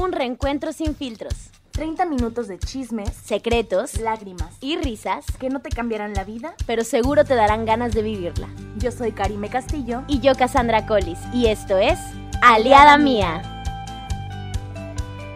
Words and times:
Un 0.00 0.12
reencuentro 0.12 0.72
sin 0.72 0.94
filtros, 0.94 1.50
30 1.72 2.04
minutos 2.04 2.46
de 2.46 2.56
chismes, 2.60 3.12
secretos 3.12 3.98
lágrimas 3.98 4.56
y 4.60 4.76
risas, 4.76 5.26
que 5.40 5.50
no 5.50 5.60
te 5.60 5.70
cambiarán 5.70 6.14
la 6.14 6.22
vida. 6.22 6.54
pero 6.68 6.84
seguro 6.84 7.24
te 7.24 7.34
darán 7.34 7.64
ganas 7.64 7.94
de 7.94 8.02
vivirla. 8.02 8.48
Yo 8.76 8.92
soy 8.92 9.10
Karime 9.10 9.50
Castillo. 9.50 10.04
Y 10.06 10.20
yo, 10.20 10.36
Cassandra 10.36 10.86
Collis, 10.86 11.18
y 11.34 11.46
esto 11.46 11.78
es 11.78 11.98
Aliada 12.42 12.96
Mía. 12.96 13.42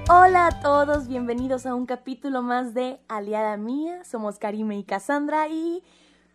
Hola 0.08 0.46
a 0.46 0.60
todos, 0.60 1.08
bienvenidos 1.08 1.66
a 1.66 1.74
un 1.74 1.84
capítulo 1.84 2.40
más 2.40 2.72
de 2.72 3.00
Aliada 3.08 3.56
Mía. 3.56 4.04
Somos 4.04 4.38
Karime 4.38 4.78
y 4.78 4.84
Cassandra 4.84 5.48
y 5.48 5.82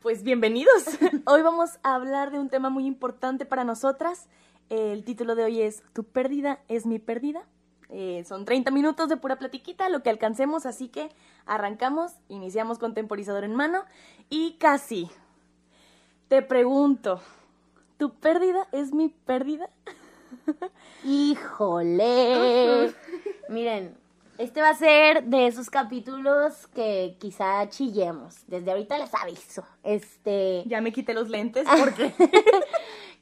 pues 0.01 0.23
bienvenidos. 0.23 0.83
hoy 1.25 1.43
vamos 1.43 1.79
a 1.81 1.95
hablar 1.95 2.31
de 2.31 2.39
un 2.39 2.49
tema 2.49 2.69
muy 2.69 2.87
importante 2.87 3.45
para 3.45 3.63
nosotras. 3.63 4.27
El 4.69 5.05
título 5.05 5.35
de 5.35 5.45
hoy 5.45 5.61
es 5.61 5.81
Tu 5.93 6.03
pérdida 6.03 6.59
es 6.67 6.85
mi 6.85 6.99
pérdida. 6.99 7.45
Eh, 7.89 8.23
son 8.27 8.45
30 8.45 8.71
minutos 8.71 9.07
de 9.07 9.17
pura 9.17 9.37
platiquita, 9.37 9.89
lo 9.89 10.03
que 10.03 10.09
alcancemos, 10.09 10.65
así 10.65 10.89
que 10.89 11.09
arrancamos, 11.45 12.11
iniciamos 12.27 12.79
con 12.79 12.93
temporizador 12.93 13.43
en 13.43 13.55
mano 13.55 13.83
y 14.29 14.57
casi. 14.59 15.09
Te 16.27 16.41
pregunto, 16.41 17.21
¿tu 17.97 18.13
pérdida 18.15 18.67
es 18.73 18.93
mi 18.93 19.09
pérdida? 19.09 19.69
Híjole. 21.05 22.93
Miren, 23.49 23.95
este 24.37 24.61
va 24.61 24.69
a 24.69 24.75
ser 24.75 25.23
de 25.23 25.47
esos 25.47 25.69
capítulos 25.69 26.67
que 26.75 27.15
quizá 27.19 27.67
chillemos. 27.69 28.35
Desde 28.47 28.69
ahorita 28.71 28.97
les 28.97 29.13
aviso. 29.15 29.65
Este. 29.83 30.63
Ya 30.67 30.79
me 30.79 30.91
quité 30.91 31.13
los 31.13 31.29
lentes 31.29 31.65
porque 31.79 32.13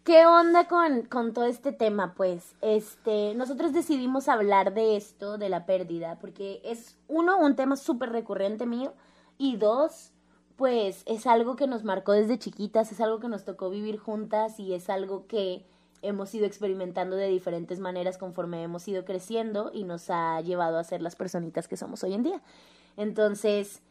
¿Qué 0.06 0.28
onda 0.28 0.68
con, 0.68 1.02
con 1.02 1.34
todo 1.34 1.46
este 1.46 1.72
tema? 1.72 2.14
Pues, 2.14 2.54
este, 2.62 3.34
nosotros 3.34 3.74
decidimos 3.74 4.28
hablar 4.28 4.76
de 4.76 4.98
esto, 4.98 5.40
de 5.40 5.50
la 5.50 5.66
pérdida, 5.66 6.20
porque 6.20 6.62
es, 6.64 6.96
uno, 7.08 7.40
un 7.40 7.56
tema 7.56 7.76
súper 7.76 8.12
recurrente 8.12 8.68
mío, 8.68 8.94
y 9.40 9.58
dos, 9.58 10.12
pues 10.58 11.02
es 11.08 11.26
algo 11.26 11.56
que 11.56 11.66
nos 11.66 11.84
marcó 11.84 12.12
desde 12.12 12.38
chiquitas, 12.38 12.92
es 12.92 13.02
algo 13.02 13.20
que 13.20 13.30
nos 13.30 13.46
tocó 13.46 13.72
vivir 13.72 13.98
juntas 13.98 14.60
y 14.60 14.76
es 14.76 14.92
algo 14.92 15.26
que 15.26 15.66
hemos 16.04 16.36
ido 16.36 16.46
experimentando 16.46 17.16
de 17.16 17.28
diferentes 17.28 17.80
maneras 17.80 18.20
conforme 18.20 18.62
hemos 18.62 18.88
ido 18.88 19.06
creciendo 19.06 19.72
y 19.74 19.86
nos 19.86 20.12
ha 20.12 20.40
llevado 20.42 20.78
a 20.78 20.84
ser 20.84 21.02
las 21.02 21.16
personitas 21.16 21.68
que 21.68 21.78
somos 21.78 22.04
hoy 22.04 22.14
en 22.14 22.22
día. 22.22 22.44
Entonces, 22.96 23.82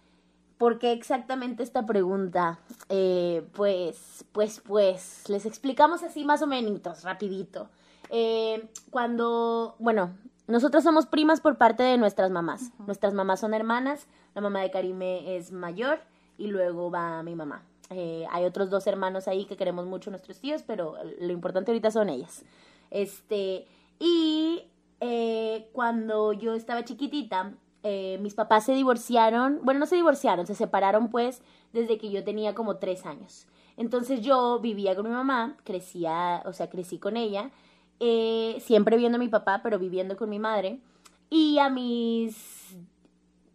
¿Por 0.58 0.78
qué 0.78 0.92
exactamente 0.92 1.62
esta 1.62 1.84
pregunta? 1.84 2.58
Eh, 2.88 3.46
pues, 3.54 4.24
pues, 4.32 4.60
pues, 4.60 5.28
les 5.28 5.46
explicamos 5.46 6.02
así 6.02 6.24
más 6.24 6.42
o 6.42 6.46
menos, 6.46 7.02
rapidito. 7.02 7.68
Eh, 8.10 8.68
cuando, 8.90 9.74
bueno, 9.78 10.14
nosotros 10.46 10.84
somos 10.84 11.06
primas 11.06 11.40
por 11.40 11.56
parte 11.56 11.82
de 11.82 11.98
nuestras 11.98 12.30
mamás. 12.30 12.70
Nuestras 12.86 13.14
mamás 13.14 13.40
son 13.40 13.54
hermanas, 13.54 14.06
la 14.34 14.40
mamá 14.40 14.60
de 14.60 14.70
Karime 14.70 15.36
es 15.36 15.52
mayor 15.52 16.00
y 16.38 16.48
luego 16.48 16.90
va 16.90 17.22
mi 17.22 17.34
mamá. 17.34 17.62
Eh, 17.90 18.26
hay 18.30 18.44
otros 18.44 18.70
dos 18.70 18.86
hermanos 18.86 19.28
ahí 19.28 19.44
que 19.46 19.56
queremos 19.56 19.86
mucho 19.86 20.10
nuestros 20.10 20.38
tíos, 20.40 20.62
pero 20.62 20.96
lo 21.20 21.32
importante 21.32 21.70
ahorita 21.70 21.90
son 21.90 22.08
ellas. 22.08 22.44
Este, 22.90 23.66
y 23.98 24.64
eh, 25.00 25.68
cuando 25.72 26.32
yo 26.32 26.54
estaba 26.54 26.84
chiquitita, 26.84 27.54
eh, 27.86 28.18
mis 28.22 28.34
papás 28.34 28.64
se 28.64 28.72
divorciaron, 28.72 29.60
bueno, 29.62 29.80
no 29.80 29.86
se 29.86 29.96
divorciaron, 29.96 30.46
se 30.46 30.54
separaron 30.54 31.10
pues 31.10 31.42
desde 31.74 31.98
que 31.98 32.10
yo 32.10 32.24
tenía 32.24 32.54
como 32.54 32.78
tres 32.78 33.04
años. 33.04 33.46
Entonces 33.76 34.22
yo 34.22 34.58
vivía 34.58 34.96
con 34.96 35.04
mi 35.04 35.12
mamá, 35.12 35.58
crecía, 35.64 36.42
o 36.46 36.54
sea, 36.54 36.70
crecí 36.70 36.98
con 36.98 37.18
ella, 37.18 37.50
eh, 38.00 38.56
siempre 38.60 38.96
viendo 38.96 39.16
a 39.16 39.18
mi 39.18 39.28
papá, 39.28 39.60
pero 39.62 39.78
viviendo 39.78 40.16
con 40.16 40.30
mi 40.30 40.38
madre. 40.38 40.80
Y 41.28 41.58
a 41.58 41.68
mis, 41.68 42.74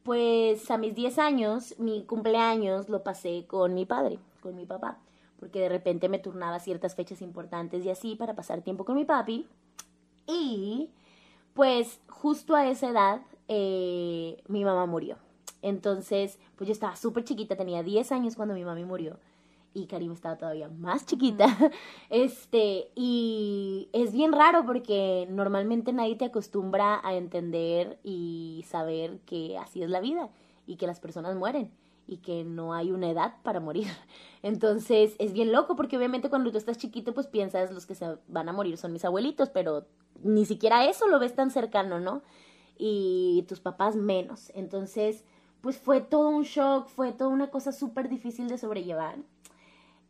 pues 0.03 0.69
a 0.69 0.77
mis 0.77 0.93
10 0.93 1.17
años, 1.17 1.73
mi 1.79 2.03
cumpleaños 2.03 2.87
lo 2.87 3.03
pasé 3.03 3.45
con 3.47 3.73
mi 3.73 3.87
padre, 3.87 4.19
con 4.41 4.55
mi 4.55 4.67
papá, 4.67 4.99
porque 5.39 5.59
de 5.59 5.69
repente 5.69 6.07
me 6.07 6.19
turnaba 6.19 6.59
ciertas 6.59 6.93
fechas 6.93 7.23
importantes 7.23 7.83
y 7.83 7.89
así 7.89 8.15
para 8.15 8.35
pasar 8.35 8.61
tiempo 8.61 8.85
con 8.85 8.95
mi 8.95 9.05
papi. 9.05 9.47
Y 10.27 10.91
pues 11.55 11.99
justo 12.07 12.55
a 12.55 12.67
esa 12.67 12.89
edad 12.89 13.21
eh, 13.49 14.41
mi 14.47 14.63
mamá 14.63 14.85
murió. 14.85 15.17
Entonces, 15.61 16.39
pues 16.55 16.67
yo 16.67 16.71
estaba 16.71 16.95
súper 16.95 17.25
chiquita, 17.25 17.57
tenía 17.57 17.83
10 17.83 18.11
años 18.11 18.35
cuando 18.35 18.53
mi 18.53 18.63
mami 18.63 18.85
murió. 18.85 19.17
Y 19.73 19.87
Karim 19.87 20.13
estaba 20.13 20.37
todavía 20.37 20.69
más 20.69 21.05
chiquita. 21.05 21.45
Este, 22.09 22.91
y 22.95 23.89
es 23.91 24.13
bien 24.13 24.31
raro 24.31 24.65
porque 24.65 25.27
normalmente 25.29 25.91
nadie 25.93 26.15
te 26.15 26.25
acostumbra 26.25 27.01
a 27.03 27.15
entender 27.15 27.99
y 28.03 28.65
saber 28.67 29.19
que 29.25 29.57
así 29.57 29.83
es 29.83 29.89
la 29.89 29.99
vida 29.99 30.29
y 30.65 30.77
que 30.77 30.87
las 30.87 30.99
personas 30.99 31.35
mueren 31.35 31.71
y 32.07 32.17
que 32.17 32.43
no 32.43 32.73
hay 32.73 32.91
una 32.91 33.09
edad 33.09 33.35
para 33.43 33.59
morir. 33.59 33.87
Entonces 34.43 35.15
es 35.19 35.33
bien 35.33 35.51
loco 35.51 35.75
porque 35.75 35.97
obviamente 35.97 36.29
cuando 36.29 36.51
tú 36.51 36.57
estás 36.57 36.77
chiquito 36.77 37.13
pues 37.13 37.27
piensas 37.27 37.71
los 37.71 37.85
que 37.85 37.95
se 37.95 38.17
van 38.27 38.49
a 38.49 38.53
morir 38.53 38.77
son 38.77 38.93
mis 38.93 39.05
abuelitos, 39.05 39.49
pero 39.49 39.85
ni 40.23 40.45
siquiera 40.45 40.85
eso 40.85 41.07
lo 41.07 41.19
ves 41.19 41.35
tan 41.35 41.51
cercano, 41.51 41.99
¿no? 41.99 42.21
Y 42.79 43.45
tus 43.47 43.59
papás 43.59 43.95
menos. 43.95 44.51
Entonces 44.55 45.23
pues 45.61 45.77
fue 45.77 46.01
todo 46.01 46.29
un 46.29 46.43
shock, 46.43 46.87
fue 46.87 47.11
toda 47.11 47.29
una 47.29 47.49
cosa 47.49 47.71
súper 47.71 48.09
difícil 48.09 48.47
de 48.47 48.57
sobrellevar. 48.57 49.17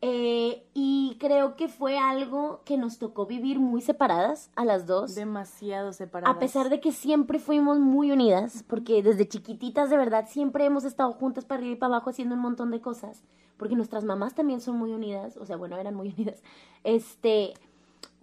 Eh, 0.02 0.64
y 0.74 1.18
creo 1.20 1.58
que 1.58 1.68
fue 1.68 1.98
algo 1.98 2.62
que 2.64 2.78
nos 2.78 3.00
tocó 3.00 3.26
vivir 3.26 3.60
muy 3.60 3.82
separadas 3.82 4.50
a 4.56 4.64
las 4.64 4.86
dos. 4.86 5.14
demasiado 5.16 5.92
separadas. 5.92 6.34
A 6.34 6.40
pesar 6.40 6.70
de 6.70 6.80
que 6.80 6.94
siempre 6.94 7.38
fuimos 7.40 7.80
muy 7.80 8.12
unidas, 8.12 8.64
porque 8.66 9.04
desde 9.04 9.28
chiquititas 9.28 9.90
de 9.90 9.98
verdad 9.98 10.26
siempre 10.30 10.64
hemos 10.64 10.86
estado 10.86 11.12
juntas 11.12 11.44
para 11.44 11.60
arriba 11.60 11.74
y 11.74 11.78
para 11.78 11.96
abajo 11.96 12.12
haciendo 12.12 12.36
un 12.36 12.42
montón 12.42 12.72
de 12.72 12.80
cosas, 12.80 13.24
porque 13.58 13.76
nuestras 13.76 14.06
mamás 14.06 14.36
también 14.36 14.62
son 14.62 14.78
muy 14.78 14.94
unidas, 14.94 15.36
o 15.36 15.46
sea, 15.46 15.58
bueno, 15.58 15.78
eran 15.78 15.96
muy 15.96 16.10
unidas. 16.18 16.44
Este, 16.86 17.54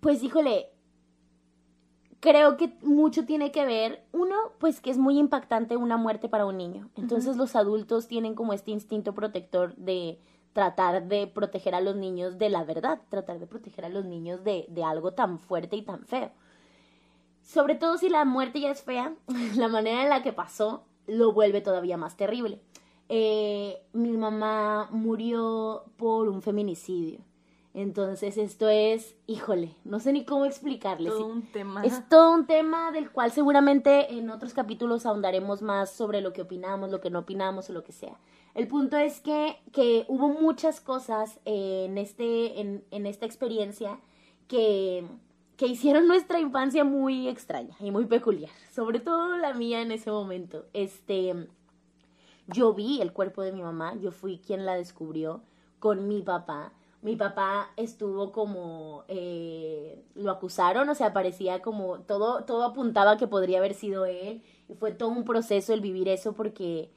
pues 0.01 0.23
híjole, 0.23 0.71
creo 2.21 2.57
que 2.57 2.73
mucho 2.83 3.25
tiene 3.25 3.51
que 3.53 3.65
ver, 3.65 4.05
uno, 4.13 4.35
pues 4.59 4.81
que 4.81 4.91
es 4.91 4.99
muy 4.99 5.19
impactante 5.19 5.77
una 5.77 5.97
muerte 5.97 6.29
para 6.29 6.47
un 6.47 6.57
niño. 6.57 6.91
Entonces 6.97 7.37
los 7.37 7.57
adultos 7.57 8.09
tienen 8.09 8.35
como 8.35 8.53
este 8.53 8.71
instinto 8.71 9.15
protector 9.15 9.75
de 9.77 10.19
tratar 10.53 11.07
de 11.07 11.27
proteger 11.27 11.75
a 11.75 11.81
los 11.81 11.97
niños 11.97 12.39
de 12.39 12.49
la 12.49 12.65
verdad, 12.65 13.01
tratar 13.11 13.39
de 13.39 13.47
proteger 13.47 13.85
a 13.85 13.91
los 13.91 14.05
niños 14.05 14.43
de, 14.43 14.67
de 14.69 14.85
algo 14.85 15.13
tan 15.13 15.39
fuerte 15.39 15.77
y 15.77 15.83
tan 15.83 16.07
feo. 16.07 16.31
Sobre 17.43 17.75
todo 17.75 17.99
si 17.99 18.09
la 18.09 18.25
muerte 18.25 18.61
ya 18.61 18.71
es 18.71 18.83
fea, 18.83 19.15
la 19.57 19.69
manera 19.69 20.03
en 20.03 20.09
la 20.09 20.23
que 20.23 20.33
pasó 20.33 20.85
lo 21.07 21.33
vuelve 21.33 21.61
todavía 21.61 21.97
más 21.97 22.17
terrible. 22.17 22.61
Eh, 23.09 23.81
mi 23.93 24.17
mamá 24.17 24.89
murió 24.91 25.85
por 25.97 26.29
un 26.29 26.43
feminicidio. 26.43 27.21
Entonces 27.77 28.39
esto 28.39 28.71
es, 28.71 29.15
híjole, 29.27 29.77
no 29.85 30.01
sé 30.01 30.11
ni 30.15 30.25
cómo 30.25 30.47
explicarles. 30.47 31.13
Todo 31.13 31.27
un 31.27 31.43
tema. 31.43 31.85
Es 31.85 32.09
todo 32.09 32.33
un 32.33 32.47
tema 32.47 32.91
del 32.91 33.11
cual 33.11 33.31
seguramente 33.33 34.15
en 34.15 34.31
otros 34.31 34.55
capítulos 34.55 35.05
ahondaremos 35.05 35.61
más 35.61 35.91
sobre 35.91 36.23
lo 36.23 36.33
que 36.33 36.41
opinamos, 36.41 36.91
lo 36.91 37.03
que 37.03 37.11
no 37.11 37.19
opinamos 37.19 37.69
o 37.69 37.75
lo 37.75 37.85
que 37.85 37.93
sea. 37.93 38.19
El 38.55 38.67
punto 38.67 38.97
es 38.97 39.21
que, 39.21 39.59
que 39.73 40.07
hubo 40.09 40.29
muchas 40.29 40.81
cosas 40.81 41.39
en, 41.45 41.99
este, 41.99 42.63
en, 42.63 42.83
en 42.91 43.05
esta 43.05 43.27
experiencia 43.27 44.01
que, 44.49 45.07
que 45.59 45.67
hicieron 45.67 46.09
nuestra 46.09 46.41
infancia 46.41 46.83
muy 46.83 47.29
extraña 47.29 47.77
y 47.79 47.91
muy 47.91 48.07
peculiar. 48.07 48.53
Sobre 48.75 49.01
todo 49.01 49.37
la 49.37 49.53
mía 49.53 49.83
en 49.83 49.93
ese 49.93 50.11
momento. 50.11 50.65
Este, 50.73 51.47
yo 52.47 52.73
vi 52.73 53.03
el 53.03 53.13
cuerpo 53.13 53.43
de 53.43 53.53
mi 53.53 53.61
mamá, 53.61 53.97
yo 53.97 54.13
fui 54.13 54.39
quien 54.39 54.65
la 54.65 54.77
descubrió 54.77 55.43
con 55.79 56.09
mi 56.09 56.23
papá. 56.23 56.73
Mi 57.07 57.15
papá 57.17 57.71
estuvo 57.77 58.33
como, 58.33 59.05
eh, 59.09 60.05
lo 60.15 60.31
acusaron, 60.33 60.89
o 60.89 60.95
sea, 60.95 61.13
parecía 61.13 61.63
como, 61.63 62.01
todo, 62.01 62.45
todo 62.45 62.65
apuntaba 62.65 63.17
que 63.17 63.29
podría 63.29 63.59
haber 63.59 63.75
sido 63.75 64.07
él. 64.07 64.43
Y 64.69 64.75
fue 64.75 64.93
todo 64.93 65.11
un 65.11 65.25
proceso 65.25 65.73
el 65.73 65.81
vivir 65.81 66.09
eso 66.09 66.33
porque 66.35 66.91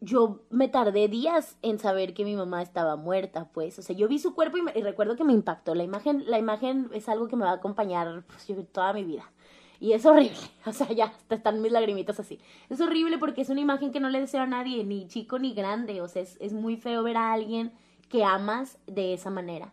yo 0.00 0.40
me 0.50 0.68
tardé 0.68 1.08
días 1.08 1.58
en 1.62 1.78
saber 1.78 2.14
que 2.14 2.24
mi 2.24 2.34
mamá 2.34 2.62
estaba 2.62 2.96
muerta, 2.96 3.50
pues, 3.52 3.78
o 3.78 3.82
sea, 3.82 3.94
yo 3.94 4.08
vi 4.08 4.18
su 4.18 4.34
cuerpo 4.34 4.56
y, 4.56 4.62
me- 4.62 4.72
y 4.74 4.82
recuerdo 4.82 5.14
que 5.16 5.24
me 5.24 5.34
impactó. 5.34 5.74
La 5.74 5.84
imagen, 5.84 6.24
la 6.26 6.38
imagen 6.38 6.88
es 6.94 7.08
algo 7.08 7.28
que 7.28 7.36
me 7.36 7.44
va 7.44 7.50
a 7.50 7.54
acompañar 7.54 8.24
pues, 8.26 8.46
toda 8.72 8.92
mi 8.94 9.04
vida. 9.04 9.30
Y 9.78 9.92
es 9.92 10.06
horrible, 10.06 10.36
o 10.66 10.72
sea, 10.72 10.88
ya 10.92 11.12
están 11.28 11.60
mis 11.60 11.72
lagrimitas 11.72 12.18
así. 12.20 12.38
Es 12.70 12.80
horrible 12.80 13.18
porque 13.18 13.42
es 13.42 13.50
una 13.50 13.60
imagen 13.60 13.92
que 13.92 14.00
no 14.00 14.08
le 14.08 14.20
deseo 14.20 14.42
a 14.42 14.46
nadie, 14.46 14.84
ni 14.84 15.06
chico 15.06 15.38
ni 15.38 15.52
grande, 15.54 16.00
o 16.00 16.08
sea, 16.08 16.22
es, 16.22 16.36
es 16.40 16.52
muy 16.54 16.76
feo 16.76 17.02
ver 17.02 17.16
a 17.18 17.32
alguien 17.32 17.72
que 18.10 18.24
amas 18.24 18.78
de 18.86 19.14
esa 19.14 19.30
manera. 19.30 19.72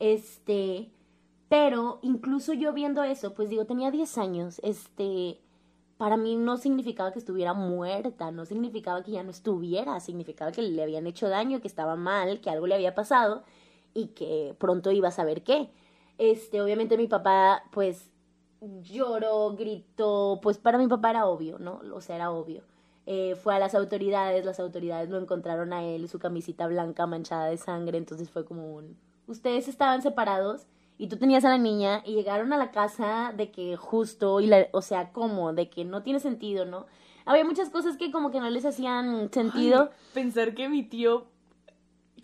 Este, 0.00 0.90
pero 1.48 2.00
incluso 2.02 2.52
yo 2.52 2.72
viendo 2.72 3.04
eso, 3.04 3.34
pues 3.34 3.48
digo, 3.50 3.66
tenía 3.66 3.92
10 3.92 4.18
años, 4.18 4.60
este, 4.64 5.38
para 5.96 6.16
mí 6.16 6.34
no 6.34 6.56
significaba 6.56 7.12
que 7.12 7.20
estuviera 7.20 7.54
muerta, 7.54 8.32
no 8.32 8.44
significaba 8.46 9.04
que 9.04 9.12
ya 9.12 9.22
no 9.22 9.30
estuviera, 9.30 10.00
significaba 10.00 10.50
que 10.50 10.62
le 10.62 10.82
habían 10.82 11.06
hecho 11.06 11.28
daño, 11.28 11.60
que 11.60 11.68
estaba 11.68 11.94
mal, 11.94 12.40
que 12.40 12.50
algo 12.50 12.66
le 12.66 12.74
había 12.74 12.94
pasado 12.96 13.44
y 13.92 14.08
que 14.08 14.56
pronto 14.58 14.90
iba 14.90 15.08
a 15.08 15.12
saber 15.12 15.44
qué. 15.44 15.70
Este, 16.18 16.60
obviamente 16.60 16.96
mi 16.96 17.06
papá, 17.06 17.64
pues 17.70 18.10
lloró, 18.82 19.54
gritó, 19.56 20.40
pues 20.42 20.58
para 20.58 20.78
mi 20.78 20.88
papá 20.88 21.10
era 21.10 21.26
obvio, 21.26 21.58
¿no? 21.58 21.80
O 21.94 22.00
sea, 22.00 22.16
era 22.16 22.30
obvio. 22.32 22.64
Eh, 23.06 23.34
fue 23.36 23.54
a 23.54 23.58
las 23.58 23.74
autoridades, 23.74 24.44
las 24.44 24.60
autoridades 24.60 25.10
lo 25.10 25.18
encontraron 25.18 25.72
a 25.72 25.84
él, 25.84 26.08
su 26.08 26.18
camisita 26.18 26.66
blanca 26.66 27.06
manchada 27.06 27.46
de 27.46 27.58
sangre, 27.58 27.98
entonces 27.98 28.30
fue 28.30 28.44
como 28.44 28.74
un... 28.74 28.96
Ustedes 29.26 29.68
estaban 29.68 30.00
separados 30.00 30.66
y 30.96 31.08
tú 31.08 31.16
tenías 31.16 31.44
a 31.44 31.50
la 31.50 31.58
niña 31.58 32.02
y 32.06 32.14
llegaron 32.14 32.52
a 32.52 32.56
la 32.56 32.70
casa 32.70 33.34
de 33.36 33.50
que 33.50 33.76
justo, 33.76 34.40
y 34.40 34.46
la, 34.46 34.68
o 34.72 34.80
sea, 34.80 35.12
¿cómo? 35.12 35.52
De 35.52 35.68
que 35.68 35.84
no 35.84 36.02
tiene 36.02 36.20
sentido, 36.20 36.64
¿no? 36.64 36.86
Había 37.26 37.44
muchas 37.44 37.70
cosas 37.70 37.96
que 37.96 38.10
como 38.10 38.30
que 38.30 38.40
no 38.40 38.48
les 38.48 38.64
hacían 38.64 39.30
sentido. 39.32 39.90
pensar 40.12 40.54
que 40.54 40.68
mi 40.68 40.82
tío 40.82 41.26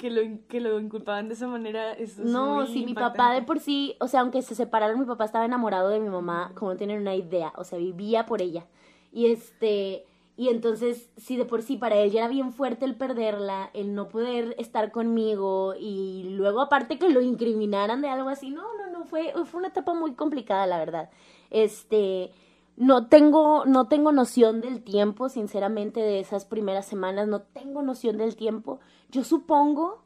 que 0.01 0.11
lo, 0.11 0.23
que 0.49 0.61
lo 0.61 0.81
inculpaban 0.81 1.29
de 1.29 1.35
esa 1.35 1.47
manera 1.47 1.93
es, 1.93 2.19
No, 2.19 2.67
sí, 2.67 2.87
mi 2.87 2.95
papá 2.95 3.35
de 3.35 3.43
por 3.43 3.61
sí, 3.61 3.97
o 4.01 4.09
sea, 4.09 4.21
aunque 4.21 4.41
se 4.41 4.55
separaron, 4.55 4.99
mi 4.99 5.05
papá 5.05 5.27
estaba 5.27 5.45
enamorado 5.45 5.91
de 5.91 6.01
mi 6.01 6.09
mamá, 6.09 6.53
como 6.55 6.73
no 6.73 6.79
tienen 6.79 7.03
una 7.03 7.15
idea, 7.15 7.53
o 7.57 7.65
sea, 7.65 7.79
vivía 7.79 8.25
por 8.25 8.41
ella. 8.41 8.67
Y 9.13 9.27
este, 9.27 10.07
y 10.41 10.49
entonces, 10.49 11.11
si 11.19 11.37
de 11.37 11.45
por 11.45 11.61
sí 11.61 11.77
para 11.77 11.97
él 11.97 12.11
ya 12.11 12.21
era 12.21 12.29
bien 12.29 12.55
fuerte 12.55 12.87
el 12.87 12.97
perderla, 12.97 13.69
el 13.75 13.95
no 13.95 14.09
poder 14.09 14.55
estar 14.57 14.91
conmigo 14.91 15.75
y 15.79 16.31
luego 16.31 16.63
aparte 16.63 16.99
que 16.99 17.11
lo 17.11 17.21
incriminaran 17.21 18.01
de 18.01 18.09
algo 18.09 18.31
así, 18.31 18.49
no, 18.49 18.63
no, 18.79 18.91
no, 18.91 19.05
fue, 19.05 19.35
fue 19.45 19.59
una 19.59 19.69
etapa 19.69 19.93
muy 19.93 20.15
complicada, 20.15 20.67
la 20.67 20.79
verdad. 20.79 21.11
Este, 21.51 22.31
no 22.79 23.09
tengo, 23.09 23.67
no 23.67 23.89
tengo 23.89 24.13
noción 24.13 24.63
del 24.63 24.83
tiempo, 24.83 25.29
sinceramente, 25.29 26.01
de 26.01 26.21
esas 26.21 26.47
primeras 26.47 26.87
semanas, 26.87 27.29
no 27.29 27.43
tengo 27.43 27.83
noción 27.83 28.17
del 28.17 28.35
tiempo. 28.35 28.81
Yo 29.11 29.25
supongo 29.25 30.05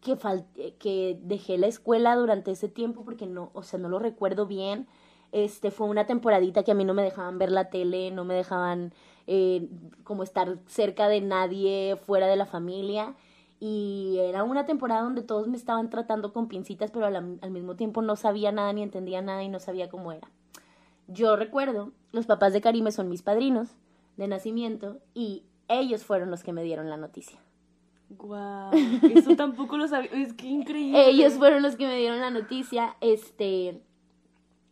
que, 0.00 0.16
que 0.80 1.16
dejé 1.22 1.58
la 1.58 1.68
escuela 1.68 2.16
durante 2.16 2.50
ese 2.50 2.68
tiempo 2.68 3.04
porque 3.04 3.28
no, 3.28 3.50
o 3.52 3.62
sea, 3.62 3.78
no 3.78 3.88
lo 3.88 4.00
recuerdo 4.00 4.46
bien. 4.46 4.88
Este, 5.30 5.70
fue 5.70 5.86
una 5.86 6.06
temporadita 6.06 6.64
que 6.64 6.72
a 6.72 6.74
mí 6.74 6.84
no 6.84 6.94
me 6.94 7.04
dejaban 7.04 7.38
ver 7.38 7.52
la 7.52 7.70
tele, 7.70 8.10
no 8.10 8.24
me 8.24 8.34
dejaban 8.34 8.92
eh, 9.26 9.68
como 10.04 10.22
estar 10.22 10.58
cerca 10.66 11.08
de 11.08 11.20
nadie, 11.20 11.96
fuera 12.06 12.26
de 12.26 12.36
la 12.36 12.46
familia. 12.46 13.14
Y 13.58 14.18
era 14.20 14.44
una 14.44 14.66
temporada 14.66 15.02
donde 15.02 15.22
todos 15.22 15.48
me 15.48 15.56
estaban 15.56 15.88
tratando 15.88 16.32
con 16.32 16.48
pincitas, 16.48 16.90
pero 16.90 17.06
al, 17.06 17.16
al 17.16 17.50
mismo 17.50 17.76
tiempo 17.76 18.02
no 18.02 18.16
sabía 18.16 18.52
nada 18.52 18.72
ni 18.72 18.82
entendía 18.82 19.22
nada 19.22 19.42
y 19.42 19.48
no 19.48 19.60
sabía 19.60 19.88
cómo 19.88 20.12
era. 20.12 20.28
Yo 21.08 21.36
recuerdo, 21.36 21.92
los 22.12 22.26
papás 22.26 22.52
de 22.52 22.60
Karime 22.60 22.92
son 22.92 23.08
mis 23.08 23.22
padrinos 23.22 23.76
de 24.16 24.28
nacimiento 24.28 24.98
y 25.14 25.44
ellos 25.68 26.04
fueron 26.04 26.30
los 26.30 26.42
que 26.42 26.52
me 26.52 26.62
dieron 26.62 26.90
la 26.90 26.96
noticia. 26.96 27.38
Guau, 28.08 28.70
eso 29.14 29.34
tampoco 29.36 29.76
lo 29.76 29.88
sabía, 29.88 30.10
es 30.12 30.32
que 30.34 30.46
increíble. 30.46 31.08
Ellos 31.08 31.34
fueron 31.34 31.62
los 31.62 31.74
que 31.74 31.88
me 31.88 31.96
dieron 31.98 32.20
la 32.20 32.30
noticia, 32.30 32.96
este, 33.00 33.80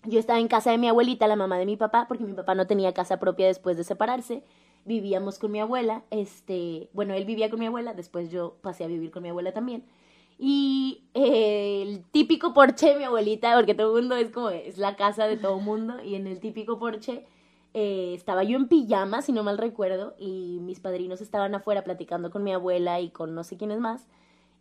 yo 0.07 0.19
estaba 0.19 0.41
en 0.41 0.49
casa 0.49 0.71
de 0.71 0.79
mi 0.79 0.89
abuelita, 0.89 1.27
la 1.27 1.37
mamá 1.37 1.59
de 1.59 1.67
mi 1.67 1.77
papá, 1.77 2.07
porque 2.09 2.25
mi 2.25 2.33
papá 2.33 2.55
no 2.55 2.67
tenía 2.67 2.95
casa 2.95 3.19
propia 3.19 3.47
después 3.47 3.77
de 3.77 3.85
separarse. 3.85 4.43
Vivíamos 4.85 5.39
con 5.39 5.51
mi 5.51 5.61
abuela, 5.61 6.05
este, 6.11 6.91
bueno, 6.93 7.15
él 7.15 7.25
vivía 7.25 7.49
con 7.51 7.59
mi 7.59 7.67
abuela, 7.67 7.95
después 7.95 8.31
yo 8.31 8.57
pasé 8.61 8.85
a 8.85 8.87
vivir 8.87 9.11
con 9.11 9.23
mi 9.23 9.31
abuela 9.31 9.53
también. 9.53 9.85
Y 10.39 11.05
eh, 11.15 11.83
el 11.83 12.05
típico 12.05 12.53
porche 12.53 12.91
de 12.91 12.97
mi 12.99 13.05
abuelita, 13.05 13.55
porque 13.55 13.75
todo 13.75 13.97
el 13.97 14.03
mundo 14.03 14.17
es 14.17 14.31
como, 14.31 14.51
es 14.51 14.79
la 14.79 14.97
casa 14.97 15.27
de 15.27 15.37
todo 15.37 15.59
el 15.59 15.65
mundo, 15.65 16.03
y 16.03 16.17
en 16.17 16.27
el 16.27 16.41
típico 16.41 16.79
porche 16.79 17.25
eh, 17.73 18.13
estaba 18.15 18.45
yo 18.45 18.57
en 18.57 18.69
pijama, 18.69 19.23
si 19.23 19.33
no 19.33 19.43
mal 19.43 19.59
recuerdo, 19.59 20.15
y 20.19 20.59
mis 20.61 20.81
padrinos 20.81 21.21
estaban 21.21 21.55
afuera 21.55 21.83
platicando 21.85 22.31
con 22.31 22.45
mi 22.45 22.53
abuela 22.53 23.01
y 23.01 23.11
con 23.11 23.35
no 23.35 23.45
sé 23.45 23.57
quiénes 23.57 23.81
más, 23.81 24.07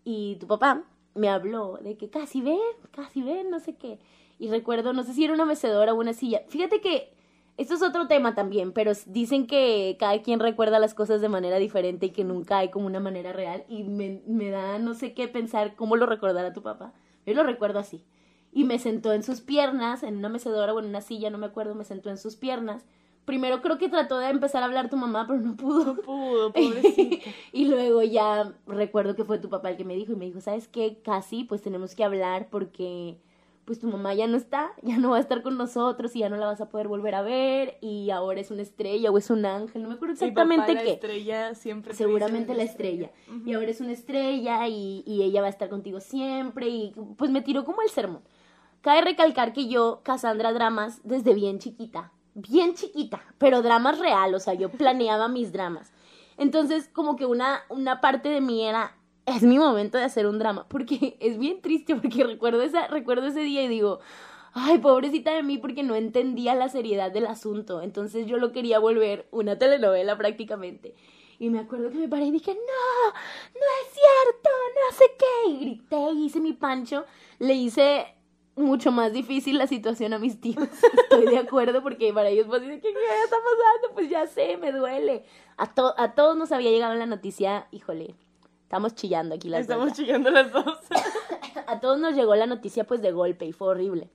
y 0.05 0.37
tu 0.37 0.47
papá 0.47 0.83
me 1.15 1.29
habló 1.29 1.77
de 1.81 1.97
que 1.97 2.09
casi 2.09 2.41
ven, 2.41 2.59
casi 2.91 3.21
ven, 3.21 3.49
no 3.49 3.59
sé 3.59 3.75
qué. 3.75 3.99
Y 4.39 4.49
recuerdo, 4.49 4.93
no 4.93 5.03
sé 5.03 5.13
si 5.13 5.23
era 5.23 5.33
una 5.33 5.45
mecedora 5.45 5.93
o 5.93 5.99
una 5.99 6.13
silla. 6.13 6.41
Fíjate 6.47 6.81
que 6.81 7.13
esto 7.55 7.75
es 7.75 7.83
otro 7.83 8.07
tema 8.07 8.33
también, 8.33 8.71
pero 8.71 8.93
dicen 9.05 9.45
que 9.45 9.95
cada 9.99 10.21
quien 10.21 10.39
recuerda 10.39 10.79
las 10.79 10.95
cosas 10.95 11.21
de 11.21 11.29
manera 11.29 11.59
diferente 11.59 12.07
y 12.07 12.09
que 12.09 12.23
nunca 12.23 12.57
hay 12.57 12.69
como 12.69 12.87
una 12.87 12.99
manera 12.99 13.31
real. 13.31 13.63
Y 13.67 13.83
me, 13.83 14.21
me 14.25 14.49
da 14.49 14.79
no 14.79 14.95
sé 14.95 15.13
qué 15.13 15.27
pensar 15.27 15.75
cómo 15.75 15.95
lo 15.95 16.07
recordará 16.07 16.51
tu 16.51 16.63
papá. 16.63 16.93
Yo 17.25 17.33
lo 17.33 17.43
recuerdo 17.43 17.79
así. 17.79 18.03
Y 18.51 18.63
me 18.63 18.79
sentó 18.79 19.13
en 19.13 19.23
sus 19.23 19.41
piernas, 19.41 20.03
en 20.03 20.17
una 20.17 20.29
mecedora 20.29 20.73
o 20.73 20.79
en 20.79 20.85
una 20.85 21.01
silla, 21.01 21.29
no 21.29 21.37
me 21.37 21.45
acuerdo, 21.45 21.75
me 21.75 21.83
sentó 21.83 22.09
en 22.09 22.17
sus 22.17 22.35
piernas. 22.35 22.85
Primero 23.25 23.61
creo 23.61 23.77
que 23.77 23.87
trató 23.87 24.17
de 24.17 24.29
empezar 24.29 24.63
a 24.63 24.65
hablar 24.65 24.89
tu 24.89 24.97
mamá, 24.97 25.25
pero 25.27 25.39
no 25.39 25.55
pudo. 25.55 25.93
No 25.93 26.01
pudo, 26.01 26.51
pobrecita. 26.53 27.29
y 27.53 27.65
luego 27.65 28.01
ya 28.01 28.53
recuerdo 28.67 29.15
que 29.15 29.25
fue 29.25 29.39
tu 29.39 29.49
papá 29.49 29.69
el 29.69 29.77
que 29.77 29.85
me 29.85 29.95
dijo 29.95 30.11
y 30.11 30.15
me 30.15 30.25
dijo, 30.25 30.41
¿sabes 30.41 30.67
qué? 30.67 31.01
Casi, 31.03 31.43
pues 31.43 31.61
tenemos 31.61 31.95
que 31.95 32.03
hablar 32.03 32.47
porque 32.49 33.17
pues 33.65 33.79
tu 33.79 33.87
mamá 33.87 34.13
ya 34.13 34.27
no 34.27 34.37
está, 34.37 34.73
ya 34.81 34.97
no 34.97 35.11
va 35.11 35.17
a 35.17 35.19
estar 35.19 35.41
con 35.41 35.57
nosotros 35.57 36.15
y 36.15 36.19
ya 36.19 36.29
no 36.29 36.37
la 36.37 36.45
vas 36.45 36.61
a 36.61 36.69
poder 36.69 36.87
volver 36.87 37.15
a 37.15 37.21
ver 37.21 37.77
y 37.81 38.09
ahora 38.09 38.39
es 38.41 38.51
una 38.51 38.61
estrella 38.61 39.11
o 39.11 39.17
es 39.17 39.29
un 39.29 39.45
ángel, 39.45 39.83
no 39.83 39.89
me 39.89 39.95
acuerdo 39.95 40.13
exactamente 40.13 40.75
qué. 40.75 40.83
La 40.83 40.89
estrella 40.91 41.55
siempre. 41.55 41.93
Seguramente 41.93 42.53
la 42.53 42.63
estrella. 42.63 43.11
Y 43.45 43.53
ahora 43.53 43.69
es 43.71 43.81
una 43.81 43.91
estrella 43.91 44.67
y, 44.67 45.03
y 45.05 45.23
ella 45.23 45.41
va 45.41 45.47
a 45.47 45.51
estar 45.51 45.69
contigo 45.69 45.99
siempre 45.99 46.67
y 46.67 46.93
pues 47.17 47.31
me 47.31 47.41
tiró 47.41 47.65
como 47.65 47.81
el 47.81 47.89
sermón. 47.89 48.21
Cabe 48.83 49.01
recalcar 49.01 49.53
que 49.53 49.67
yo, 49.67 50.01
Cassandra 50.03 50.51
Dramas, 50.51 50.99
desde 51.05 51.33
bien 51.33 51.59
chiquita, 51.59 52.11
bien 52.35 52.73
chiquita, 52.73 53.21
pero 53.37 53.61
dramas 53.61 53.97
real, 53.97 54.35
o 54.35 54.39
sea, 54.39 54.53
yo 54.55 54.69
planeaba 54.71 55.29
mis 55.29 55.53
dramas. 55.53 55.91
Entonces, 56.37 56.89
como 56.91 57.15
que 57.15 57.25
una, 57.25 57.61
una 57.69 58.01
parte 58.01 58.27
de 58.27 58.41
mí 58.41 58.65
era, 58.65 58.97
es 59.25 59.43
mi 59.43 59.57
momento 59.57 59.97
de 59.97 60.03
hacer 60.03 60.27
un 60.27 60.39
drama, 60.39 60.65
porque 60.67 61.17
es 61.19 61.37
bien 61.37 61.61
triste, 61.61 61.95
porque 61.95 62.23
recuerdo, 62.23 62.61
esa, 62.61 62.87
recuerdo 62.87 63.27
ese 63.27 63.41
día 63.41 63.63
y 63.63 63.67
digo, 63.67 63.99
ay, 64.53 64.77
pobrecita 64.79 65.33
de 65.33 65.43
mí, 65.43 65.57
porque 65.57 65.83
no 65.83 65.95
entendía 65.95 66.55
la 66.55 66.69
seriedad 66.69 67.11
del 67.11 67.27
asunto, 67.27 67.81
entonces 67.81 68.27
yo 68.27 68.37
lo 68.37 68.51
quería 68.51 68.79
volver 68.79 69.27
una 69.31 69.57
telenovela 69.57 70.17
prácticamente. 70.17 70.95
Y 71.39 71.49
me 71.49 71.59
acuerdo 71.59 71.89
que 71.89 71.97
me 71.97 72.07
paré 72.07 72.25
y 72.25 72.31
dije, 72.31 72.53
no, 72.53 73.09
no 73.09 73.65
es 73.81 73.93
cierto, 73.93 74.49
no 74.75 74.95
sé 74.95 75.05
qué. 75.17 75.49
Y 75.49 75.59
grité 75.59 76.11
hice 76.13 76.39
mi 76.39 76.53
pancho. 76.53 77.03
Le 77.39 77.53
hice 77.53 78.05
mucho 78.55 78.91
más 78.91 79.11
difícil 79.11 79.57
la 79.57 79.67
situación 79.67 80.13
a 80.13 80.19
mis 80.19 80.39
tíos. 80.39 80.69
Estoy 81.03 81.25
de 81.25 81.39
acuerdo 81.39 81.81
porque 81.81 82.13
para 82.13 82.29
ellos 82.29 82.45
pues 82.47 82.61
¿qué, 82.61 82.79
¿qué 82.79 82.89
está 83.23 83.35
pasando? 83.35 83.93
Pues 83.93 84.09
ya 84.09 84.27
sé, 84.27 84.57
me 84.57 84.71
duele. 84.71 85.25
A, 85.57 85.73
a 85.97 86.15
todos 86.15 86.37
nos 86.37 86.51
había 86.51 86.71
llegado 86.71 86.93
la 86.93 87.07
noticia, 87.07 87.67
híjole, 87.71 88.15
Estamos 88.73 88.95
chillando 88.95 89.35
aquí 89.35 89.49
las 89.49 89.61
Estamos 89.61 89.89
dos. 89.89 89.97
chillando 89.97 90.31
las 90.31 90.51
dos. 90.51 90.65
a 91.67 91.79
todos 91.79 91.99
nos 91.99 92.15
llegó 92.15 92.33
la 92.33 92.47
noticia 92.47 92.85
pues 92.85 93.03
de 93.03 93.11
golpe 93.11 93.45
y 93.45 93.51
fue 93.51 93.67
horrible. 93.67 94.09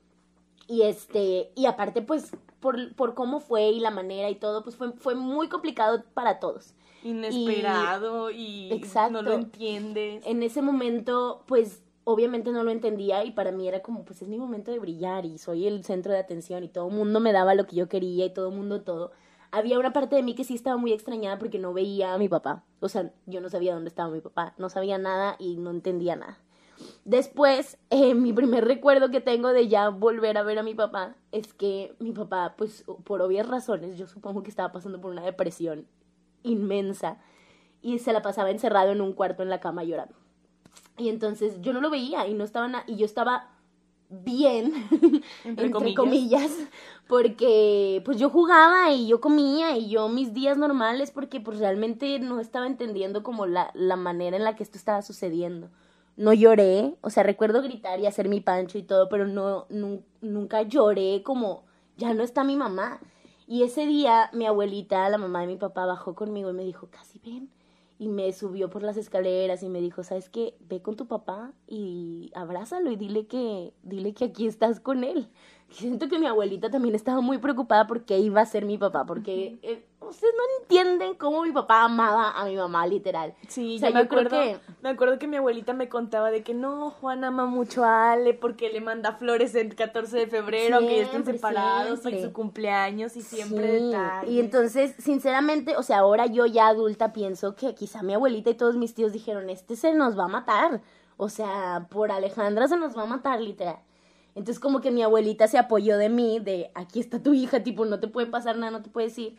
Y 0.66 0.82
este, 0.82 1.52
y 1.54 1.66
aparte 1.66 2.02
pues 2.02 2.32
por, 2.58 2.92
por 2.96 3.14
cómo 3.14 3.38
fue 3.38 3.68
y 3.68 3.78
la 3.78 3.92
manera 3.92 4.28
y 4.30 4.34
todo, 4.34 4.64
pues 4.64 4.74
fue, 4.74 4.90
fue 4.94 5.14
muy 5.14 5.48
complicado 5.48 6.02
para 6.12 6.40
todos. 6.40 6.74
Inesperado 7.04 8.32
y, 8.32 8.72
exacto, 8.72 9.12
no 9.12 9.22
lo 9.22 9.34
entiendes. 9.34 10.26
En 10.26 10.42
ese 10.42 10.60
momento 10.60 11.44
pues 11.46 11.84
obviamente 12.02 12.50
no 12.50 12.64
lo 12.64 12.72
entendía 12.72 13.22
y 13.22 13.30
para 13.30 13.52
mí 13.52 13.68
era 13.68 13.80
como 13.80 14.04
pues 14.04 14.22
es 14.22 14.28
mi 14.28 14.38
momento 14.38 14.72
de 14.72 14.80
brillar 14.80 15.24
y 15.24 15.38
soy 15.38 15.68
el 15.68 15.84
centro 15.84 16.12
de 16.12 16.18
atención 16.18 16.64
y 16.64 16.68
todo 16.68 16.88
el 16.88 16.94
mundo 16.96 17.20
me 17.20 17.30
daba 17.30 17.54
lo 17.54 17.68
que 17.68 17.76
yo 17.76 17.88
quería 17.88 18.26
y 18.26 18.34
todo 18.34 18.48
el 18.48 18.56
mundo 18.56 18.82
todo 18.82 19.12
había 19.50 19.78
una 19.78 19.92
parte 19.92 20.16
de 20.16 20.22
mí 20.22 20.34
que 20.34 20.44
sí 20.44 20.54
estaba 20.54 20.76
muy 20.76 20.92
extrañada 20.92 21.38
porque 21.38 21.58
no 21.58 21.72
veía 21.72 22.14
a 22.14 22.18
mi 22.18 22.28
papá. 22.28 22.64
O 22.80 22.88
sea, 22.88 23.10
yo 23.26 23.40
no 23.40 23.48
sabía 23.48 23.74
dónde 23.74 23.88
estaba 23.88 24.10
mi 24.10 24.20
papá, 24.20 24.54
no 24.58 24.68
sabía 24.68 24.98
nada 24.98 25.36
y 25.38 25.56
no 25.56 25.70
entendía 25.70 26.16
nada. 26.16 26.38
Después, 27.04 27.78
eh, 27.90 28.14
mi 28.14 28.32
primer 28.32 28.64
recuerdo 28.64 29.10
que 29.10 29.20
tengo 29.20 29.48
de 29.48 29.68
ya 29.68 29.88
volver 29.88 30.38
a 30.38 30.42
ver 30.42 30.58
a 30.58 30.62
mi 30.62 30.74
papá 30.74 31.16
es 31.32 31.52
que 31.54 31.94
mi 31.98 32.12
papá, 32.12 32.54
pues 32.56 32.84
por 33.04 33.22
obvias 33.22 33.48
razones, 33.48 33.98
yo 33.98 34.06
supongo 34.06 34.42
que 34.42 34.50
estaba 34.50 34.72
pasando 34.72 35.00
por 35.00 35.10
una 35.10 35.22
depresión 35.22 35.86
inmensa 36.42 37.18
y 37.82 37.98
se 37.98 38.12
la 38.12 38.22
pasaba 38.22 38.50
encerrado 38.50 38.92
en 38.92 39.00
un 39.00 39.12
cuarto 39.12 39.42
en 39.42 39.50
la 39.50 39.60
cama 39.60 39.84
llorando. 39.84 40.14
Y 40.96 41.08
entonces 41.08 41.60
yo 41.60 41.72
no 41.72 41.80
lo 41.80 41.90
veía 41.90 42.26
y 42.26 42.34
no 42.34 42.44
estaba 42.44 42.84
y 42.86 42.96
yo 42.96 43.04
estaba 43.04 43.50
bien, 44.10 44.72
entre, 45.44 45.70
comillas. 45.94 46.50
porque 47.06 48.02
pues 48.04 48.18
yo 48.18 48.30
jugaba 48.30 48.90
y 48.92 49.06
yo 49.06 49.20
comía 49.20 49.76
y 49.76 49.88
yo 49.88 50.08
mis 50.08 50.32
días 50.32 50.56
normales 50.56 51.10
porque 51.10 51.40
pues 51.40 51.58
realmente 51.58 52.18
no 52.18 52.40
estaba 52.40 52.66
entendiendo 52.66 53.22
como 53.22 53.46
la, 53.46 53.70
la 53.74 53.96
manera 53.96 54.36
en 54.36 54.44
la 54.44 54.56
que 54.56 54.62
esto 54.62 54.78
estaba 54.78 55.02
sucediendo. 55.02 55.70
No 56.16 56.32
lloré, 56.32 56.96
o 57.00 57.10
sea, 57.10 57.22
recuerdo 57.22 57.62
gritar 57.62 58.00
y 58.00 58.06
hacer 58.06 58.28
mi 58.28 58.40
pancho 58.40 58.76
y 58.76 58.82
todo, 58.82 59.08
pero 59.08 59.26
no, 59.26 59.66
nunca 60.20 60.62
lloré 60.62 61.22
como 61.22 61.64
ya 61.96 62.12
no 62.14 62.22
está 62.22 62.44
mi 62.44 62.56
mamá. 62.56 63.00
Y 63.46 63.62
ese 63.62 63.86
día 63.86 64.30
mi 64.32 64.46
abuelita, 64.46 65.08
la 65.08 65.18
mamá 65.18 65.42
de 65.42 65.46
mi 65.46 65.56
papá, 65.56 65.86
bajó 65.86 66.14
conmigo 66.14 66.50
y 66.50 66.54
me 66.54 66.64
dijo, 66.64 66.88
casi 66.90 67.18
ven, 67.20 67.50
y 67.98 68.08
me 68.08 68.32
subió 68.32 68.70
por 68.70 68.82
las 68.82 68.96
escaleras 68.96 69.62
y 69.62 69.68
me 69.68 69.80
dijo, 69.80 70.04
¿sabes 70.04 70.28
qué? 70.28 70.54
Ve 70.68 70.80
con 70.80 70.96
tu 70.96 71.06
papá 71.06 71.52
y 71.66 72.30
abrázalo 72.34 72.92
y 72.92 72.96
dile 72.96 73.26
que, 73.26 73.72
dile 73.82 74.14
que 74.14 74.26
aquí 74.26 74.46
estás 74.46 74.78
con 74.78 75.02
él. 75.02 75.28
siento 75.70 76.08
que 76.08 76.18
mi 76.18 76.26
abuelita 76.26 76.70
también 76.70 76.94
estaba 76.94 77.20
muy 77.20 77.38
preocupada 77.38 77.86
porque 77.86 78.18
iba 78.18 78.40
a 78.40 78.46
ser 78.46 78.64
mi 78.64 78.78
papá, 78.78 79.04
porque, 79.04 79.58
ustedes 80.00 80.32
no 80.36 80.42
entienden 80.62 81.14
cómo 81.14 81.42
mi 81.42 81.52
papá 81.52 81.84
amaba 81.84 82.30
a 82.30 82.44
mi 82.44 82.56
mamá, 82.56 82.86
literal. 82.86 83.34
Sí, 83.48 83.76
O 83.76 83.78
sea, 83.80 83.88
yo 83.90 83.94
me 83.96 84.02
yo 84.02 84.08
creo 84.08 84.20
acuerdo, 84.22 84.42
que- 84.42 84.58
me 84.82 84.88
acuerdo 84.90 85.18
que 85.18 85.26
mi 85.26 85.36
abuelita 85.36 85.72
me 85.74 85.88
contaba 85.88 86.30
de 86.30 86.42
que 86.42 86.54
no, 86.54 86.90
Juan 86.90 87.24
ama 87.24 87.46
mucho 87.46 87.84
a 87.84 88.12
Ale 88.12 88.32
porque 88.34 88.70
le 88.70 88.80
manda 88.80 89.12
flores 89.12 89.54
el 89.54 89.74
14 89.74 90.16
de 90.18 90.26
febrero, 90.26 90.76
aunque 90.76 90.96
ya 90.96 91.02
estén 91.02 91.24
Siempre, 91.24 91.34
separados, 91.34 92.00
siempre. 92.00 92.20
en 92.22 92.26
su 92.28 92.32
cumpleaños 92.32 93.16
y 93.16 93.22
siempre 93.22 93.78
Sí. 93.80 94.30
Y 94.30 94.40
entonces, 94.40 94.94
sinceramente, 94.98 95.76
o 95.76 95.82
sea, 95.82 95.98
ahora 95.98 96.26
yo 96.26 96.46
ya 96.46 96.68
adulta 96.68 97.12
pienso 97.12 97.54
que 97.54 97.74
quizá 97.74 98.02
mi 98.02 98.14
abuelita 98.14 98.50
y 98.50 98.54
todos 98.54 98.76
mis 98.76 98.94
tíos 98.94 99.12
dijeron, 99.12 99.50
este 99.50 99.76
se 99.76 99.94
nos 99.94 100.18
va 100.18 100.24
a 100.24 100.28
matar. 100.28 100.80
O 101.16 101.28
sea, 101.28 101.86
por 101.90 102.12
Alejandra 102.12 102.68
se 102.68 102.76
nos 102.76 102.96
va 102.96 103.02
a 103.02 103.06
matar, 103.06 103.40
literal. 103.40 103.78
Entonces, 104.36 104.60
como 104.60 104.80
que 104.80 104.92
mi 104.92 105.02
abuelita 105.02 105.48
se 105.48 105.58
apoyó 105.58 105.98
de 105.98 106.08
mí, 106.08 106.38
de 106.38 106.70
aquí 106.76 107.00
está 107.00 107.20
tu 107.20 107.34
hija, 107.34 107.64
tipo, 107.64 107.84
no 107.84 107.98
te 107.98 108.06
puede 108.06 108.28
pasar 108.28 108.56
nada, 108.56 108.70
no 108.70 108.82
te 108.82 108.88
puedes 108.90 109.18
ir. 109.18 109.36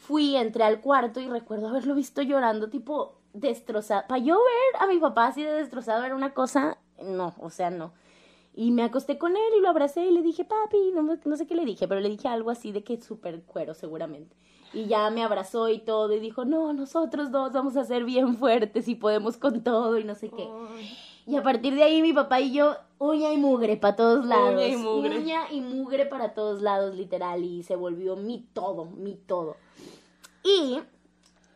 Fui, 0.00 0.34
entré 0.34 0.64
al 0.64 0.80
cuarto 0.80 1.20
y 1.20 1.28
recuerdo 1.28 1.68
haberlo 1.68 1.94
visto 1.94 2.22
llorando, 2.22 2.70
tipo, 2.70 3.18
destrozado. 3.34 4.04
Para 4.08 4.22
yo 4.22 4.34
ver 4.34 4.82
a 4.82 4.86
mi 4.86 4.98
papá 4.98 5.26
así 5.26 5.42
de 5.42 5.52
destrozado 5.52 6.02
era 6.04 6.16
una 6.16 6.32
cosa, 6.32 6.78
no, 7.02 7.34
o 7.38 7.50
sea, 7.50 7.68
no. 7.68 7.92
Y 8.54 8.70
me 8.70 8.82
acosté 8.82 9.18
con 9.18 9.36
él 9.36 9.52
y 9.58 9.60
lo 9.60 9.68
abracé 9.68 10.06
y 10.06 10.10
le 10.10 10.22
dije, 10.22 10.46
papi, 10.46 10.92
no, 10.94 11.02
no 11.02 11.36
sé 11.36 11.46
qué 11.46 11.54
le 11.54 11.66
dije, 11.66 11.86
pero 11.86 12.00
le 12.00 12.08
dije 12.08 12.28
algo 12.28 12.50
así 12.50 12.72
de 12.72 12.82
que 12.82 12.98
súper 12.98 13.42
cuero 13.42 13.74
seguramente. 13.74 14.34
Y 14.72 14.86
ya 14.86 15.10
me 15.10 15.22
abrazó 15.22 15.68
y 15.68 15.80
todo 15.80 16.14
y 16.14 16.18
dijo, 16.18 16.46
no, 16.46 16.72
nosotros 16.72 17.30
dos 17.30 17.52
vamos 17.52 17.76
a 17.76 17.84
ser 17.84 18.04
bien 18.04 18.36
fuertes 18.36 18.88
y 18.88 18.94
podemos 18.94 19.36
con 19.36 19.62
todo 19.62 19.98
y 19.98 20.04
no 20.04 20.14
sé 20.14 20.30
qué. 20.30 20.48
Y 21.26 21.36
a 21.36 21.42
partir 21.42 21.74
de 21.74 21.82
ahí 21.82 22.02
mi 22.02 22.12
papá 22.12 22.40
y 22.40 22.52
yo, 22.52 22.76
uña 22.98 23.32
y 23.32 23.36
mugre 23.36 23.76
para 23.76 23.96
todos 23.96 24.24
lados. 24.26 24.54
Uña 24.54 24.66
y 24.66 24.76
mugre. 24.76 25.18
Uña 25.18 25.42
y 25.50 25.60
mugre 25.60 26.06
para 26.06 26.34
todos 26.34 26.62
lados, 26.62 26.94
literal. 26.96 27.44
Y 27.44 27.62
se 27.62 27.76
volvió 27.76 28.16
mi 28.16 28.46
todo, 28.52 28.86
mi 28.86 29.14
todo. 29.14 29.56
Y 30.42 30.80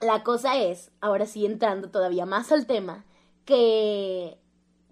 la 0.01 0.23
cosa 0.23 0.59
es, 0.61 0.91
ahora 1.01 1.27
sí 1.27 1.47
entrando 1.47 1.89
todavía 1.91 2.27
más 2.27 2.53
al 2.53 2.67
tema, 2.67 3.05
que 3.45 4.39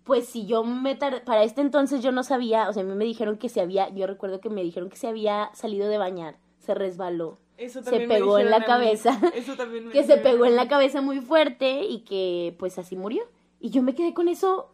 pues 0.04 0.26
si 0.26 0.46
yo 0.46 0.64
me 0.64 0.96
tar- 0.96 1.22
para 1.24 1.44
este 1.44 1.60
entonces 1.60 2.02
yo 2.02 2.10
no 2.10 2.24
sabía, 2.24 2.68
o 2.68 2.72
sea, 2.72 2.82
a 2.82 2.86
mí 2.86 2.94
me 2.94 3.04
dijeron 3.04 3.36
que 3.38 3.48
se 3.48 3.60
había, 3.60 3.88
yo 3.90 4.06
recuerdo 4.06 4.40
que 4.40 4.48
me 4.50 4.62
dijeron 4.62 4.88
que 4.88 4.96
se 4.96 5.06
había 5.06 5.50
salido 5.54 5.88
de 5.88 5.98
bañar, 5.98 6.38
se 6.58 6.74
resbaló, 6.74 7.38
Eso 7.56 7.82
se 7.84 8.00
pegó 8.08 8.38
en 8.38 8.50
la 8.50 8.64
cabeza. 8.64 9.20
Eso 9.34 9.54
también 9.56 9.86
me 9.86 9.92
que 9.92 10.02
se 10.04 10.16
pegó 10.16 10.44
en 10.46 10.56
la 10.56 10.66
cabeza 10.66 11.02
muy 11.02 11.20
fuerte 11.20 11.84
y 11.84 12.00
que 12.00 12.56
pues 12.58 12.78
así 12.78 12.96
murió. 12.96 13.22
Y 13.62 13.71
yo 13.71 13.81
me 13.81 13.95
quedé 13.95 14.12
con 14.12 14.26
eso, 14.26 14.73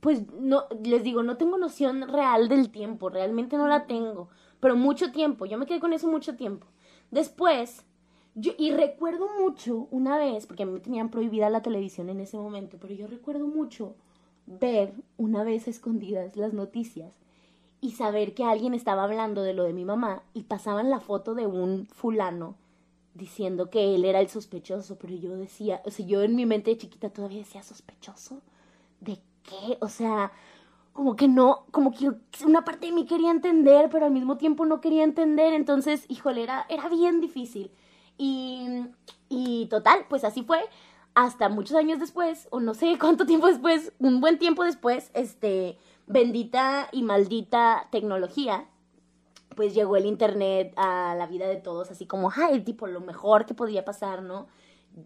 pues 0.00 0.30
no, 0.30 0.64
les 0.84 1.02
digo, 1.02 1.22
no 1.22 1.38
tengo 1.38 1.56
noción 1.56 2.06
real 2.06 2.50
del 2.50 2.70
tiempo, 2.70 3.08
realmente 3.08 3.56
no 3.56 3.66
la 3.66 3.86
tengo, 3.86 4.28
pero 4.60 4.76
mucho 4.76 5.10
tiempo, 5.10 5.46
yo 5.46 5.56
me 5.56 5.64
quedé 5.64 5.80
con 5.80 5.94
eso 5.94 6.06
mucho 6.06 6.36
tiempo. 6.36 6.66
Después, 7.10 7.86
yo, 8.34 8.52
y 8.58 8.72
recuerdo 8.72 9.26
mucho 9.40 9.88
una 9.90 10.18
vez, 10.18 10.46
porque 10.46 10.64
a 10.64 10.66
mí 10.66 10.72
me 10.72 10.80
tenían 10.80 11.08
prohibida 11.08 11.48
la 11.48 11.62
televisión 11.62 12.10
en 12.10 12.20
ese 12.20 12.36
momento, 12.36 12.76
pero 12.78 12.92
yo 12.92 13.06
recuerdo 13.06 13.46
mucho 13.46 13.94
ver 14.44 14.92
una 15.16 15.42
vez 15.42 15.66
escondidas 15.66 16.36
las 16.36 16.52
noticias 16.52 17.14
y 17.80 17.92
saber 17.92 18.34
que 18.34 18.44
alguien 18.44 18.74
estaba 18.74 19.04
hablando 19.04 19.44
de 19.44 19.54
lo 19.54 19.64
de 19.64 19.72
mi 19.72 19.86
mamá 19.86 20.24
y 20.34 20.42
pasaban 20.42 20.90
la 20.90 21.00
foto 21.00 21.34
de 21.34 21.46
un 21.46 21.86
fulano 21.86 22.54
diciendo 23.16 23.70
que 23.70 23.94
él 23.94 24.04
era 24.04 24.20
el 24.20 24.28
sospechoso, 24.28 24.96
pero 24.98 25.14
yo 25.14 25.36
decía, 25.36 25.80
o 25.84 25.90
sea, 25.90 26.06
yo 26.06 26.22
en 26.22 26.36
mi 26.36 26.46
mente 26.46 26.70
de 26.70 26.78
chiquita 26.78 27.10
todavía 27.10 27.38
decía 27.38 27.62
sospechoso. 27.62 28.42
¿De 29.00 29.18
qué? 29.42 29.78
O 29.80 29.88
sea, 29.88 30.32
como 30.92 31.16
que 31.16 31.28
no, 31.28 31.64
como 31.70 31.92
que 31.92 32.10
una 32.44 32.64
parte 32.64 32.86
de 32.86 32.92
mí 32.92 33.06
quería 33.06 33.30
entender, 33.30 33.88
pero 33.90 34.06
al 34.06 34.12
mismo 34.12 34.36
tiempo 34.38 34.66
no 34.66 34.80
quería 34.80 35.04
entender, 35.04 35.54
entonces, 35.54 36.04
híjole, 36.08 36.42
era, 36.42 36.66
era 36.68 36.88
bien 36.88 37.20
difícil. 37.20 37.70
Y, 38.18 38.86
y 39.28 39.66
total, 39.66 40.06
pues 40.08 40.24
así 40.24 40.42
fue. 40.42 40.60
Hasta 41.14 41.48
muchos 41.48 41.76
años 41.76 41.98
después, 41.98 42.48
o 42.50 42.60
no 42.60 42.74
sé 42.74 42.98
cuánto 43.00 43.24
tiempo 43.26 43.46
después, 43.46 43.92
un 43.98 44.20
buen 44.20 44.38
tiempo 44.38 44.64
después, 44.64 45.10
este, 45.14 45.78
bendita 46.06 46.88
y 46.92 47.02
maldita 47.02 47.88
tecnología, 47.90 48.68
pues 49.56 49.74
llegó 49.74 49.96
el 49.96 50.06
internet 50.06 50.72
a 50.76 51.16
la 51.16 51.26
vida 51.26 51.48
de 51.48 51.56
todos, 51.56 51.90
así 51.90 52.06
como, 52.06 52.30
ay, 52.36 52.60
tipo, 52.60 52.86
lo 52.86 53.00
mejor 53.00 53.46
que 53.46 53.54
podía 53.54 53.84
pasar, 53.84 54.22
¿no? 54.22 54.46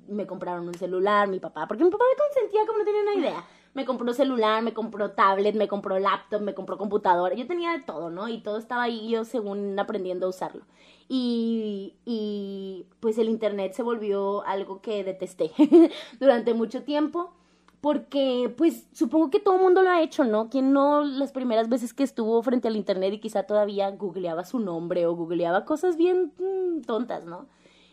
Me 0.08 0.26
compraron 0.26 0.68
un 0.68 0.74
celular, 0.74 1.28
mi 1.28 1.40
papá, 1.40 1.66
porque 1.66 1.84
mi 1.84 1.90
papá 1.90 2.04
me 2.10 2.18
consentía 2.18 2.66
como 2.66 2.80
no 2.80 2.84
tenía 2.84 3.02
una 3.02 3.14
idea. 3.14 3.44
Me 3.72 3.86
compró 3.86 4.12
celular, 4.12 4.62
me 4.62 4.74
compró 4.74 5.12
tablet, 5.12 5.54
me 5.54 5.68
compró 5.68 5.98
laptop, 6.00 6.42
me 6.42 6.54
compró 6.54 6.76
computadora. 6.76 7.36
Yo 7.36 7.46
tenía 7.46 7.70
de 7.72 7.80
todo, 7.80 8.10
¿no? 8.10 8.28
Y 8.28 8.38
todo 8.42 8.58
estaba 8.58 8.82
ahí 8.82 9.08
yo 9.08 9.24
según 9.24 9.78
aprendiendo 9.78 10.26
a 10.26 10.30
usarlo. 10.30 10.64
Y, 11.08 11.94
y 12.04 12.86
pues 12.98 13.18
el 13.18 13.28
internet 13.28 13.72
se 13.74 13.84
volvió 13.84 14.44
algo 14.44 14.80
que 14.82 15.04
detesté 15.04 15.52
durante 16.20 16.52
mucho 16.54 16.82
tiempo 16.82 17.32
porque 17.80 18.52
pues 18.56 18.86
supongo 18.92 19.30
que 19.30 19.40
todo 19.40 19.56
el 19.56 19.62
mundo 19.62 19.82
lo 19.82 19.90
ha 19.90 20.02
hecho, 20.02 20.24
¿no? 20.24 20.50
Quien 20.50 20.72
no 20.72 21.02
las 21.02 21.32
primeras 21.32 21.68
veces 21.68 21.94
que 21.94 22.02
estuvo 22.02 22.42
frente 22.42 22.68
al 22.68 22.76
internet 22.76 23.14
y 23.14 23.20
quizá 23.20 23.44
todavía 23.44 23.90
googleaba 23.90 24.44
su 24.44 24.58
nombre 24.58 25.06
o 25.06 25.14
googleaba 25.14 25.64
cosas 25.64 25.96
bien 25.96 26.32
mm, 26.38 26.82
tontas, 26.82 27.24
¿no? 27.24 27.46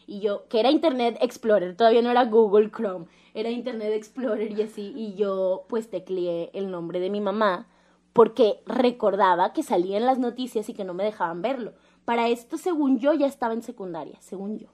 Y 0.05 0.19
yo, 0.19 0.47
que 0.47 0.59
era 0.59 0.71
Internet 0.71 1.17
Explorer, 1.21 1.75
todavía 1.75 2.01
no 2.01 2.09
era 2.11 2.25
Google 2.25 2.71
Chrome, 2.71 3.07
era 3.33 3.49
Internet 3.49 3.91
Explorer 3.93 4.57
y 4.57 4.61
así, 4.61 4.93
y 4.95 5.15
yo 5.15 5.65
pues 5.67 5.89
tecleé 5.89 6.49
el 6.53 6.71
nombre 6.71 6.99
de 6.99 7.09
mi 7.09 7.19
mamá 7.19 7.67
porque 8.13 8.61
recordaba 8.65 9.53
que 9.53 9.63
salía 9.63 9.97
en 9.97 10.05
las 10.05 10.17
noticias 10.17 10.69
y 10.69 10.73
que 10.73 10.85
no 10.85 10.93
me 10.93 11.03
dejaban 11.03 11.41
verlo. 11.41 11.73
Para 12.03 12.29
esto, 12.29 12.57
según 12.57 12.99
yo, 12.99 13.13
ya 13.13 13.27
estaba 13.27 13.53
en 13.53 13.61
secundaria, 13.61 14.17
según 14.21 14.57
yo. 14.57 14.69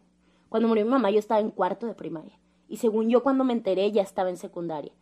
Cuando 0.50 0.70
murió 0.70 0.86
mi 0.86 0.91
mamá, 0.91 1.10
yo 1.10 1.20
estaba 1.20 1.41
en 1.41 1.50
cuarto 1.50 1.88
de 1.88 1.93
primaria. 1.93 2.39
Y 2.70 2.77
según 2.77 3.10
yo, 3.10 3.22
cuando 3.22 3.43
me 3.43 3.53
enteré, 3.53 3.91
ya 3.91 4.01
estaba 4.01 4.29
en 4.29 4.38
secundaria. 4.38 4.93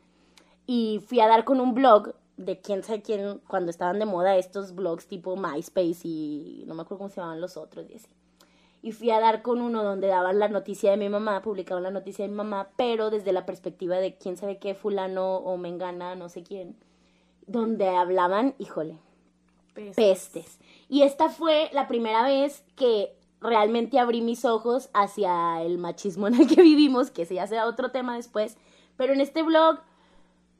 Y 0.66 1.02
fui 1.06 1.20
a 1.20 1.28
dar 1.28 1.44
con 1.44 1.60
un 1.60 1.74
blog 1.74 2.14
de 2.38 2.60
quién 2.60 2.84
sabe 2.84 3.02
quién, 3.02 3.42
cuando 3.48 3.72
estaban 3.72 4.00
de 4.00 4.06
moda 4.06 4.38
estos 4.38 4.74
blogs 4.74 5.08
tipo 5.08 5.36
MySpace 5.36 6.02
y 6.04 6.64
no 6.68 6.74
me 6.74 6.82
acuerdo 6.82 7.00
cómo 7.00 7.10
se 7.10 7.18
llamaban 7.18 7.42
los 7.42 7.58
otros 7.58 7.90
y 7.90 7.96
así. 7.96 8.10
Y 8.84 8.94
fui 8.94 9.12
a 9.12 9.20
dar 9.20 9.44
con 9.44 9.62
uno 9.62 9.84
donde 9.84 10.08
daban 10.08 10.40
la 10.40 10.48
noticia 10.48 10.92
de 10.92 10.98
mi 10.98 11.08
mamá, 11.08 11.44
publicaban 11.44 11.84
la 11.84 11.92
noticia 11.92 12.26
de 12.26 12.30
mi 12.30 12.36
mamá, 12.36 12.70
pero 12.78 13.12
desde 13.12 13.32
la 13.32 13.46
perspectiva 13.46 13.98
de 13.98 14.16
quién 14.18 14.38
sabe 14.38 14.58
qué, 14.58 14.74
fulano 14.74 15.36
o 15.36 15.56
mengana, 15.58 16.16
no 16.16 16.30
sé 16.30 16.42
quién, 16.42 16.76
donde 17.46 17.90
hablaban, 17.90 18.56
híjole, 18.58 18.98
Pestes. 19.76 19.96
pestes. 19.96 20.60
Y 20.90 21.04
esta 21.04 21.30
fue 21.30 21.70
la 21.74 21.88
primera 21.88 22.24
vez 22.24 22.64
que 22.76 23.16
realmente 23.40 24.00
abrí 24.00 24.22
mis 24.22 24.46
ojos 24.46 24.90
hacia 24.94 25.62
el 25.62 25.78
machismo 25.78 26.28
en 26.28 26.36
el 26.36 26.48
que 26.48 26.62
vivimos, 26.62 27.12
que 27.12 27.24
ese 27.24 27.36
ya 27.36 27.48
será 27.48 27.68
otro 27.68 27.92
tema 27.92 28.16
después. 28.16 28.58
Pero 28.98 29.14
en 29.14 29.22
este 29.22 29.44
blog, 29.44 29.80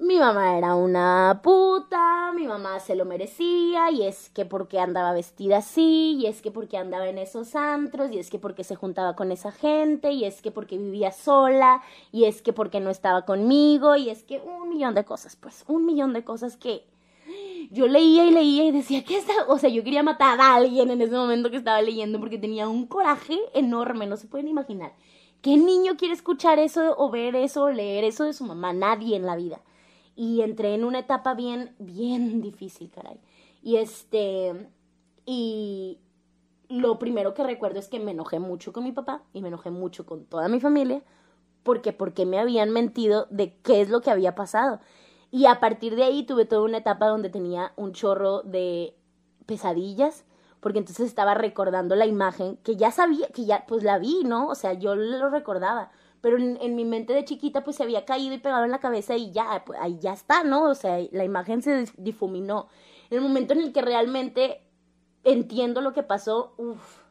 mi 0.02 0.18
mamá 0.18 0.58
era 0.58 0.74
una 0.74 1.42
puta, 1.44 2.32
mi 2.34 2.48
mamá 2.48 2.80
se 2.80 2.96
lo 2.96 3.06
merecía, 3.06 3.92
y 3.92 4.04
es 4.04 4.30
que 4.32 4.46
porque 4.46 4.80
andaba 4.80 5.14
vestida 5.14 5.58
así, 5.58 6.18
y 6.20 6.26
es 6.26 6.42
que 6.42 6.50
porque 6.50 6.78
andaba 6.78 7.08
en 7.08 7.20
esos 7.20 7.56
antros, 7.56 8.12
y 8.12 8.18
es 8.18 8.32
que 8.32 8.40
porque 8.40 8.64
se 8.64 8.76
juntaba 8.76 9.16
con 9.16 9.32
esa 9.32 9.52
gente, 9.52 10.12
y 10.12 10.26
es 10.26 10.42
que 10.42 10.50
porque 10.50 10.80
vivía 10.80 11.12
sola, 11.12 11.84
y 12.12 12.26
es 12.26 12.42
que 12.42 12.52
porque 12.52 12.80
no 12.80 12.90
estaba 12.90 13.26
conmigo, 13.26 13.96
y 13.96 14.10
es 14.10 14.24
que 14.24 14.40
un 14.40 14.70
millón 14.70 14.96
de 14.96 15.06
cosas, 15.06 15.36
pues, 15.36 15.64
un 15.68 15.86
millón 15.86 16.14
de 16.14 16.24
cosas 16.24 16.58
que 16.58 16.84
yo 17.70 17.88
leía 17.88 18.26
y 18.26 18.32
leía 18.32 18.66
y 18.66 18.72
decía, 18.72 19.04
¿qué 19.04 19.18
está? 19.18 19.34
O 19.48 19.60
sea, 19.60 19.70
yo 19.70 19.84
quería 19.84 20.02
matar 20.02 20.42
a 20.42 20.56
alguien 20.56 20.90
en 20.90 21.02
ese 21.02 21.16
momento 21.16 21.52
que 21.52 21.58
estaba 21.58 21.82
leyendo 21.82 22.20
porque 22.20 22.40
tenía 22.40 22.68
un 22.68 22.88
coraje 22.88 23.38
enorme, 23.54 24.08
no 24.08 24.18
se 24.18 24.28
pueden 24.28 24.48
imaginar. 24.48 24.94
¿Qué 25.42 25.58
niño 25.58 25.96
quiere 25.96 26.16
escuchar 26.16 26.58
eso 26.58 26.96
o 26.98 27.12
ver 27.12 27.36
eso 27.36 27.66
o 27.66 27.72
leer 27.72 28.04
eso 28.04 28.24
de 28.24 28.34
su 28.34 28.44
mamá? 28.46 28.74
Nadie 28.74 29.16
en 29.16 29.26
la 29.28 29.36
vida. 29.36 29.62
Y 30.16 30.42
entré 30.42 30.74
en 30.74 30.84
una 30.84 31.00
etapa 31.00 31.34
bien, 31.34 31.76
bien 31.80 32.42
difícil, 32.42 32.90
caray. 32.90 33.20
Y 33.64 33.78
este, 33.78 34.70
y 35.26 36.00
lo 36.70 37.00
primero 37.00 37.34
que 37.34 37.44
recuerdo 37.44 37.80
es 37.80 37.88
que 37.88 38.00
me 38.00 38.12
enojé 38.12 38.40
mucho 38.40 38.74
con 38.74 38.84
mi 38.84 38.92
papá 38.92 39.24
y 39.34 39.42
me 39.42 39.50
enojé 39.50 39.72
mucho 39.72 40.06
con 40.06 40.26
toda 40.26 40.48
mi 40.48 40.60
familia 40.60 41.04
porque 41.64 41.94
porque 41.94 42.26
me 42.26 42.40
habían 42.40 42.72
mentido 42.72 43.28
de 43.30 43.56
qué 43.64 43.82
es 43.82 43.90
lo 43.90 44.02
que 44.02 44.12
había 44.12 44.36
pasado. 44.36 44.80
Y 45.32 45.46
a 45.46 45.60
partir 45.60 45.96
de 45.96 46.04
ahí 46.04 46.24
tuve 46.24 46.46
toda 46.46 46.64
una 46.64 46.80
etapa 46.80 47.08
donde 47.08 47.30
tenía 47.30 47.74
un 47.78 47.94
chorro 47.94 48.42
de 48.42 48.96
pesadillas, 49.46 50.26
porque 50.60 50.80
entonces 50.80 51.08
estaba 51.08 51.34
recordando 51.34 51.96
la 51.96 52.06
imagen 52.06 52.58
que 52.58 52.76
ya 52.76 52.92
sabía, 52.92 53.28
que 53.28 53.46
ya 53.46 53.66
pues 53.68 53.84
la 53.84 53.98
vi, 53.98 54.24
¿no? 54.26 54.48
O 54.48 54.56
sea, 54.56 54.74
yo 54.74 54.96
lo 54.96 55.30
recordaba, 55.30 55.92
pero 56.22 56.38
en, 56.38 56.58
en 56.62 56.76
mi 56.76 56.86
mente 56.86 57.14
de 57.14 57.26
chiquita 57.26 57.64
pues 57.64 57.76
se 57.76 57.84
había 57.84 58.06
caído 58.06 58.34
y 58.34 58.38
pegado 58.38 58.64
en 58.64 58.72
la 58.72 58.80
cabeza 58.80 59.16
y 59.16 59.32
ya, 59.32 59.64
pues 59.66 59.80
ahí 59.82 59.98
ya 60.00 60.14
está, 60.14 60.44
¿no? 60.44 60.70
O 60.70 60.76
sea, 60.76 61.00
la 61.12 61.24
imagen 61.24 61.62
se 61.62 61.86
difuminó. 61.98 62.68
En 63.10 63.18
el 63.18 63.24
momento 63.24 63.54
en 63.54 63.62
el 63.62 63.74
que 63.74 63.82
realmente 63.82 64.62
entiendo 65.24 65.82
lo 65.82 65.94
que 65.94 66.04
pasó, 66.04 66.54
uff, 66.58 67.02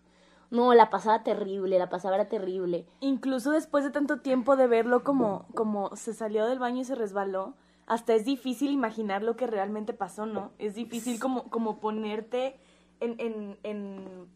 no, 0.51 0.75
la 0.75 0.91
pasaba 0.91 1.23
terrible, 1.23 1.79
la 1.79 1.89
pasaba 1.89 2.17
era 2.17 2.29
terrible. 2.29 2.87
Incluso 3.01 3.53
después 3.53 3.85
de 3.85 3.91
tanto 3.91 4.21
tiempo 4.21 4.57
de 4.57 4.67
verlo 4.67 5.05
como, 5.05 5.47
como 5.55 5.95
se 5.97 6.13
salió 6.13 6.47
del 6.47 6.59
baño 6.59 6.81
y 6.81 6.85
se 6.85 6.95
resbaló, 6.97 7.55
hasta 7.87 8.15
es 8.15 8.25
difícil 8.25 8.71
imaginar 8.71 9.23
lo 9.23 9.37
que 9.37 9.47
realmente 9.47 9.93
pasó, 9.93 10.27
¿no? 10.27 10.53
Es 10.59 10.75
difícil 10.75 11.19
como, 11.21 11.45
como 11.51 11.81
ponerte 11.81 12.57
en, 13.01 13.17
en, 13.19 13.59
en 13.63 14.29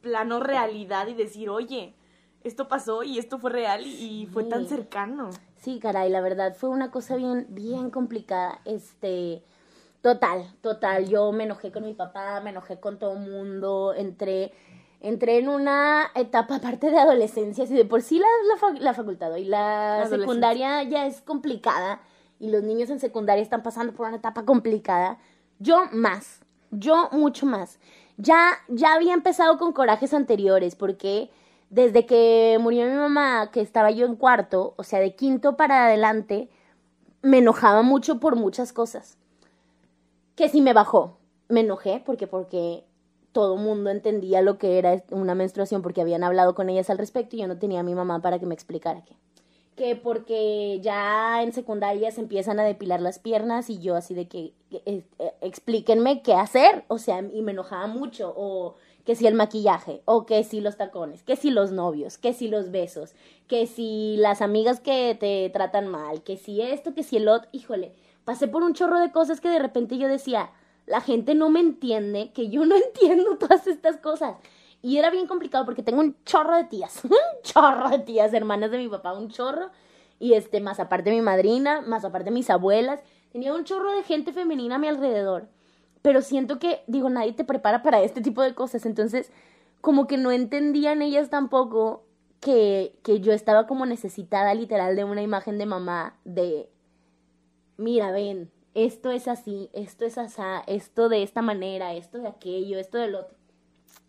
plano 0.00 0.40
realidad 0.40 1.06
y 1.08 1.14
decir, 1.14 1.50
oye, 1.50 1.94
esto 2.46 2.68
pasó 2.68 3.02
y 3.02 3.18
esto 3.18 3.38
fue 3.38 3.50
real 3.50 3.86
y 3.86 4.28
fue 4.32 4.44
tan 4.44 4.66
cercano. 4.66 5.30
Sí, 5.56 5.78
caray, 5.80 6.10
la 6.10 6.20
verdad 6.20 6.54
fue 6.56 6.68
una 6.70 6.90
cosa 6.90 7.16
bien, 7.16 7.46
bien 7.50 7.90
complicada. 7.90 8.60
Este, 8.64 9.42
total, 10.00 10.48
total. 10.60 11.08
Yo 11.08 11.32
me 11.32 11.44
enojé 11.44 11.72
con 11.72 11.84
mi 11.84 11.94
papá, 11.94 12.40
me 12.40 12.50
enojé 12.50 12.78
con 12.78 12.98
todo 12.98 13.14
el 13.14 13.28
mundo, 13.30 13.94
entré, 13.96 14.52
entré 15.00 15.38
en 15.38 15.48
una 15.48 16.10
etapa 16.14 16.56
aparte 16.56 16.90
de 16.90 16.98
adolescencia, 16.98 17.64
así 17.64 17.74
de 17.74 17.84
por 17.84 18.02
sí 18.02 18.18
la, 18.18 18.26
la, 18.48 18.80
la 18.80 18.94
facultad 18.94 19.34
y 19.36 19.44
la 19.44 20.06
secundaria 20.08 20.82
ya 20.84 21.06
es 21.06 21.20
complicada 21.20 22.00
y 22.38 22.50
los 22.50 22.62
niños 22.62 22.90
en 22.90 23.00
secundaria 23.00 23.42
están 23.42 23.62
pasando 23.62 23.92
por 23.92 24.06
una 24.06 24.16
etapa 24.16 24.44
complicada. 24.44 25.18
Yo 25.58 25.86
más, 25.92 26.40
yo 26.70 27.08
mucho 27.12 27.46
más. 27.46 27.78
Ya, 28.18 28.52
ya 28.68 28.94
había 28.94 29.14
empezado 29.14 29.58
con 29.58 29.72
corajes 29.72 30.14
anteriores 30.14 30.74
porque 30.74 31.30
desde 31.76 32.06
que 32.06 32.56
murió 32.58 32.86
mi 32.86 32.96
mamá, 32.96 33.50
que 33.52 33.60
estaba 33.60 33.90
yo 33.90 34.06
en 34.06 34.16
cuarto, 34.16 34.72
o 34.78 34.82
sea, 34.82 34.98
de 34.98 35.14
quinto 35.14 35.58
para 35.58 35.84
adelante, 35.84 36.48
me 37.20 37.38
enojaba 37.38 37.82
mucho 37.82 38.18
por 38.18 38.34
muchas 38.34 38.72
cosas. 38.72 39.18
Que 40.36 40.48
si 40.48 40.62
me 40.62 40.72
bajó, 40.72 41.18
me 41.50 41.60
enojé 41.60 42.02
porque 42.06 42.26
porque 42.26 42.84
todo 43.32 43.58
mundo 43.58 43.90
entendía 43.90 44.40
lo 44.40 44.56
que 44.56 44.78
era 44.78 45.02
una 45.10 45.34
menstruación 45.34 45.82
porque 45.82 46.00
habían 46.00 46.24
hablado 46.24 46.54
con 46.54 46.70
ellas 46.70 46.88
al 46.88 46.96
respecto 46.96 47.36
y 47.36 47.40
yo 47.40 47.46
no 47.46 47.58
tenía 47.58 47.80
a 47.80 47.82
mi 47.82 47.94
mamá 47.94 48.22
para 48.22 48.38
que 48.38 48.46
me 48.46 48.54
explicara 48.54 49.04
qué. 49.04 49.14
Que 49.76 49.96
porque 49.96 50.80
ya 50.80 51.42
en 51.42 51.52
secundaria 51.52 52.10
se 52.10 52.22
empiezan 52.22 52.58
a 52.58 52.64
depilar 52.64 53.02
las 53.02 53.18
piernas 53.18 53.68
y 53.68 53.80
yo 53.80 53.96
así 53.96 54.14
de 54.14 54.28
que 54.28 54.54
eh, 54.70 55.04
explíquenme 55.42 56.22
qué 56.22 56.32
hacer, 56.32 56.86
o 56.88 56.96
sea, 56.96 57.20
y 57.20 57.42
me 57.42 57.52
enojaba 57.52 57.86
mucho 57.86 58.32
o 58.34 58.76
que 59.06 59.14
si 59.14 59.26
el 59.28 59.34
maquillaje, 59.34 60.02
o 60.04 60.26
que 60.26 60.42
si 60.42 60.60
los 60.60 60.76
tacones, 60.76 61.22
que 61.22 61.36
si 61.36 61.50
los 61.50 61.70
novios, 61.70 62.18
que 62.18 62.32
si 62.32 62.48
los 62.48 62.72
besos, 62.72 63.14
que 63.46 63.68
si 63.68 64.16
las 64.18 64.42
amigas 64.42 64.80
que 64.80 65.16
te 65.18 65.48
tratan 65.50 65.86
mal, 65.86 66.24
que 66.24 66.36
si 66.36 66.60
esto, 66.60 66.92
que 66.92 67.04
si 67.04 67.16
el 67.16 67.28
otro, 67.28 67.48
híjole, 67.52 67.92
pasé 68.24 68.48
por 68.48 68.64
un 68.64 68.74
chorro 68.74 68.98
de 68.98 69.12
cosas 69.12 69.40
que 69.40 69.48
de 69.48 69.60
repente 69.60 69.96
yo 69.96 70.08
decía, 70.08 70.50
la 70.86 71.00
gente 71.00 71.36
no 71.36 71.50
me 71.50 71.60
entiende, 71.60 72.32
que 72.34 72.48
yo 72.48 72.66
no 72.66 72.74
entiendo 72.86 73.38
todas 73.38 73.68
estas 73.68 73.96
cosas. 73.98 74.36
Y 74.82 74.98
era 74.98 75.10
bien 75.10 75.28
complicado 75.28 75.64
porque 75.64 75.84
tengo 75.84 76.00
un 76.00 76.16
chorro 76.24 76.56
de 76.56 76.64
tías, 76.64 77.00
un 77.04 77.12
chorro 77.44 77.88
de 77.90 78.00
tías, 78.00 78.34
hermanas 78.34 78.72
de 78.72 78.78
mi 78.78 78.88
papá, 78.88 79.12
un 79.12 79.30
chorro. 79.30 79.70
Y 80.18 80.32
este, 80.32 80.60
más 80.60 80.80
aparte 80.80 81.12
mi 81.12 81.20
madrina, 81.20 81.80
más 81.80 82.04
aparte 82.04 82.32
mis 82.32 82.50
abuelas, 82.50 83.00
tenía 83.30 83.54
un 83.54 83.62
chorro 83.62 83.92
de 83.92 84.02
gente 84.02 84.32
femenina 84.32 84.74
a 84.74 84.78
mi 84.78 84.88
alrededor 84.88 85.46
pero 86.06 86.22
siento 86.22 86.60
que, 86.60 86.84
digo, 86.86 87.10
nadie 87.10 87.32
te 87.32 87.42
prepara 87.42 87.82
para 87.82 88.00
este 88.00 88.20
tipo 88.20 88.40
de 88.40 88.54
cosas, 88.54 88.86
entonces 88.86 89.32
como 89.80 90.06
que 90.06 90.18
no 90.18 90.30
entendían 90.30 91.02
ellas 91.02 91.30
tampoco 91.30 92.04
que, 92.38 92.96
que 93.02 93.18
yo 93.18 93.32
estaba 93.32 93.66
como 93.66 93.86
necesitada 93.86 94.54
literal 94.54 94.94
de 94.94 95.02
una 95.02 95.22
imagen 95.22 95.58
de 95.58 95.66
mamá 95.66 96.16
de, 96.24 96.70
mira, 97.76 98.12
ven, 98.12 98.52
esto 98.74 99.10
es 99.10 99.26
así, 99.26 99.68
esto 99.72 100.04
es 100.04 100.16
asá, 100.16 100.62
esto 100.68 101.08
de 101.08 101.24
esta 101.24 101.42
manera, 101.42 101.92
esto 101.94 102.18
de 102.18 102.28
aquello, 102.28 102.78
esto 102.78 102.98
del 102.98 103.16
otro. 103.16 103.36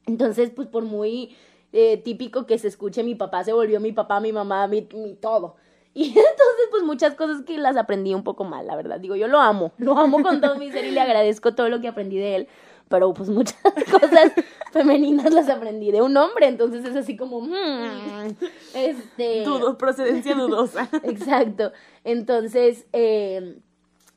Entonces, 0.06 0.52
pues 0.52 0.68
por 0.68 0.84
muy 0.84 1.36
eh, 1.74 1.98
típico 1.98 2.46
que 2.46 2.60
se 2.60 2.68
escuche, 2.68 3.02
mi 3.02 3.16
papá 3.16 3.44
se 3.44 3.54
volvió 3.54 3.80
mi 3.80 3.92
papá, 3.92 4.20
mi 4.20 4.32
mamá, 4.32 4.68
mi 4.68 4.84
todo. 5.20 5.56
Y 5.98 6.04
entonces, 6.10 6.68
pues 6.70 6.84
muchas 6.84 7.16
cosas 7.16 7.42
que 7.42 7.58
las 7.58 7.76
aprendí 7.76 8.14
un 8.14 8.24
poco 8.24 8.44
mal, 8.44 8.68
la 8.68 8.76
verdad. 8.76 9.00
Digo, 9.00 9.16
yo 9.16 9.28
lo 9.28 9.40
amo, 9.40 9.72
lo 9.80 9.98
amo 9.98 10.22
con 10.22 10.40
todo 10.40 10.56
mi 10.56 10.72
ser 10.72 10.86
y 10.86 10.92
le 10.92 11.02
agradezco 11.02 11.56
todo 11.56 11.70
lo 11.70 11.82
que 11.82 11.88
aprendí 11.88 12.18
de 12.18 12.36
él. 12.36 12.48
Pero 12.88 13.14
pues 13.16 13.30
muchas 13.30 13.58
cosas 13.92 14.32
femeninas 14.72 15.34
las 15.34 15.50
aprendí 15.50 15.92
de 15.92 16.04
un 16.04 16.16
hombre, 16.16 16.48
entonces 16.48 16.86
es 16.86 16.96
así 16.96 17.18
como, 17.18 17.42
hmm, 17.42 18.36
este... 18.76 19.44
Dudo, 19.44 19.78
procedencia 19.80 20.36
dudosa. 20.36 20.88
Exacto. 21.04 21.72
Entonces, 22.04 22.86
eh, 22.94 23.60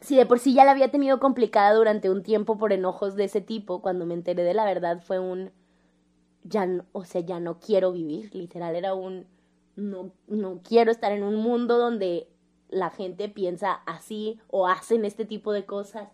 si 0.00 0.16
de 0.16 0.26
por 0.26 0.38
sí 0.38 0.52
ya 0.52 0.66
la 0.66 0.72
había 0.72 0.90
tenido 0.90 1.18
complicada 1.18 1.74
durante 1.74 2.10
un 2.10 2.22
tiempo 2.22 2.58
por 2.58 2.74
enojos 2.74 3.16
de 3.16 3.24
ese 3.24 3.40
tipo, 3.40 3.80
cuando 3.80 4.04
me 4.04 4.12
enteré 4.12 4.44
de 4.44 4.54
la 4.54 4.66
verdad 4.66 5.00
fue 5.00 5.18
un, 5.18 5.50
ya, 6.44 6.66
no, 6.66 6.84
o 6.92 7.04
sea, 7.04 7.22
ya 7.22 7.40
no 7.40 7.58
quiero 7.58 7.90
vivir, 7.90 8.34
literal, 8.34 8.76
era 8.76 8.92
un, 8.94 9.26
no, 9.80 10.12
no 10.28 10.60
quiero 10.62 10.90
estar 10.90 11.12
en 11.12 11.22
un 11.22 11.36
mundo 11.36 11.78
donde 11.78 12.28
la 12.68 12.90
gente 12.90 13.28
piensa 13.28 13.72
así 13.86 14.38
o 14.48 14.68
hacen 14.68 15.04
este 15.04 15.24
tipo 15.24 15.52
de 15.52 15.64
cosas. 15.64 16.08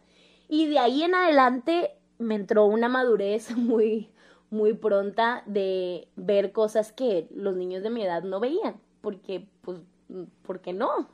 Y 0.48 0.68
de 0.68 0.78
ahí 0.78 1.02
en 1.02 1.14
adelante 1.14 1.92
me 2.18 2.34
entró 2.34 2.64
una 2.66 2.88
madurez 2.88 3.50
muy, 3.56 4.10
muy 4.50 4.72
pronta 4.74 5.42
de 5.46 6.08
ver 6.16 6.52
cosas 6.52 6.92
que 6.92 7.28
los 7.34 7.56
niños 7.56 7.82
de 7.82 7.90
mi 7.90 8.02
edad 8.02 8.22
no 8.22 8.40
veían, 8.40 8.80
porque, 9.00 9.48
pues, 9.62 9.78
porque 10.42 10.72
no. 10.72 11.08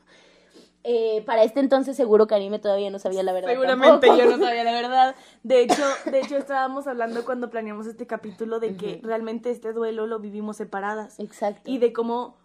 Eh, 0.85 1.23
para 1.27 1.45
este 1.45 1.61
entonces 1.61 1.97
seguro 1.97 2.27
Karime 2.27 2.59
todavía 2.59 2.91
no 2.91 2.99
sabía 2.99 3.23
la 3.23 3.33
verdad. 3.33 3.51
Seguramente 3.51 4.09
tampoco. 4.09 4.17
yo 4.17 4.37
no 4.37 4.45
sabía 4.45 4.65
la 4.65 4.73
verdad. 4.73 5.15
De 5.45 5.63
hecho, 5.63 5.83
de 6.11 6.21
hecho 6.21 6.37
estábamos 6.37 6.87
hablando 6.89 7.25
cuando 7.25 7.51
planeamos 7.51 7.87
este 7.87 8.07
capítulo 8.07 8.59
de 8.59 8.77
que 8.77 9.01
realmente 9.03 9.51
este 9.51 9.73
duelo 9.73 10.07
lo 10.07 10.19
vivimos 10.19 10.57
separadas. 10.57 11.21
Exacto. 11.21 11.71
Y 11.71 11.79
de 11.79 11.93
cómo 11.93 12.42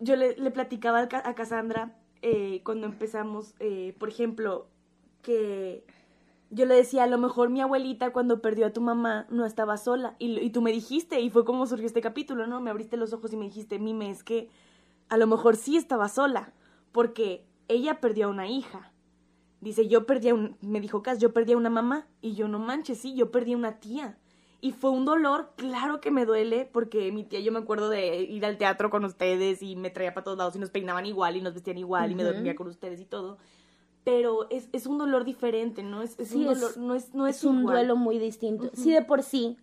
yo 0.00 0.16
le, 0.16 0.36
le 0.36 0.50
platicaba 0.50 1.00
a 1.00 1.08
Ca- 1.08 1.22
a 1.28 1.34
Cassandra 1.34 1.96
eh, 2.22 2.62
cuando 2.64 2.86
empezamos, 2.86 3.54
eh, 3.60 3.94
por 3.98 4.08
ejemplo, 4.08 4.68
que 5.22 5.84
yo 6.50 6.66
le 6.66 6.74
decía, 6.74 7.04
a 7.04 7.06
lo 7.08 7.18
mejor 7.18 7.50
mi 7.50 7.60
abuelita 7.60 8.12
cuando 8.12 8.40
perdió 8.42 8.66
a 8.66 8.72
tu 8.72 8.80
mamá 8.80 9.26
no 9.30 9.46
estaba 9.46 9.76
sola. 9.76 10.16
Y, 10.18 10.38
y 10.40 10.50
tú 10.50 10.62
me 10.62 10.72
dijiste, 10.72 11.20
y 11.20 11.30
fue 11.30 11.44
como 11.44 11.66
surgió 11.66 11.86
este 11.86 12.00
capítulo, 12.00 12.46
¿no? 12.46 12.60
Me 12.60 12.70
abriste 12.70 12.96
los 12.96 13.12
ojos 13.12 13.32
y 13.32 13.36
me 13.36 13.46
dijiste, 13.46 13.78
Mime, 13.78 14.10
es 14.10 14.22
que 14.24 14.48
a 15.08 15.16
lo 15.16 15.26
mejor 15.26 15.56
sí 15.56 15.76
estaba 15.76 16.08
sola, 16.08 16.52
porque 16.92 17.44
ella 17.68 18.00
perdió 18.00 18.26
a 18.26 18.30
una 18.30 18.48
hija. 18.48 18.92
Dice, 19.60 19.88
yo 19.88 20.06
perdí 20.06 20.28
a 20.30 20.34
un, 20.34 20.56
me 20.60 20.80
dijo 20.80 21.02
Cas, 21.02 21.18
yo 21.18 21.32
perdí 21.32 21.52
a 21.54 21.56
una 21.56 21.70
mamá, 21.70 22.06
y 22.20 22.34
yo 22.34 22.48
no 22.48 22.58
manches, 22.58 22.98
sí, 23.00 23.14
yo 23.14 23.30
perdí 23.30 23.54
a 23.54 23.56
una 23.56 23.80
tía. 23.80 24.18
Y 24.64 24.72
fue 24.72 24.88
un 24.90 25.04
dolor, 25.04 25.50
claro 25.56 26.00
que 26.00 26.10
me 26.10 26.24
duele, 26.24 26.64
porque 26.72 27.12
mi 27.12 27.22
tía, 27.22 27.40
yo 27.40 27.52
me 27.52 27.58
acuerdo 27.58 27.90
de 27.90 28.22
ir 28.22 28.46
al 28.46 28.56
teatro 28.56 28.88
con 28.88 29.04
ustedes 29.04 29.60
y 29.62 29.76
me 29.76 29.90
traía 29.90 30.14
para 30.14 30.24
todos 30.24 30.38
lados 30.38 30.56
y 30.56 30.58
nos 30.58 30.70
peinaban 30.70 31.04
igual 31.04 31.36
y 31.36 31.42
nos 31.42 31.52
vestían 31.52 31.76
igual 31.76 32.10
y 32.10 32.14
me 32.14 32.24
dormía 32.24 32.56
con 32.56 32.68
ustedes 32.68 32.98
y 32.98 33.04
todo. 33.04 33.36
Pero 34.04 34.48
es, 34.48 34.70
es 34.72 34.86
un 34.86 34.96
dolor 34.96 35.24
diferente, 35.24 35.82
¿no? 35.82 36.00
Es, 36.00 36.18
es 36.18 36.28
Sí, 36.30 36.36
un 36.46 36.52
es- 36.52 36.60
dolor, 36.60 36.78
no 36.78 36.94
es, 36.94 37.12
no 37.14 37.26
es, 37.26 37.36
es 37.36 37.44
un 37.44 37.66
duelo 37.66 37.96
muy 37.96 38.18
distinto. 38.18 38.70
Si 38.72 38.90
de 38.90 39.02
por 39.02 39.22
sí 39.22 39.58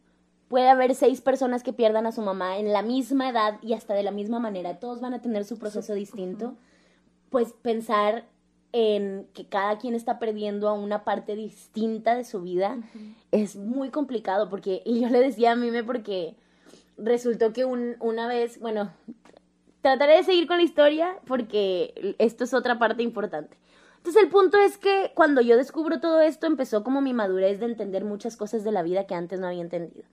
puede 0.49 0.69
haber 0.69 0.93
seis 0.93 1.19
personas 1.19 1.63
que 1.63 1.73
pierdan 1.73 2.05
a 2.05 2.11
su 2.11 2.21
mamá 2.21 2.59
en 2.59 2.71
la 2.71 2.83
misma 2.83 3.27
edad 3.27 3.57
y 3.63 3.73
hasta 3.73 3.95
de 3.95 4.03
la 4.03 4.11
misma 4.11 4.37
manera, 4.39 4.79
todos 4.79 5.01
van 5.01 5.15
a 5.15 5.21
tener 5.21 5.45
su 5.45 5.57
proceso 5.57 5.95
distinto, 5.95 6.53
pues 7.31 7.53
pensar 7.63 8.25
en 8.73 9.27
que 9.33 9.45
cada 9.45 9.77
quien 9.77 9.95
está 9.95 10.17
perdiendo 10.19 10.69
a 10.69 10.73
una 10.73 11.03
parte 11.03 11.35
distinta 11.35 12.15
de 12.15 12.23
su 12.23 12.41
vida 12.41 12.77
es 13.31 13.55
muy 13.55 13.89
complicado 13.89 14.49
porque, 14.49 14.81
y 14.85 15.01
yo 15.01 15.09
le 15.09 15.19
decía 15.19 15.51
a 15.51 15.55
Mime 15.55 15.83
porque 15.83 16.35
resultó 16.97 17.51
que 17.53 17.65
un- 17.65 17.95
una 17.99 18.27
vez, 18.27 18.59
bueno, 18.59 18.91
trataré 19.81 20.17
de 20.17 20.23
seguir 20.23 20.47
con 20.47 20.57
la 20.57 20.63
historia 20.63 21.17
porque 21.25 22.15
esto 22.19 22.43
es 22.43 22.53
otra 22.53 22.79
parte 22.79 23.03
importante. 23.03 23.57
Entonces 23.97 24.23
el 24.23 24.29
punto 24.29 24.57
es 24.57 24.77
que 24.77 25.11
cuando 25.13 25.41
yo 25.41 25.57
descubro 25.57 25.99
todo 25.99 26.21
esto 26.21 26.47
empezó 26.47 26.83
como 26.83 27.01
mi 27.01 27.13
madurez 27.13 27.59
de 27.59 27.65
entender 27.67 28.03
muchas 28.03 28.35
cosas 28.35 28.63
de 28.63 28.71
la 28.71 28.81
vida 28.83 29.05
que 29.05 29.15
antes 29.15 29.39
no 29.39 29.47
había 29.47 29.61
entendido. 29.61 30.05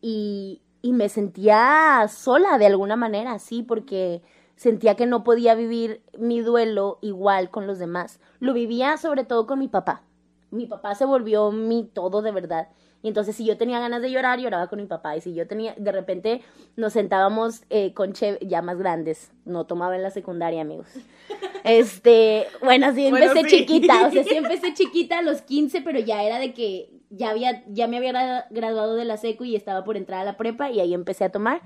Y, 0.00 0.62
y 0.82 0.92
me 0.92 1.08
sentía 1.08 2.06
sola 2.08 2.58
de 2.58 2.66
alguna 2.66 2.96
manera, 2.96 3.38
sí, 3.38 3.62
porque 3.62 4.22
sentía 4.56 4.94
que 4.94 5.06
no 5.06 5.24
podía 5.24 5.54
vivir 5.54 6.02
mi 6.18 6.40
duelo 6.40 6.98
igual 7.02 7.50
con 7.50 7.66
los 7.66 7.78
demás. 7.78 8.20
Lo 8.40 8.52
vivía 8.52 8.96
sobre 8.96 9.24
todo 9.24 9.46
con 9.46 9.58
mi 9.58 9.68
papá. 9.68 10.02
Mi 10.50 10.66
papá 10.66 10.94
se 10.94 11.04
volvió 11.04 11.50
mi 11.50 11.84
todo 11.84 12.22
de 12.22 12.30
verdad. 12.30 12.68
Y 13.02 13.08
entonces 13.08 13.36
si 13.36 13.44
yo 13.44 13.58
tenía 13.58 13.80
ganas 13.80 14.00
de 14.00 14.10
llorar, 14.10 14.38
lloraba 14.38 14.68
con 14.68 14.80
mi 14.80 14.86
papá. 14.86 15.16
Y 15.16 15.20
si 15.20 15.34
yo 15.34 15.46
tenía, 15.46 15.74
de 15.76 15.92
repente 15.92 16.40
nos 16.76 16.92
sentábamos 16.94 17.64
eh, 17.68 17.92
con 17.92 18.12
che 18.14 18.38
ya 18.40 18.62
más 18.62 18.78
grandes. 18.78 19.30
No 19.44 19.66
tomaba 19.66 19.96
en 19.96 20.02
la 20.02 20.10
secundaria, 20.10 20.60
amigos. 20.62 20.86
Este, 21.64 22.46
bueno, 22.62 22.92
sí 22.94 23.08
Bueno, 23.10 23.26
empecé 23.26 23.48
sí. 23.48 23.56
chiquita, 23.64 24.06
o 24.06 24.10
sea, 24.10 24.22
sí 24.22 24.30
empecé 24.36 24.74
chiquita 24.74 25.18
a 25.20 25.22
los 25.22 25.40
15, 25.40 25.80
pero 25.80 25.98
ya 25.98 26.22
era 26.22 26.38
de 26.38 26.52
que 26.52 26.90
ya 27.08 27.30
había, 27.30 27.64
ya 27.68 27.88
me 27.88 27.96
había 27.96 28.12
gra- 28.12 28.46
graduado 28.50 28.96
de 28.96 29.06
la 29.06 29.16
secu 29.16 29.44
y 29.44 29.56
estaba 29.56 29.82
por 29.82 29.96
entrar 29.96 30.20
a 30.20 30.24
la 30.24 30.36
prepa 30.36 30.70
y 30.70 30.80
ahí 30.80 30.92
empecé 30.92 31.24
a 31.24 31.30
tomar. 31.32 31.62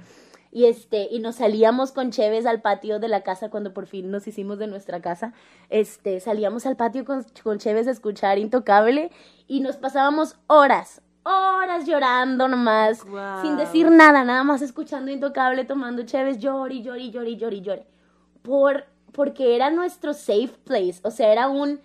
Y 0.50 0.64
este, 0.64 1.08
y 1.10 1.18
nos 1.18 1.36
salíamos 1.36 1.92
con 1.92 2.10
Cheves 2.10 2.46
al 2.46 2.62
patio 2.62 2.98
de 2.98 3.08
la 3.08 3.22
casa 3.22 3.50
cuando 3.50 3.74
por 3.74 3.86
fin 3.86 4.10
nos 4.10 4.26
hicimos 4.26 4.58
de 4.58 4.66
nuestra 4.66 5.00
casa. 5.00 5.34
Este, 5.68 6.20
salíamos 6.20 6.64
al 6.66 6.76
patio 6.76 7.04
con, 7.04 7.24
con 7.42 7.58
Cheves 7.58 7.86
a 7.86 7.90
escuchar 7.90 8.38
Intocable 8.38 9.10
y 9.46 9.60
nos 9.60 9.76
pasábamos 9.76 10.36
horas, 10.46 11.02
horas 11.22 11.86
llorando 11.86 12.48
nomás, 12.48 13.04
sin 13.42 13.56
decir 13.56 13.90
nada, 13.90 14.24
nada 14.24 14.42
más 14.44 14.62
escuchando 14.62 15.10
Intocable, 15.10 15.64
tomando 15.64 16.04
Cheves, 16.04 16.38
llori, 16.38 16.82
llori, 16.82 17.10
llori, 17.10 17.36
llori, 17.36 17.60
llori. 17.60 17.82
Por, 18.42 18.86
porque 19.12 19.54
era 19.54 19.70
nuestro 19.70 20.14
safe 20.14 20.54
place, 20.64 21.00
o 21.02 21.10
sea, 21.10 21.30
era 21.30 21.48
un 21.48 21.80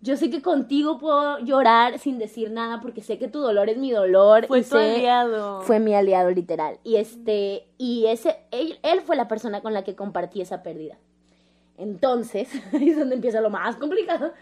yo 0.00 0.16
sé 0.16 0.30
que 0.30 0.42
contigo 0.42 0.98
puedo 0.98 1.38
llorar 1.40 1.98
sin 1.98 2.18
decir 2.18 2.50
nada 2.50 2.80
porque 2.80 3.02
sé 3.02 3.18
que 3.18 3.28
tu 3.28 3.40
dolor 3.40 3.68
es 3.68 3.78
mi 3.78 3.90
dolor. 3.90 4.46
Fue 4.46 4.60
y 4.60 4.62
tu 4.62 4.68
sé- 4.76 4.94
aliado. 4.96 5.60
Fue 5.62 5.80
mi 5.80 5.94
aliado 5.94 6.30
literal. 6.30 6.78
Y 6.84 6.96
este, 6.96 7.66
y 7.78 8.06
ese, 8.06 8.36
él, 8.50 8.78
él 8.82 9.00
fue 9.00 9.16
la 9.16 9.26
persona 9.28 9.60
con 9.60 9.74
la 9.74 9.82
que 9.84 9.96
compartí 9.96 10.40
esa 10.40 10.62
pérdida. 10.62 10.98
Entonces, 11.76 12.48
ahí 12.72 12.90
es 12.90 12.98
donde 12.98 13.16
empieza 13.16 13.40
lo 13.40 13.50
más 13.50 13.76
complicado. 13.76 14.32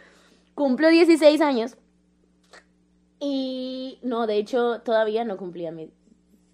Cumplo 0.54 0.88
16 0.88 1.40
años. 1.40 1.76
Y 3.18 3.98
no, 4.02 4.26
de 4.26 4.36
hecho, 4.36 4.80
todavía 4.80 5.24
no 5.24 5.36
cumplía 5.36 5.72
mi. 5.72 5.90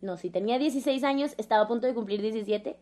No, 0.01 0.17
si 0.17 0.31
tenía 0.31 0.59
16 0.59 1.03
años, 1.05 1.35
estaba 1.38 1.65
a 1.65 1.69
punto 1.69 1.87
de 1.87 1.95
cumplir 1.95 2.23
17. 2.23 2.77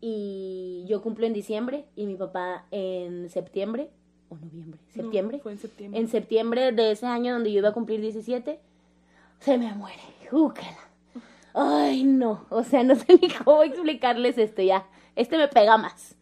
Y 0.00 0.84
yo 0.88 1.02
cumplo 1.02 1.26
en 1.26 1.32
diciembre 1.32 1.86
y 1.96 2.06
mi 2.06 2.16
papá 2.16 2.66
en 2.70 3.28
septiembre 3.30 3.90
o 4.28 4.36
noviembre. 4.36 4.80
No, 4.94 5.02
Septiembre. 5.02 5.38
fue 5.42 5.52
en 5.52 5.58
septiembre. 5.58 6.00
En 6.00 6.08
septiembre 6.08 6.72
de 6.72 6.90
ese 6.92 7.06
año 7.06 7.34
donde 7.34 7.52
yo 7.52 7.58
iba 7.58 7.68
a 7.70 7.72
cumplir 7.72 8.00
17, 8.00 8.58
se 9.40 9.58
me 9.58 9.72
muere. 9.74 10.00
Úcala. 10.32 10.76
Ay, 11.54 12.04
no. 12.04 12.44
O 12.50 12.62
sea, 12.64 12.82
no 12.82 12.94
sé 12.94 13.18
ni 13.20 13.28
cómo 13.30 13.62
explicarles 13.62 14.36
esto 14.38 14.62
ya. 14.62 14.86
Este 15.14 15.38
me 15.38 15.48
pega 15.48 15.76
más. 15.76 16.14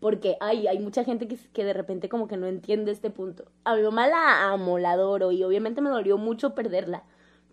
Porque 0.00 0.36
ay, 0.40 0.66
hay 0.66 0.80
mucha 0.80 1.04
gente 1.04 1.28
que, 1.28 1.36
que 1.52 1.64
de 1.64 1.72
repente 1.72 2.08
como 2.08 2.26
que 2.26 2.36
no 2.36 2.46
entiende 2.46 2.90
este 2.90 3.10
punto. 3.10 3.44
A 3.64 3.76
mi 3.76 3.82
mamá 3.82 4.08
la 4.08 4.50
amo, 4.52 4.78
la 4.78 4.92
adoro 4.92 5.30
y 5.30 5.44
obviamente 5.44 5.80
me 5.80 5.90
dolió 5.90 6.18
mucho 6.18 6.54
perderla. 6.54 7.04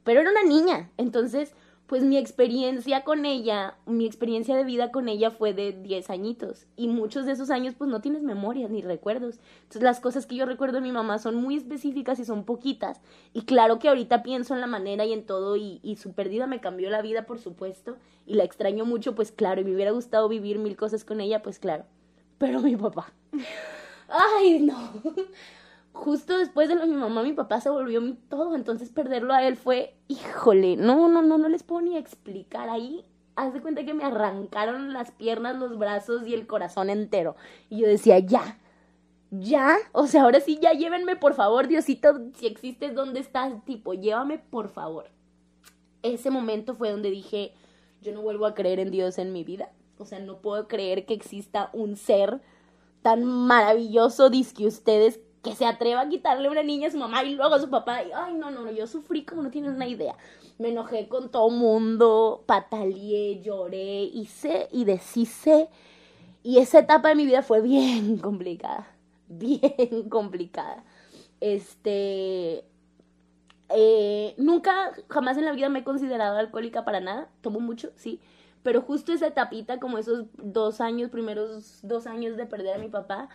Pero 0.04 0.22
era 0.22 0.32
una 0.32 0.43
niña. 0.43 0.89
Entonces, 0.98 1.54
pues 1.89 2.04
mi 2.04 2.19
experiencia 2.19 3.04
con 3.04 3.25
ella, 3.25 3.73
mi 3.88 4.06
experiencia 4.06 4.56
de 4.56 4.63
vida 4.63 4.91
con 4.91 5.10
ella 5.10 5.32
fue 5.32 5.56
de 5.56 5.71
10 5.71 6.12
añitos. 6.12 6.67
Y 6.75 6.88
muchos 6.88 7.25
de 7.25 7.32
esos 7.32 7.49
años 7.49 7.73
pues 7.75 7.89
no 7.89 7.99
tienes 7.99 8.21
memorias 8.21 8.69
ni 8.69 8.84
recuerdos. 8.84 9.39
Entonces 9.63 9.82
las 9.82 9.99
cosas 9.99 10.28
que 10.28 10.36
yo 10.36 10.45
recuerdo 10.45 10.75
de 10.75 10.82
mi 10.82 10.91
mamá 10.91 11.17
son 11.17 11.34
muy 11.34 11.58
específicas 11.58 12.19
y 12.19 12.25
son 12.25 12.43
poquitas. 12.43 13.02
Y 13.34 13.41
claro 13.41 13.80
que 13.80 13.89
ahorita 13.89 14.21
pienso 14.21 14.54
en 14.54 14.62
la 14.62 14.67
manera 14.67 15.04
y 15.04 15.13
en 15.13 15.25
todo 15.25 15.58
y, 15.58 15.80
y 15.82 15.95
su 15.95 16.13
pérdida 16.13 16.45
me 16.45 16.62
cambió 16.62 16.91
la 16.91 17.02
vida, 17.02 17.25
por 17.25 17.39
supuesto. 17.39 17.97
Y 18.28 18.36
la 18.36 18.43
extraño 18.43 18.86
mucho, 18.86 19.15
pues 19.15 19.32
claro. 19.32 19.62
Y 19.62 19.63
me 19.63 19.73
hubiera 19.73 19.89
gustado 19.89 20.30
vivir 20.30 20.60
mil 20.60 20.78
cosas 20.78 21.04
con 21.04 21.21
ella, 21.21 21.41
pues 21.41 21.58
claro. 21.58 21.86
Pero 22.38 22.62
mi 22.62 22.75
papá. 22.75 23.12
Ay, 24.08 24.60
no. 24.60 25.02
Justo 25.91 26.38
después 26.38 26.69
de 26.69 26.75
lo 26.75 26.82
de 26.82 26.88
mi 26.88 26.95
mamá, 26.95 27.23
mi 27.23 27.34
papá 27.34 27.60
se 27.62 27.69
volvió 27.69 28.02
mi 28.02 28.13
todo. 28.13 28.56
Entonces 28.56 28.89
perderlo 28.89 29.34
a 29.34 29.47
él 29.47 29.58
fue, 29.58 29.95
híjole, 30.08 30.75
no, 30.75 31.10
no, 31.10 31.21
no, 31.21 31.38
no 31.38 31.49
les 31.49 31.63
puedo 31.63 31.82
ni 31.82 31.97
explicar. 31.97 32.69
Ahí, 32.69 33.06
haz 33.36 33.54
de 33.54 33.62
cuenta 33.62 33.86
que 33.86 33.93
me 33.93 34.04
arrancaron 34.04 34.93
las 34.93 35.12
piernas, 35.12 35.58
los 35.58 35.78
brazos 35.78 36.28
y 36.28 36.34
el 36.34 36.47
corazón 36.47 36.89
entero. 36.89 37.36
Y 37.69 37.80
yo 37.80 37.88
decía, 37.88 38.19
ya, 38.19 38.60
ya, 39.32 39.78
o 39.91 40.08
sea, 40.08 40.23
ahora 40.23 40.39
sí, 40.39 40.60
ya 40.62 40.73
llévenme, 40.73 41.15
por 41.15 41.34
favor, 41.34 41.67
Diosito, 41.67 42.19
si 42.36 42.47
existes, 42.47 42.95
¿dónde 42.95 43.19
estás? 43.19 43.54
Tipo, 43.65 43.93
llévame, 43.93 44.39
por 44.39 44.69
favor. 44.69 45.10
Ese 46.02 46.32
momento 46.32 46.73
fue 46.73 46.91
donde 46.91 47.12
dije, 47.12 47.54
yo 48.02 48.12
no 48.13 48.21
vuelvo 48.21 48.45
a 48.45 48.56
creer 48.56 48.80
en 48.80 48.91
Dios 48.91 49.17
en 49.17 49.34
mi 49.34 49.43
vida. 49.43 49.71
O 49.97 50.06
sea, 50.06 50.19
no 50.19 50.41
puedo 50.41 50.67
creer 50.67 51.06
que 51.06 51.13
exista 51.13 51.69
un 51.73 51.97
ser 51.97 52.41
tan 53.02 53.23
maravilloso, 53.23 54.32
que 54.56 54.65
ustedes, 54.65 55.19
que 55.43 55.56
se 55.56 55.65
atreva 55.65 56.02
a 56.02 56.10
quitarle 56.10 56.49
una 56.49 56.63
niña 56.63 56.88
a 56.88 56.91
su 56.91 56.97
mamá 56.97 57.23
y 57.23 57.36
luego 57.36 57.56
a 57.56 57.60
su 57.60 57.69
papá. 57.69 58.04
Y, 58.04 58.12
ay, 58.13 58.34
no, 58.34 58.52
no, 58.52 58.65
no, 58.65 58.71
yo 58.71 58.88
sufrí 58.88 59.23
como 59.23 59.41
no 59.41 59.52
tienen 59.52 59.73
una 59.73 59.88
idea. 59.88 60.15
Me 60.58 60.69
enojé 60.69 61.08
con 61.08 61.30
todo 61.30 61.49
mundo, 61.49 62.43
pataleé, 62.45 63.41
lloré, 63.41 64.04
hice 64.04 64.67
y 64.71 64.86
deshice. 64.86 65.69
Y 66.43 66.58
esa 66.58 66.80
etapa 66.80 67.10
de 67.10 67.15
mi 67.15 67.25
vida 67.25 67.41
fue 67.41 67.62
bien 67.62 68.17
complicada, 68.21 68.88
bien 69.28 70.08
complicada. 70.10 70.84
Este, 71.39 72.65
eh, 73.69 74.34
nunca, 74.38 74.91
jamás 75.10 75.38
en 75.38 75.45
la 75.45 75.54
vida 75.54 75.69
me 75.69 75.80
he 75.80 75.84
considerado 75.84 76.38
alcohólica 76.38 76.84
para 76.84 76.99
nada, 76.99 77.30
tomo 77.41 77.60
mucho, 77.60 77.91
sí, 77.95 78.19
pero 78.63 78.82
justo 78.82 79.13
esa 79.13 79.28
etapita, 79.28 79.80
como 79.80 79.97
esos 79.97 80.25
dos 80.34 80.82
años, 80.82 81.10
primeros 81.12 81.80
dos 81.84 82.08
años 82.08 82.36
de 82.36 82.45
perder 82.45 82.75
a 82.75 82.80
mi 82.80 82.89
papá, 82.89 83.30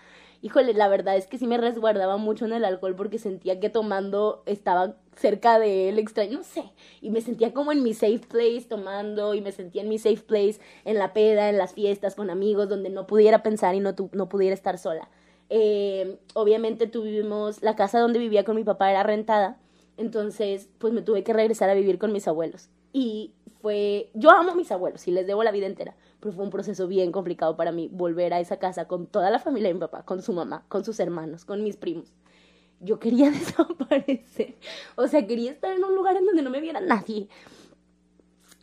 híjole, 0.45 0.75
la 0.75 0.89
verdad 0.89 1.17
es 1.17 1.27
que 1.27 1.39
sí 1.39 1.47
me 1.47 1.57
resguardaba 1.57 2.19
mucho 2.19 2.45
en 2.45 2.53
el 2.53 2.67
alcohol 2.67 2.95
porque 2.95 3.19
sentía 3.19 3.61
que 3.61 3.71
tomando 3.71 4.43
estaba 4.45 4.95
cerca 5.17 5.59
de 5.59 5.89
él, 5.89 5.99
extraño, 5.99 6.37
no 6.37 6.45
sé, 6.45 6.65
y 7.01 7.09
me 7.09 7.23
sentía 7.23 7.55
como 7.55 7.73
en 7.73 7.83
mi 7.83 7.95
safe 7.95 8.21
place 8.29 8.67
tomando 8.69 9.33
y 9.33 9.41
me 9.41 9.53
sentía 9.53 9.81
en 9.81 9.89
mi 9.89 9.99
safe 9.99 10.19
place 10.19 10.61
en 10.85 10.99
la 10.99 11.15
peda, 11.15 11.49
en 11.49 11.57
las 11.57 11.73
fiestas 11.73 12.15
con 12.15 12.29
amigos, 12.29 12.69
donde 12.69 12.91
no 12.91 13.07
pudiera 13.07 13.43
pensar 13.43 13.75
y 13.75 13.81
no, 13.81 13.95
no 14.13 14.29
pudiera 14.29 14.53
estar 14.53 14.77
sola. 14.77 15.09
Eh, 15.49 16.19
obviamente 16.35 16.87
tuvimos, 16.89 17.63
la 17.63 17.75
casa 17.75 17.99
donde 17.99 18.19
vivía 18.19 18.45
con 18.45 18.57
mi 18.57 18.65
papá 18.65 18.91
era 18.91 19.03
rentada, 19.03 19.57
entonces 19.97 20.69
pues 20.77 20.93
me 20.93 21.01
tuve 21.01 21.25
que 21.25 21.33
regresar 21.33 21.71
a 21.71 21.75
vivir 21.75 21.99
con 21.99 22.13
mis 22.13 22.29
abuelos. 22.29 22.69
Y 22.93 23.33
fue, 23.63 24.11
yo 24.13 24.31
amo 24.31 24.51
a 24.51 24.55
mis 24.55 24.71
abuelos 24.71 25.09
y 25.09 25.11
les 25.11 25.27
debo 25.27 25.43
la 25.43 25.53
vida 25.53 25.65
entera, 25.65 25.97
pero 26.25 26.35
fue 26.35 26.45
un 26.45 26.51
proceso 26.51 26.89
bien 26.89 27.13
complicado 27.13 27.55
para 27.55 27.71
mí 27.71 27.91
volver 27.93 28.33
a 28.33 28.41
esa 28.41 28.57
casa 28.57 28.87
con 28.87 29.07
toda 29.07 29.29
la 29.29 29.39
familia 29.39 29.69
de 29.69 29.75
mi 29.75 29.81
papá, 29.81 30.05
con 30.07 30.23
su 30.23 30.33
mamá, 30.33 30.65
con 30.69 30.83
sus 30.83 30.99
hermanos, 30.99 31.45
con 31.45 31.63
mis 31.63 31.77
primos. 31.77 32.15
Yo 32.81 32.99
quería 32.99 33.31
desaparecer, 33.31 34.57
o 34.97 35.07
sea, 35.07 35.27
quería 35.27 35.53
estar 35.53 35.71
en 35.77 35.85
un 35.85 35.95
lugar 35.95 36.17
en 36.17 36.25
donde 36.25 36.41
no 36.41 36.49
me 36.49 36.63
viera 36.63 36.81
nadie. 36.81 37.29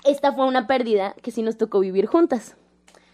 Esta 0.04 0.34
fue 0.34 0.48
una 0.48 0.66
pérdida 0.66 1.14
que 1.22 1.30
sí 1.30 1.44
nos 1.44 1.56
tocó 1.58 1.80
vivir 1.82 2.08
juntas. 2.08 2.56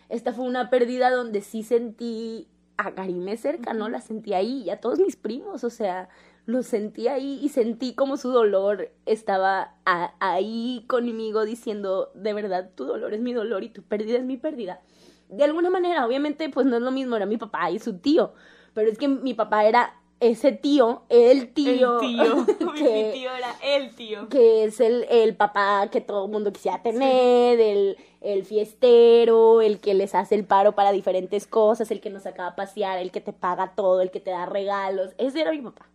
Esta 0.07 0.31
fue 0.31 0.45
una 0.45 0.69
pérdida 0.69 1.11
donde 1.11 1.41
sí 1.41 1.63
sentí 1.63 2.47
a 2.77 2.93
Karime 2.95 3.35
cerca, 3.35 3.73
¿no? 3.73 3.89
La 3.89 3.99
sentí 3.99 4.33
ahí 4.33 4.63
y 4.63 4.69
a 4.69 4.79
todos 4.79 4.99
mis 4.99 5.17
primos, 5.17 5.65
o 5.65 5.69
sea, 5.69 6.07
lo 6.47 6.63
sentí 6.63 7.07
ahí 7.09 7.39
y 7.43 7.49
sentí 7.49 7.93
como 7.93 8.17
su 8.17 8.31
dolor 8.31 8.89
estaba 9.05 9.75
a- 9.85 10.13
ahí 10.19 10.83
conmigo 10.87 11.45
diciendo, 11.45 12.09
de 12.15 12.33
verdad, 12.33 12.71
tu 12.73 12.85
dolor 12.85 13.13
es 13.13 13.19
mi 13.19 13.33
dolor 13.33 13.63
y 13.63 13.69
tu 13.69 13.83
pérdida 13.83 14.17
es 14.17 14.23
mi 14.23 14.37
pérdida. 14.37 14.81
De 15.29 15.43
alguna 15.43 15.69
manera, 15.69 16.05
obviamente, 16.05 16.47
pues 16.49 16.65
no 16.65 16.77
es 16.77 16.81
lo 16.81 16.89
mismo, 16.91 17.15
era 17.17 17.25
mi 17.25 17.37
papá 17.37 17.69
y 17.69 17.79
su 17.79 17.97
tío, 17.99 18.31
pero 18.73 18.89
es 18.89 18.97
que 18.97 19.09
mi 19.09 19.33
papá 19.33 19.65
era 19.65 19.93
ese 20.21 20.53
tío, 20.53 21.03
el 21.09 21.53
tío, 21.53 21.99
el 21.99 22.07
tío. 22.15 22.45
que- 22.75 23.11
Mi 23.13 23.19
tío 23.19 23.29
era 23.35 23.53
el 23.61 23.93
tío. 23.93 24.29
que 24.29 24.63
es 24.63 24.79
el, 24.79 25.05
el 25.09 25.35
papá 25.35 25.89
que 25.91 25.99
todo 25.99 26.25
el 26.27 26.31
mundo 26.31 26.53
quisiera 26.53 26.81
tener, 26.81 27.59
el, 27.59 27.97
el 28.21 28.45
fiestero, 28.45 29.61
el 29.61 29.79
que 29.79 29.93
les 29.93 30.15
hace 30.15 30.35
el 30.35 30.45
paro 30.45 30.71
para 30.75 30.91
diferentes 30.93 31.45
cosas, 31.45 31.91
el 31.91 31.99
que 31.99 32.09
nos 32.09 32.23
saca 32.23 32.47
a 32.47 32.55
pasear, 32.55 32.99
el 32.99 33.11
que 33.11 33.19
te 33.21 33.33
paga 33.33 33.73
todo, 33.75 33.99
el 34.01 34.11
que 34.11 34.21
te 34.21 34.31
da 34.31 34.45
regalos. 34.45 35.11
Ese 35.17 35.41
era 35.41 35.51
mi 35.51 35.61
papá. 35.61 35.87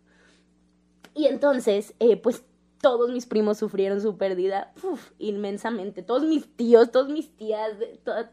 Y 1.23 1.27
entonces, 1.27 1.93
eh, 2.01 2.17
pues 2.17 2.43
todos 2.81 3.09
mis 3.09 3.25
primos 3.25 3.57
sufrieron 3.57 4.01
su 4.01 4.17
pérdida 4.17 4.73
uf, 4.83 5.11
inmensamente. 5.19 6.03
Todos 6.03 6.25
mis 6.25 6.53
tíos, 6.57 6.91
todas 6.91 7.07
mis 7.07 7.33
tías, 7.37 7.71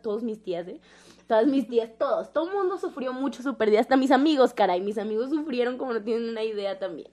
todos 0.02 0.24
mis 0.24 0.42
tías, 0.42 0.66
¿eh? 0.66 0.80
Todas 1.28 1.46
mis 1.46 1.68
tías, 1.68 1.96
todos. 1.96 2.32
Todo 2.32 2.48
el 2.48 2.56
mundo 2.56 2.78
sufrió 2.78 3.12
mucho 3.12 3.44
su 3.44 3.54
pérdida. 3.54 3.78
Hasta 3.78 3.96
mis 3.96 4.10
amigos, 4.10 4.54
caray. 4.54 4.80
Mis 4.80 4.98
amigos 4.98 5.30
sufrieron 5.30 5.78
como 5.78 5.92
no 5.92 6.02
tienen 6.02 6.30
una 6.30 6.42
idea 6.42 6.80
también. 6.80 7.06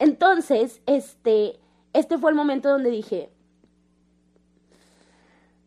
Entonces, 0.00 0.82
este, 0.86 1.60
este 1.92 2.18
fue 2.18 2.32
el 2.32 2.36
momento 2.36 2.68
donde 2.68 2.90
dije, 2.90 3.30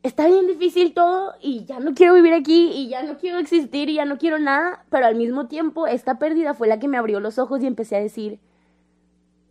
está 0.04 0.28
bien 0.28 0.46
difícil 0.48 0.94
todo 0.94 1.36
y 1.42 1.64
ya 1.64 1.80
no 1.80 1.94
quiero 1.94 2.16
vivir 2.16 2.34
aquí 2.34 2.72
y 2.74 2.90
ya 2.90 3.02
no 3.04 3.18
quiero 3.18 3.38
existir 3.40 3.88
y 3.88 3.94
ya 3.94 4.04
no 4.04 4.18
quiero 4.18 4.40
nada, 4.40 4.86
pero 4.90 5.06
al 5.06 5.16
mismo 5.16 5.48
tiempo 5.48 5.88
esta 5.88 6.20
pérdida 6.20 6.54
fue 6.54 6.68
la 6.68 6.80
que 6.80 6.90
me 6.90 6.98
abrió 6.98 7.22
los 7.22 7.40
ojos 7.40 7.64
y 7.64 7.68
empecé 7.68 7.96
a 7.96 8.02
decir, 8.02 8.42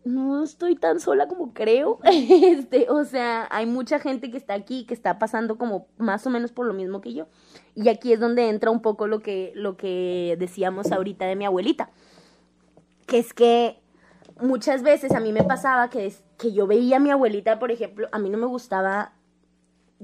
no 0.07 0.45
estoy 0.45 0.77
tan 0.77 1.01
sola 1.01 1.27
como 1.27 1.53
creo. 1.53 1.99
Este, 2.07 2.88
o 2.90 3.05
sea, 3.05 3.49
hay 3.51 3.66
mucha 3.66 3.99
gente 3.99 4.31
que 4.31 4.37
está 4.37 4.55
aquí 4.55 4.85
que 4.85 4.95
está 4.95 5.19
pasando 5.19 5.59
como 5.59 5.88
más 5.99 6.27
o 6.27 6.31
menos 6.31 6.53
por 6.53 6.66
lo 6.66 6.73
mismo 6.73 7.01
que 7.01 7.12
yo. 7.12 7.27
Y 7.75 7.88
aquí 7.88 8.12
es 8.12 8.21
donde 8.21 8.49
entra 8.49 8.71
un 8.71 8.81
poco 8.81 9.07
lo 9.07 9.21
que 9.21 9.53
lo 9.55 9.77
que 9.77 10.37
decíamos 10.38 10.92
ahorita 10.92 11.27
de 11.27 11.37
mi 11.37 11.45
abuelita, 11.45 11.90
que 13.07 13.19
es 13.19 13.35
que 13.35 13.81
muchas 14.40 14.83
veces 14.83 15.12
a 15.12 15.21
mí 15.21 15.33
me 15.33 15.42
pasaba 15.42 15.90
que 15.90 16.14
que 16.38 16.53
yo 16.53 16.66
veía 16.66 16.99
a 16.99 17.01
mi 17.01 17.11
abuelita, 17.11 17.59
por 17.59 17.71
ejemplo, 17.73 18.09
a 18.12 18.19
mí 18.19 18.31
no 18.31 18.38
me 18.38 18.47
gustaba 18.47 19.12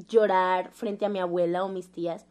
llorar 0.09 0.71
frente 0.73 1.05
a 1.05 1.11
mi 1.11 1.21
abuela 1.21 1.63
o 1.65 1.69
mis 1.69 1.93
tías, 1.93 2.27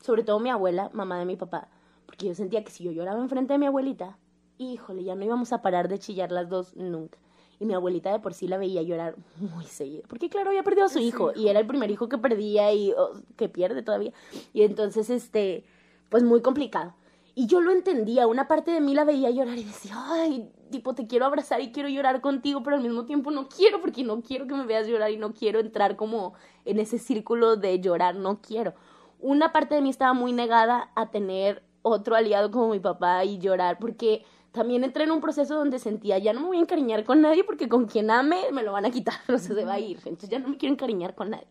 sobre 0.00 0.24
todo 0.24 0.40
mi 0.40 0.50
abuela, 0.50 0.90
mamá 0.92 1.18
de 1.18 1.24
mi 1.24 1.36
papá, 1.36 1.68
porque 2.04 2.26
yo 2.26 2.34
sentía 2.34 2.64
que 2.64 2.72
si 2.72 2.84
yo 2.84 2.90
lloraba 2.90 3.22
enfrente 3.22 3.52
de 3.54 3.58
mi 3.58 3.66
abuelita, 3.66 4.18
híjole, 4.58 5.04
ya 5.04 5.14
no 5.14 5.24
íbamos 5.24 5.52
a 5.52 5.62
parar 5.62 5.88
de 5.88 5.98
chillar 5.98 6.32
las 6.32 6.48
dos 6.48 6.74
nunca. 6.76 7.18
Y 7.60 7.66
mi 7.66 7.74
abuelita 7.74 8.12
de 8.12 8.18
por 8.18 8.34
sí 8.34 8.48
la 8.48 8.58
veía 8.58 8.82
llorar 8.82 9.16
muy 9.38 9.64
seguido, 9.64 10.02
porque 10.08 10.28
claro, 10.28 10.50
había 10.50 10.64
perdido 10.64 10.86
a 10.86 10.90
su 10.90 10.98
hijo, 10.98 11.32
y 11.34 11.48
era 11.48 11.60
el 11.60 11.66
primer 11.66 11.90
hijo 11.90 12.08
que 12.08 12.18
perdía 12.18 12.72
y 12.72 12.92
oh, 12.92 13.12
que 13.36 13.48
pierde 13.48 13.82
todavía. 13.82 14.12
Y 14.52 14.62
entonces, 14.62 15.08
este, 15.10 15.64
pues 16.08 16.22
muy 16.22 16.42
complicado. 16.42 16.94
Y 17.36 17.46
yo 17.46 17.60
lo 17.60 17.72
entendía, 17.72 18.28
una 18.28 18.46
parte 18.46 18.70
de 18.70 18.80
mí 18.80 18.94
la 18.94 19.04
veía 19.04 19.28
llorar 19.30 19.58
y 19.58 19.64
decía, 19.64 19.94
ay, 19.96 20.52
tipo, 20.70 20.94
te 20.94 21.08
quiero 21.08 21.26
abrazar 21.26 21.60
y 21.60 21.72
quiero 21.72 21.88
llorar 21.88 22.20
contigo, 22.20 22.62
pero 22.62 22.76
al 22.76 22.82
mismo 22.82 23.06
tiempo 23.06 23.32
no 23.32 23.48
quiero 23.48 23.80
porque 23.80 24.04
no 24.04 24.22
quiero 24.22 24.46
que 24.46 24.54
me 24.54 24.64
veas 24.64 24.86
llorar 24.86 25.10
y 25.10 25.16
no 25.16 25.34
quiero 25.34 25.58
entrar 25.58 25.96
como 25.96 26.34
en 26.64 26.78
ese 26.78 26.98
círculo 26.98 27.56
de 27.56 27.80
llorar, 27.80 28.14
no 28.14 28.40
quiero. 28.40 28.74
Una 29.18 29.52
parte 29.52 29.74
de 29.74 29.80
mí 29.80 29.90
estaba 29.90 30.12
muy 30.12 30.32
negada 30.32 30.92
a 30.94 31.10
tener 31.10 31.64
otro 31.82 32.14
aliado 32.14 32.52
como 32.52 32.68
mi 32.70 32.78
papá 32.78 33.24
y 33.24 33.38
llorar, 33.38 33.78
porque 33.80 34.24
también 34.54 34.84
entré 34.84 35.02
en 35.02 35.10
un 35.10 35.20
proceso 35.20 35.56
donde 35.56 35.80
sentía, 35.80 36.16
ya 36.18 36.32
no 36.32 36.40
me 36.40 36.46
voy 36.46 36.56
a 36.58 36.60
encariñar 36.60 37.02
con 37.02 37.20
nadie 37.20 37.42
porque 37.42 37.68
con 37.68 37.86
quien 37.86 38.08
ame 38.08 38.52
me 38.52 38.62
lo 38.62 38.72
van 38.72 38.86
a 38.86 38.90
quitar, 38.90 39.16
o 39.28 39.36
sea, 39.36 39.54
se 39.54 39.64
va 39.64 39.74
a 39.74 39.80
ir. 39.80 39.98
Entonces 39.98 40.30
ya 40.30 40.38
no 40.38 40.48
me 40.48 40.56
quiero 40.56 40.72
encariñar 40.72 41.16
con 41.16 41.30
nadie. 41.30 41.48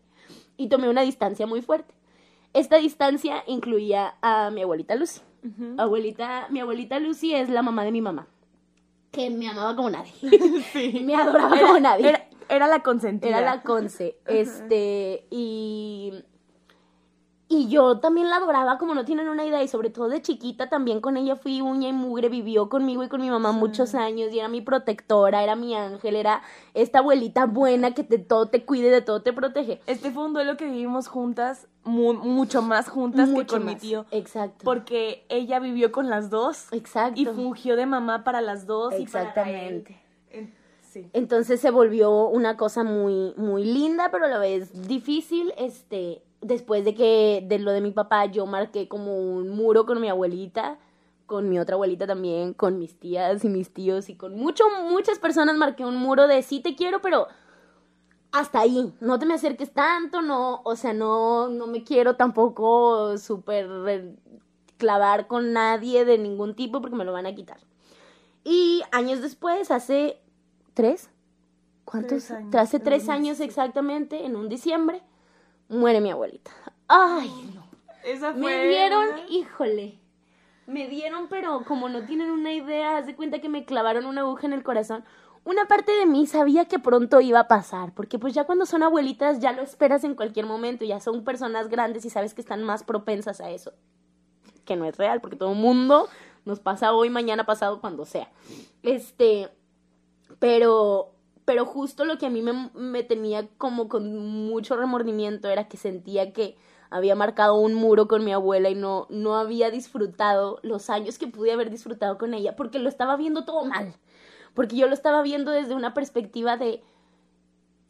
Y 0.56 0.68
tomé 0.68 0.88
una 0.88 1.02
distancia 1.02 1.46
muy 1.46 1.60
fuerte. 1.60 1.94
Esta 2.54 2.78
distancia 2.78 3.44
incluía 3.46 4.14
a 4.22 4.50
mi 4.50 4.62
abuelita 4.62 4.94
Lucy. 4.94 5.20
Abuelita, 5.76 6.46
mi 6.48 6.60
abuelita 6.60 6.98
Lucy 6.98 7.34
es 7.34 7.50
la 7.50 7.60
mamá 7.60 7.84
de 7.84 7.92
mi 7.92 8.00
mamá, 8.00 8.26
que 9.10 9.28
me 9.28 9.46
amaba 9.46 9.76
como 9.76 9.90
nadie. 9.90 10.12
Sí. 10.72 11.02
me 11.04 11.14
adoraba 11.14 11.60
como 11.60 11.78
nadie. 11.78 12.08
Era, 12.08 12.28
era 12.48 12.66
la 12.66 12.82
consentida. 12.82 13.38
Era 13.38 13.56
la 13.56 13.62
Conce. 13.62 14.16
Este, 14.26 15.26
y. 15.30 16.14
Y 17.46 17.68
yo 17.68 17.98
también 17.98 18.30
la 18.30 18.36
adoraba 18.36 18.78
como 18.78 18.94
no 18.94 19.04
tienen 19.04 19.28
una 19.28 19.44
idea. 19.44 19.62
Y 19.62 19.68
sobre 19.68 19.90
todo 19.90 20.08
de 20.08 20.22
chiquita 20.22 20.68
también 20.70 21.00
con 21.02 21.16
ella 21.18 21.36
fui 21.36 21.60
uña 21.60 21.88
y 21.88 21.92
mugre. 21.92 22.28
Vivió 22.30 22.68
conmigo 22.70 23.04
y 23.04 23.08
con 23.08 23.20
mi 23.20 23.28
mamá 23.28 23.52
muchos 23.52 23.94
años. 23.94 24.32
Y 24.32 24.38
era 24.38 24.48
mi 24.48 24.62
protectora, 24.62 25.42
era 25.42 25.54
mi 25.54 25.74
ángel, 25.74 26.16
era 26.16 26.40
esta 26.72 27.00
abuelita 27.00 27.44
buena 27.46 27.92
que 27.92 28.02
de 28.02 28.18
todo 28.18 28.46
te 28.46 28.64
cuide, 28.64 28.90
de 28.90 29.02
todo 29.02 29.20
te 29.22 29.32
protege. 29.34 29.80
Este 29.86 30.10
fue 30.10 30.24
un 30.24 30.32
duelo 30.32 30.56
que 30.56 30.64
vivimos 30.64 31.06
juntas, 31.06 31.68
mu- 31.84 32.14
mucho 32.14 32.62
más 32.62 32.88
juntas 32.88 33.28
que 33.28 33.46
con 33.46 33.66
mi 33.66 33.76
tío. 33.76 34.06
Exacto. 34.10 34.64
Porque 34.64 35.26
ella 35.28 35.58
vivió 35.60 35.92
con 35.92 36.08
las 36.08 36.30
dos 36.30 36.72
Exacto. 36.72 37.20
y 37.20 37.26
fungió 37.26 37.76
de 37.76 37.84
mamá 37.84 38.24
para 38.24 38.40
las 38.40 38.66
dos. 38.66 38.94
y 38.98 39.04
para 39.06 39.28
Exactamente. 39.28 40.00
Sí. 40.80 41.10
Entonces 41.12 41.60
se 41.60 41.70
volvió 41.72 42.28
una 42.28 42.56
cosa 42.56 42.84
muy, 42.84 43.34
muy 43.36 43.64
linda, 43.64 44.10
pero 44.12 44.26
a 44.26 44.28
la 44.28 44.38
vez 44.38 44.86
difícil. 44.86 45.52
Este, 45.58 46.22
después 46.44 46.84
de 46.84 46.94
que, 46.94 47.44
de 47.46 47.58
lo 47.58 47.72
de 47.72 47.80
mi 47.80 47.90
papá, 47.90 48.26
yo 48.26 48.46
marqué 48.46 48.86
como 48.86 49.16
un 49.16 49.50
muro 49.50 49.86
con 49.86 50.00
mi 50.00 50.08
abuelita, 50.08 50.78
con 51.26 51.48
mi 51.48 51.58
otra 51.58 51.74
abuelita 51.74 52.06
también, 52.06 52.52
con 52.52 52.78
mis 52.78 52.98
tías 52.98 53.44
y 53.44 53.48
mis 53.48 53.72
tíos 53.72 54.10
y 54.10 54.14
con 54.14 54.36
mucho, 54.36 54.64
muchas 54.88 55.18
personas 55.18 55.56
marqué 55.56 55.84
un 55.84 55.96
muro 55.96 56.28
de 56.28 56.42
sí 56.42 56.60
te 56.60 56.76
quiero, 56.76 57.00
pero 57.00 57.28
hasta 58.30 58.60
ahí. 58.60 58.92
No 59.00 59.18
te 59.18 59.26
me 59.26 59.34
acerques 59.34 59.72
tanto, 59.72 60.20
no, 60.20 60.60
o 60.64 60.76
sea, 60.76 60.92
no, 60.92 61.48
no 61.48 61.66
me 61.66 61.82
quiero 61.82 62.16
tampoco 62.16 63.16
súper 63.16 63.66
eh, 63.88 64.14
clavar 64.76 65.26
con 65.26 65.52
nadie 65.52 66.04
de 66.04 66.18
ningún 66.18 66.54
tipo 66.54 66.80
porque 66.80 66.96
me 66.96 67.04
lo 67.04 67.12
van 67.12 67.26
a 67.26 67.34
quitar. 67.34 67.58
Y 68.44 68.82
años 68.92 69.22
después, 69.22 69.70
hace 69.70 70.20
tres, 70.74 71.10
¿cuántos? 71.86 72.26
Tres 72.26 72.30
años, 72.30 72.54
hace 72.56 72.80
tres 72.80 73.08
años 73.08 73.38
2017. 73.38 73.44
exactamente, 73.44 74.26
en 74.26 74.36
un 74.36 74.50
diciembre, 74.50 75.02
muere 75.68 76.00
mi 76.00 76.10
abuelita. 76.10 76.50
Ay, 76.88 77.30
no. 77.54 77.64
Esa 78.04 78.32
fue 78.32 78.40
Me 78.40 78.68
dieron, 78.68 79.08
híjole, 79.30 79.98
me 80.66 80.88
dieron, 80.88 81.28
pero 81.28 81.64
como 81.64 81.88
no 81.88 82.04
tienen 82.04 82.30
una 82.30 82.52
idea, 82.52 82.96
haz 82.96 83.06
de 83.06 83.14
cuenta 83.16 83.40
que 83.40 83.48
me 83.48 83.64
clavaron 83.64 84.06
una 84.06 84.22
aguja 84.22 84.46
en 84.46 84.52
el 84.52 84.62
corazón. 84.62 85.04
Una 85.44 85.66
parte 85.66 85.92
de 85.92 86.06
mí 86.06 86.26
sabía 86.26 86.64
que 86.64 86.78
pronto 86.78 87.20
iba 87.20 87.40
a 87.40 87.48
pasar, 87.48 87.92
porque 87.94 88.18
pues 88.18 88.32
ya 88.32 88.44
cuando 88.44 88.64
son 88.64 88.82
abuelitas 88.82 89.40
ya 89.40 89.52
lo 89.52 89.60
esperas 89.60 90.02
en 90.04 90.14
cualquier 90.14 90.46
momento, 90.46 90.86
ya 90.86 91.00
son 91.00 91.22
personas 91.22 91.68
grandes 91.68 92.06
y 92.06 92.10
sabes 92.10 92.32
que 92.32 92.40
están 92.40 92.62
más 92.62 92.82
propensas 92.82 93.42
a 93.42 93.50
eso. 93.50 93.74
Que 94.64 94.76
no 94.76 94.86
es 94.86 94.96
real, 94.96 95.20
porque 95.20 95.36
todo 95.36 95.52
el 95.52 95.58
mundo 95.58 96.08
nos 96.46 96.60
pasa 96.60 96.94
hoy, 96.94 97.10
mañana, 97.10 97.44
pasado, 97.44 97.82
cuando 97.82 98.06
sea. 98.06 98.30
Este, 98.82 99.50
pero, 100.38 101.12
pero 101.44 101.66
justo 101.66 102.04
lo 102.04 102.18
que 102.18 102.26
a 102.26 102.30
mí 102.30 102.42
me, 102.42 102.70
me 102.74 103.02
tenía 103.02 103.48
como 103.58 103.88
con 103.88 104.16
mucho 104.46 104.76
remordimiento 104.76 105.48
era 105.48 105.68
que 105.68 105.76
sentía 105.76 106.32
que 106.32 106.56
había 106.90 107.16
marcado 107.16 107.56
un 107.56 107.74
muro 107.74 108.06
con 108.06 108.24
mi 108.24 108.32
abuela 108.32 108.70
y 108.70 108.74
no, 108.74 109.06
no 109.10 109.36
había 109.36 109.70
disfrutado 109.70 110.60
los 110.62 110.90
años 110.90 111.18
que 111.18 111.26
pude 111.26 111.52
haber 111.52 111.70
disfrutado 111.70 112.18
con 112.18 112.34
ella, 112.34 112.54
porque 112.54 112.78
lo 112.78 112.88
estaba 112.88 113.16
viendo 113.16 113.44
todo 113.44 113.64
mal. 113.64 113.94
Porque 114.54 114.76
yo 114.76 114.86
lo 114.86 114.94
estaba 114.94 115.20
viendo 115.22 115.50
desde 115.50 115.74
una 115.74 115.92
perspectiva 115.92 116.56
de 116.56 116.84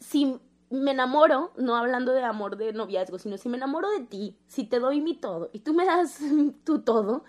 si 0.00 0.40
me 0.70 0.92
enamoro, 0.92 1.52
no 1.56 1.76
hablando 1.76 2.12
de 2.12 2.22
amor 2.22 2.56
de 2.56 2.72
noviazgo, 2.72 3.18
sino 3.18 3.36
si 3.36 3.48
me 3.48 3.58
enamoro 3.58 3.90
de 3.90 4.00
ti, 4.00 4.38
si 4.46 4.64
te 4.64 4.80
doy 4.80 5.00
mi 5.00 5.14
todo 5.14 5.50
y 5.52 5.60
tú 5.60 5.74
me 5.74 5.84
das 5.84 6.18
tu 6.64 6.80
todo, 6.80 7.24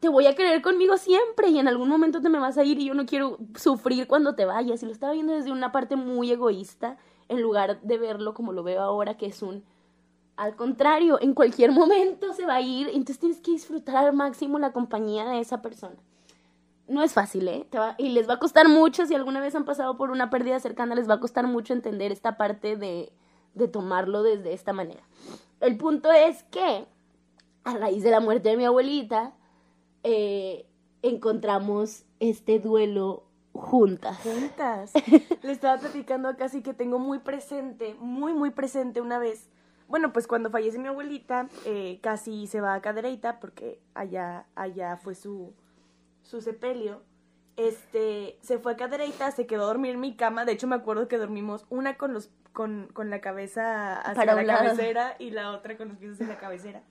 te 0.00 0.08
voy 0.08 0.26
a 0.26 0.34
querer 0.34 0.62
conmigo 0.62 0.96
siempre 0.98 1.48
y 1.48 1.58
en 1.58 1.68
algún 1.68 1.88
momento 1.88 2.20
te 2.20 2.28
me 2.28 2.38
vas 2.38 2.58
a 2.58 2.64
ir 2.64 2.78
y 2.78 2.86
yo 2.86 2.94
no 2.94 3.06
quiero 3.06 3.38
sufrir 3.54 4.06
cuando 4.06 4.34
te 4.34 4.44
vayas. 4.44 4.82
Y 4.82 4.86
lo 4.86 4.92
estaba 4.92 5.12
viendo 5.12 5.32
desde 5.32 5.52
una 5.52 5.72
parte 5.72 5.96
muy 5.96 6.30
egoísta 6.30 6.98
en 7.28 7.40
lugar 7.40 7.80
de 7.80 7.98
verlo 7.98 8.34
como 8.34 8.52
lo 8.52 8.62
veo 8.62 8.80
ahora, 8.80 9.16
que 9.16 9.26
es 9.26 9.42
un... 9.42 9.64
Al 10.36 10.54
contrario, 10.54 11.18
en 11.20 11.32
cualquier 11.32 11.72
momento 11.72 12.34
se 12.34 12.44
va 12.44 12.56
a 12.56 12.60
ir, 12.60 12.88
entonces 12.88 13.18
tienes 13.18 13.40
que 13.40 13.52
disfrutar 13.52 13.96
al 13.96 14.12
máximo 14.12 14.58
la 14.58 14.72
compañía 14.72 15.24
de 15.24 15.40
esa 15.40 15.62
persona. 15.62 15.96
No 16.88 17.02
es 17.02 17.14
fácil, 17.14 17.48
¿eh? 17.48 17.66
Y 17.96 18.10
les 18.10 18.28
va 18.28 18.34
a 18.34 18.38
costar 18.38 18.68
mucho, 18.68 19.06
si 19.06 19.14
alguna 19.14 19.40
vez 19.40 19.54
han 19.54 19.64
pasado 19.64 19.96
por 19.96 20.10
una 20.10 20.28
pérdida 20.28 20.60
cercana, 20.60 20.94
les 20.94 21.08
va 21.08 21.14
a 21.14 21.20
costar 21.20 21.46
mucho 21.46 21.72
entender 21.72 22.12
esta 22.12 22.36
parte 22.36 22.76
de, 22.76 23.12
de 23.54 23.66
tomarlo 23.66 24.22
desde 24.22 24.52
esta 24.52 24.74
manera. 24.74 25.02
El 25.60 25.78
punto 25.78 26.12
es 26.12 26.44
que, 26.44 26.86
a 27.64 27.74
raíz 27.74 28.02
de 28.04 28.10
la 28.10 28.20
muerte 28.20 28.50
de 28.50 28.58
mi 28.58 28.66
abuelita, 28.66 29.32
eh, 30.08 30.66
encontramos 31.02 32.04
este 32.20 32.60
duelo 32.60 33.24
juntas. 33.52 34.16
juntas. 34.22 34.92
Le 35.42 35.50
estaba 35.50 35.78
platicando 35.78 36.36
casi 36.36 36.62
que 36.62 36.74
tengo 36.74 37.00
muy 37.00 37.18
presente, 37.18 37.96
muy, 37.98 38.32
muy 38.32 38.50
presente 38.50 39.00
una 39.00 39.18
vez. 39.18 39.48
Bueno, 39.88 40.12
pues 40.12 40.28
cuando 40.28 40.48
fallece 40.50 40.78
mi 40.78 40.86
abuelita, 40.86 41.48
eh, 41.64 41.98
casi 42.02 42.46
se 42.46 42.60
va 42.60 42.74
a 42.74 42.80
Cadereyta 42.82 43.40
porque 43.40 43.80
allá, 43.94 44.46
allá 44.54 44.96
fue 44.96 45.16
su, 45.16 45.52
su 46.22 46.40
sepelio. 46.40 47.02
Este, 47.56 48.38
se 48.42 48.58
fue 48.58 48.74
a 48.74 48.76
Cadereyta, 48.76 49.32
se 49.32 49.46
quedó 49.46 49.64
a 49.64 49.66
dormir 49.66 49.92
en 49.92 50.00
mi 50.00 50.14
cama. 50.14 50.44
De 50.44 50.52
hecho, 50.52 50.68
me 50.68 50.76
acuerdo 50.76 51.08
que 51.08 51.18
dormimos 51.18 51.66
una 51.68 51.96
con 51.96 52.12
los, 52.12 52.30
con, 52.52 52.88
con 52.92 53.10
la 53.10 53.20
cabeza 53.20 54.00
hacia 54.00 54.14
Para 54.14 54.34
la 54.34 54.42
lado. 54.44 54.64
cabecera 54.66 55.16
y 55.18 55.30
la 55.30 55.50
otra 55.50 55.76
con 55.76 55.88
los 55.88 55.96
pies 55.98 56.20
en 56.20 56.28
la 56.28 56.38
cabecera. 56.38 56.82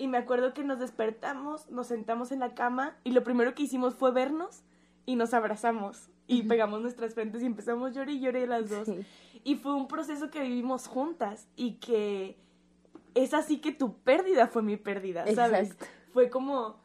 Y 0.00 0.08
me 0.08 0.16
acuerdo 0.16 0.54
que 0.54 0.64
nos 0.64 0.78
despertamos, 0.78 1.68
nos 1.68 1.88
sentamos 1.88 2.32
en 2.32 2.40
la 2.40 2.54
cama 2.54 2.96
y 3.04 3.10
lo 3.10 3.22
primero 3.22 3.54
que 3.54 3.64
hicimos 3.64 3.94
fue 3.94 4.12
vernos 4.12 4.62
y 5.04 5.14
nos 5.14 5.34
abrazamos 5.34 6.08
y 6.26 6.44
pegamos 6.44 6.80
nuestras 6.80 7.12
frentes 7.12 7.42
y 7.42 7.46
empezamos 7.46 7.92
llorar 7.92 8.08
y 8.08 8.18
lloré 8.18 8.46
las 8.46 8.70
dos. 8.70 8.86
Sí. 8.86 9.04
Y 9.44 9.56
fue 9.56 9.74
un 9.74 9.88
proceso 9.88 10.30
que 10.30 10.40
vivimos 10.40 10.86
juntas 10.86 11.48
y 11.54 11.72
que 11.74 12.38
es 13.14 13.34
así 13.34 13.58
que 13.58 13.72
tu 13.72 13.92
pérdida 13.92 14.46
fue 14.46 14.62
mi 14.62 14.78
pérdida, 14.78 15.26
¿sabes? 15.34 15.72
Exacto. 15.72 15.86
Fue 16.14 16.30
como 16.30 16.76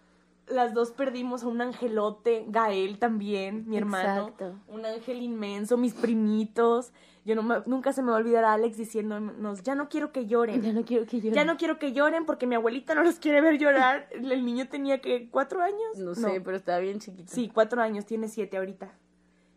las 0.48 0.74
dos 0.74 0.92
perdimos 0.92 1.44
a 1.44 1.48
un 1.48 1.62
angelote, 1.62 2.46
Gael 2.50 3.00
también, 3.00 3.68
mi 3.68 3.78
hermano, 3.78 4.28
Exacto. 4.30 4.56
un 4.68 4.86
ángel 4.86 5.22
inmenso, 5.22 5.78
mis 5.78 5.94
primitos. 5.94 6.92
Yo 7.26 7.34
no 7.34 7.42
me- 7.42 7.64
nunca 7.66 7.92
se 7.92 8.04
me 8.04 8.12
va 8.12 8.18
a 8.18 8.20
olvidar 8.20 8.44
a 8.46 8.54
Alex 8.54 8.78
diciéndonos, 8.78 9.64
ya 9.64 9.74
no 9.74 9.90
quiero 9.90 10.12
que 10.12 10.28
lloren. 10.28 10.62
Ya 10.62 10.74
no 10.74 10.86
quiero 10.86 11.08
que 11.08 11.20
yo... 11.22 11.32
Ya 11.32 11.44
no 11.44 11.58
quiero 11.58 11.80
que 11.80 11.92
lloren 11.92 12.28
porque 12.28 12.46
mi 12.46 12.54
abuelita 12.54 12.94
no 12.94 13.04
los 13.04 13.16
quiere 13.16 13.42
ver 13.42 13.58
llorar. 13.58 14.08
El 14.14 14.46
niño 14.46 14.68
tenía 14.68 15.02
que 15.02 15.28
cuatro 15.32 15.64
años. 15.64 15.98
No 15.98 16.14
sé, 16.14 16.40
pero 16.42 16.56
estaba 16.56 16.78
bien 16.78 17.00
chiquito. 17.00 17.34
Sí, 17.34 17.50
cuatro 17.52 17.82
años, 17.82 18.06
tiene 18.06 18.28
siete 18.28 18.58
ahorita. 18.58 18.92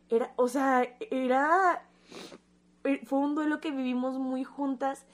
Era, 0.08 0.32
o 0.36 0.48
sea, 0.48 0.88
era. 1.10 1.84
eh, 2.84 3.02
Fue 3.04 3.18
un 3.18 3.34
duelo 3.34 3.60
que 3.60 3.70
vivimos 3.70 4.18
muy 4.18 4.44
juntas. 4.44 5.04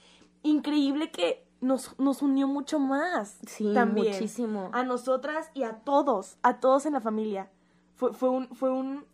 Increíble 0.43 1.11
que 1.11 1.44
nos, 1.61 1.97
nos 1.99 2.21
unió 2.21 2.47
mucho 2.47 2.79
más. 2.79 3.37
Sí, 3.47 3.73
también. 3.73 4.13
muchísimo. 4.13 4.69
A 4.73 4.83
nosotras 4.83 5.49
y 5.53 5.63
a 5.63 5.73
todos, 5.79 6.37
a 6.43 6.59
todos 6.59 6.85
en 6.85 6.93
la 6.93 7.01
familia. 7.01 7.49
Fue, 7.95 8.13
fue 8.13 8.29
un. 8.29 8.47
Fue 8.49 8.71
un 8.71 9.05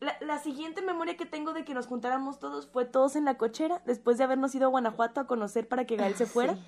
la, 0.00 0.16
la 0.20 0.38
siguiente 0.38 0.82
memoria 0.82 1.16
que 1.16 1.24
tengo 1.24 1.52
de 1.54 1.64
que 1.64 1.72
nos 1.72 1.86
juntáramos 1.86 2.38
todos 2.38 2.66
fue 2.66 2.84
todos 2.84 3.16
en 3.16 3.24
la 3.24 3.38
cochera, 3.38 3.80
después 3.86 4.18
de 4.18 4.24
habernos 4.24 4.54
ido 4.54 4.66
a 4.66 4.68
Guanajuato 4.68 5.20
a 5.20 5.26
conocer 5.26 5.66
para 5.66 5.86
que 5.86 5.96
Gael 5.96 6.14
se 6.14 6.24
Ah, 6.24 6.26
fuera. 6.26 6.54
sí. 6.56 6.62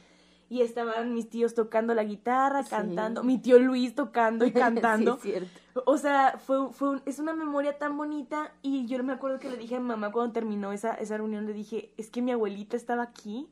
Y 0.48 0.62
estaban 0.62 1.12
mis 1.12 1.28
tíos 1.28 1.54
tocando 1.54 1.92
la 1.94 2.04
guitarra, 2.04 2.62
Sí. 2.62 2.70
cantando, 2.70 3.24
mi 3.24 3.38
tío 3.38 3.58
Luis 3.58 3.94
tocando 3.96 4.44
y 4.46 4.52
cantando. 4.52 5.18
sí, 5.22 5.32
es 5.32 5.38
cierto. 5.40 5.60
O 5.86 5.98
sea, 5.98 6.38
fue, 6.38 6.72
fue 6.72 6.90
un- 6.90 7.02
es 7.04 7.18
una 7.18 7.34
memoria 7.34 7.78
tan 7.78 7.96
bonita 7.96 8.52
y 8.62 8.86
yo 8.86 9.02
me 9.02 9.12
acuerdo 9.12 9.38
que 9.40 9.50
le 9.50 9.56
dije 9.56 9.76
a 9.76 9.80
mi 9.80 9.86
mamá 9.88 10.12
cuando 10.12 10.32
terminó 10.32 10.72
esa, 10.72 10.94
esa 10.94 11.16
reunión, 11.16 11.46
le 11.46 11.52
dije, 11.52 11.92
es 11.96 12.08
que 12.10 12.22
mi 12.22 12.30
abuelita 12.32 12.76
estaba 12.76 13.02
aquí. 13.02 13.48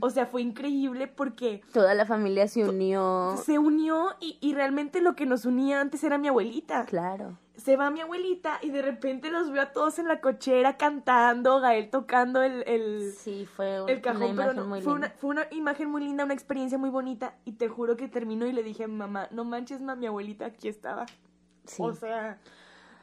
O 0.00 0.10
sea, 0.10 0.26
fue 0.26 0.42
increíble 0.42 1.06
porque 1.06 1.62
Toda 1.72 1.94
la 1.94 2.04
familia 2.04 2.46
se 2.46 2.68
unió. 2.68 3.34
se 3.42 3.58
unió 3.58 4.10
y, 4.20 4.36
y 4.42 4.52
realmente 4.54 5.00
lo 5.00 5.16
que 5.16 5.24
nos 5.24 5.46
unía 5.46 5.80
antes 5.80 6.04
era 6.04 6.18
mi 6.18 6.28
abuelita. 6.28 6.84
Claro. 6.84 7.38
Se 7.56 7.76
va 7.76 7.88
mi 7.90 8.00
abuelita 8.00 8.58
y 8.62 8.70
de 8.70 8.82
repente 8.82 9.30
los 9.30 9.50
veo 9.52 9.62
a 9.62 9.72
todos 9.72 9.98
en 10.00 10.08
la 10.08 10.20
cochera 10.20 10.76
cantando, 10.76 11.60
Gael 11.60 11.88
tocando 11.88 12.42
el, 12.42 12.64
el, 12.66 13.12
Sí, 13.12 13.46
fue 13.46 13.80
un- 13.82 13.88
el 13.88 14.00
cajón, 14.00 14.22
una 14.22 14.30
imagen 14.32 14.50
pero 14.52 14.62
no, 14.62 14.68
muy 14.68 14.82
fue, 14.82 14.92
linda. 14.94 15.06
una, 15.08 15.16
fue 15.18 15.30
una 15.30 15.46
imagen 15.52 15.88
muy 15.90 16.02
linda, 16.02 16.24
una 16.24 16.34
experiencia 16.34 16.78
muy 16.78 16.90
bonita 16.90 17.36
y 17.44 17.52
te 17.52 17.68
juro 17.68 17.96
que 17.96 18.08
terminó 18.08 18.46
y 18.46 18.52
le 18.52 18.64
dije 18.64 18.84
a 18.84 18.88
mi 18.88 18.96
mamá, 18.96 19.28
no 19.30 19.44
manches, 19.44 19.80
ma, 19.80 19.94
mi 19.94 20.06
abuelita 20.06 20.46
aquí 20.46 20.66
estaba. 20.66 21.06
Sí. 21.64 21.80
O 21.80 21.94
sea, 21.94 22.38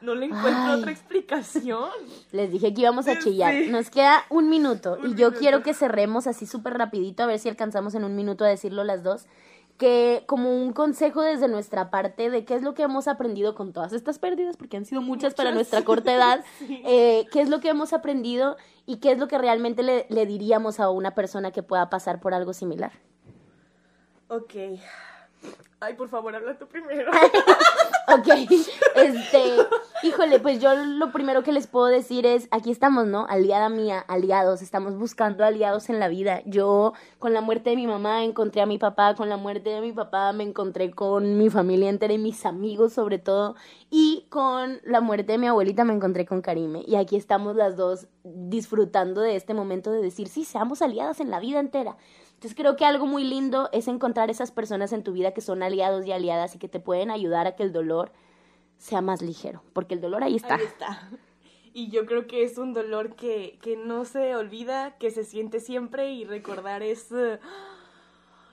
no 0.02 0.14
le 0.14 0.26
encuentro 0.26 0.50
Ay. 0.52 0.80
otra 0.80 0.90
explicación. 0.92 1.88
Les 2.32 2.50
dije 2.52 2.74
que 2.74 2.80
íbamos 2.82 3.08
a 3.08 3.14
Sí. 3.14 3.20
chillar. 3.30 3.54
Nos 3.70 3.88
queda 3.88 4.24
un 4.28 4.50
minuto 4.50 4.98
Un 5.00 5.06
y 5.06 5.14
yo 5.14 5.28
minuto. 5.28 5.38
quiero 5.38 5.62
que 5.62 5.72
cerremos 5.72 6.26
así 6.26 6.44
súper 6.46 6.74
rapidito 6.74 7.22
a 7.22 7.26
ver 7.26 7.38
si 7.38 7.48
alcanzamos 7.48 7.94
en 7.94 8.04
un 8.04 8.14
minuto 8.14 8.44
a 8.44 8.48
decirlo 8.48 8.84
las 8.84 9.02
dos. 9.02 9.26
Que 9.78 10.24
como 10.26 10.54
un 10.54 10.72
consejo 10.72 11.22
desde 11.22 11.48
nuestra 11.48 11.90
parte 11.90 12.30
de 12.30 12.44
qué 12.44 12.54
es 12.54 12.62
lo 12.62 12.74
que 12.74 12.82
hemos 12.82 13.08
aprendido 13.08 13.54
con 13.54 13.72
todas 13.72 13.92
estas 13.92 14.18
pérdidas, 14.18 14.56
porque 14.56 14.76
han 14.76 14.84
sido 14.84 15.02
muchas, 15.02 15.34
para 15.34 15.52
nuestra 15.52 15.82
corta 15.82 16.14
edad, 16.14 16.44
eh, 16.68 17.26
qué 17.32 17.40
es 17.40 17.48
lo 17.48 17.60
que 17.60 17.68
hemos 17.68 17.92
aprendido 17.92 18.56
y 18.86 18.96
qué 18.96 19.12
es 19.12 19.18
lo 19.18 19.28
que 19.28 19.38
realmente 19.38 19.82
le, 19.82 20.06
le 20.08 20.26
diríamos 20.26 20.80
a 20.80 20.90
una 20.90 21.14
persona 21.14 21.50
que 21.50 21.62
pueda 21.62 21.90
pasar 21.90 22.20
por 22.20 22.34
algo 22.34 22.52
similar. 22.52 22.92
Ok. 24.28 24.54
Ay, 25.84 25.94
por 25.94 26.08
favor, 26.08 26.32
habla 26.36 26.56
tú 26.56 26.68
primero. 26.68 27.10
ok, 28.14 28.28
este, 28.94 29.42
híjole, 30.04 30.38
pues 30.38 30.60
yo 30.60 30.72
lo 30.76 31.10
primero 31.10 31.42
que 31.42 31.50
les 31.50 31.66
puedo 31.66 31.86
decir 31.86 32.24
es, 32.24 32.46
aquí 32.52 32.70
estamos, 32.70 33.08
¿no? 33.08 33.26
Aliada 33.28 33.68
mía, 33.68 33.98
aliados, 34.06 34.62
estamos 34.62 34.96
buscando 34.96 35.44
aliados 35.44 35.90
en 35.90 35.98
la 35.98 36.06
vida. 36.06 36.40
Yo 36.46 36.92
con 37.18 37.32
la 37.32 37.40
muerte 37.40 37.70
de 37.70 37.76
mi 37.76 37.88
mamá 37.88 38.22
encontré 38.22 38.62
a 38.62 38.66
mi 38.66 38.78
papá, 38.78 39.16
con 39.16 39.28
la 39.28 39.36
muerte 39.36 39.70
de 39.70 39.80
mi 39.80 39.90
papá 39.90 40.32
me 40.32 40.44
encontré 40.44 40.92
con 40.92 41.36
mi 41.36 41.50
familia 41.50 41.90
entera 41.90 42.12
y 42.12 42.18
mis 42.18 42.46
amigos 42.46 42.92
sobre 42.92 43.18
todo, 43.18 43.56
y 43.90 44.26
con 44.28 44.78
la 44.84 45.00
muerte 45.00 45.32
de 45.32 45.38
mi 45.38 45.48
abuelita 45.48 45.82
me 45.82 45.94
encontré 45.94 46.26
con 46.26 46.42
Karime. 46.42 46.84
Y 46.86 46.94
aquí 46.94 47.16
estamos 47.16 47.56
las 47.56 47.76
dos 47.76 48.06
disfrutando 48.22 49.20
de 49.20 49.34
este 49.34 49.52
momento 49.52 49.90
de 49.90 50.00
decir, 50.00 50.28
sí, 50.28 50.44
seamos 50.44 50.80
aliadas 50.80 51.18
en 51.18 51.32
la 51.32 51.40
vida 51.40 51.58
entera. 51.58 51.96
Entonces 52.42 52.56
creo 52.56 52.74
que 52.74 52.84
algo 52.84 53.06
muy 53.06 53.22
lindo 53.22 53.68
es 53.70 53.86
encontrar 53.86 54.28
esas 54.28 54.50
personas 54.50 54.92
en 54.92 55.04
tu 55.04 55.12
vida 55.12 55.30
que 55.32 55.40
son 55.40 55.62
aliados 55.62 56.04
y 56.06 56.10
aliadas 56.10 56.56
y 56.56 56.58
que 56.58 56.66
te 56.66 56.80
pueden 56.80 57.12
ayudar 57.12 57.46
a 57.46 57.54
que 57.54 57.62
el 57.62 57.72
dolor 57.72 58.10
sea 58.78 59.00
más 59.00 59.22
ligero, 59.22 59.62
porque 59.72 59.94
el 59.94 60.00
dolor 60.00 60.24
ahí 60.24 60.34
está. 60.34 60.56
Ahí 60.56 60.64
está. 60.64 61.08
Y 61.74 61.88
yo 61.88 62.04
creo 62.04 62.26
que 62.26 62.42
es 62.42 62.58
un 62.58 62.74
dolor 62.74 63.14
que, 63.14 63.58
que 63.62 63.76
no 63.76 64.04
se 64.04 64.34
olvida, 64.36 64.98
que 64.98 65.10
se 65.12 65.22
siente 65.24 65.60
siempre 65.60 66.12
y 66.12 66.24
recordar 66.24 66.82
es... 66.82 67.10
eh, 67.12 67.38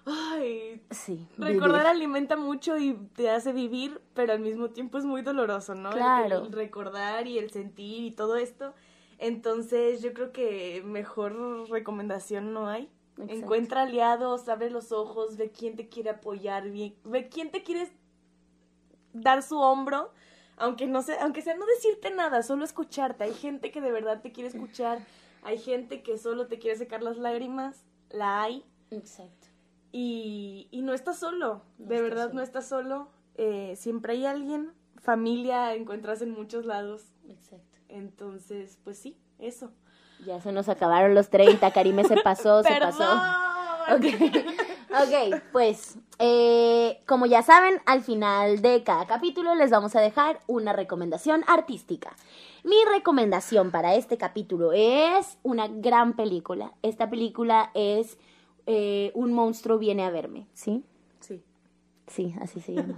Ay, 0.06 0.82
Sí. 0.91 1.28
recordar 1.38 1.82
vivir. 1.82 1.88
alimenta 1.88 2.38
mucho 2.38 2.78
y 2.78 2.93
te 3.15 3.30
hace 3.32 3.52
vivir, 3.54 3.99
pero 4.13 4.34
al 4.34 4.39
mismo 4.39 4.69
tiempo 4.69 4.99
es 4.99 5.04
muy 5.06 5.21
doloroso, 5.23 5.73
¿no? 5.75 5.89
El- 5.89 5.95
Claro. 5.97 6.45
El, 6.45 6.52
recordar 6.52 7.28
y 7.28 7.39
el 7.39 7.49
sentir 7.49 8.04
y 8.04 8.12
todo 8.12 8.36
esto. 8.38 8.73
Entonces 9.17 10.02
yo 10.02 10.13
creo 10.13 10.32
que 10.32 10.82
mejor 10.86 11.67
recomendación 11.69 12.54
no 12.54 12.67
hay. 12.69 12.89
Exacto. 13.19 13.34
Encuentra 13.43 13.82
aliados, 13.84 14.47
abre 14.49 14.69
los 14.69 14.91
ojos, 14.91 15.36
ve 15.38 15.51
quién 15.51 15.75
te 15.75 15.89
quiere 15.89 16.10
apoyar, 16.12 16.69
ve, 16.69 16.95
ve 17.03 17.27
quién 17.29 17.51
te 17.51 17.63
quiere 17.63 17.91
dar 19.13 19.43
su 19.43 19.58
hombro, 19.58 20.12
aunque 20.58 20.88
no 20.88 21.01
sea, 21.01 21.21
aunque 21.23 21.41
sea 21.41 21.55
no 21.55 21.65
decirte 21.65 22.12
nada, 22.12 22.43
solo 22.43 22.63
escucharte. 22.63 23.23
Hay 23.25 23.34
gente 23.34 23.71
que 23.71 23.82
de 23.82 23.91
verdad 23.91 24.21
te 24.21 24.32
quiere 24.32 24.49
escuchar, 24.49 24.99
hay 25.43 25.58
gente 25.58 26.01
que 26.01 26.17
solo 26.17 26.47
te 26.47 26.60
quiere 26.60 26.77
secar 26.77 27.01
las 27.03 27.17
lágrimas, 27.17 27.84
la 28.10 28.41
hay, 28.43 28.63
Exacto. 28.91 29.47
y, 29.91 30.67
y 30.71 30.82
no 30.82 30.93
estás 30.93 31.19
solo, 31.19 31.62
No 31.77 31.88
de 31.88 32.01
verdad 32.01 32.23
solo. 32.27 32.36
no 32.36 32.41
estás 32.41 32.67
solo, 32.69 33.10
eh, 33.36 33.73
siempre 33.75 34.13
hay 34.13 34.25
alguien, 34.25 34.71
familia 35.01 35.73
encuentras 35.75 36.21
en 36.21 36.32
muchos 36.32 36.65
lados, 36.65 37.12
Exacto. 37.27 37.79
entonces, 37.89 38.77
pues 38.84 38.97
sí, 38.97 39.17
eso. 39.39 39.71
Ya 40.25 40.41
se 40.41 40.51
nos 40.51 40.69
acabaron 40.69 41.15
los 41.15 41.29
30, 41.29 41.71
Karime 41.71 42.03
se 42.03 42.17
pasó, 42.17 42.63
se 42.63 42.75
pasó. 42.79 42.97
¡Perdón! 42.99 43.49
Ok, 43.91 44.05
ok, 44.91 45.41
pues 45.51 45.97
eh, 46.19 46.99
como 47.08 47.25
ya 47.25 47.41
saben, 47.41 47.82
al 47.86 48.01
final 48.01 48.62
de 48.62 48.84
cada 48.84 49.08
capítulo 49.08 49.55
les 49.55 49.71
vamos 49.71 49.95
a 49.95 50.01
dejar 50.01 50.41
una 50.47 50.73
recomendación 50.73 51.43
artística. 51.47 52.15
Mi 52.63 52.75
recomendación 52.93 53.71
para 53.71 53.95
este 53.95 54.17
capítulo 54.17 54.71
es 54.73 55.38
una 55.43 55.67
gran 55.67 56.13
película. 56.15 56.73
Esta 56.84 57.10
película 57.10 57.71
es 57.73 58.17
eh, 58.67 59.12
Un 59.15 59.34
monstruo 59.34 59.79
viene 59.79 60.03
a 60.03 60.12
verme, 60.12 60.45
¿sí? 60.53 60.84
Sí. 61.19 61.41
Sí, 62.08 62.36
así 62.41 62.60
se 62.60 62.73
llama. 62.73 62.95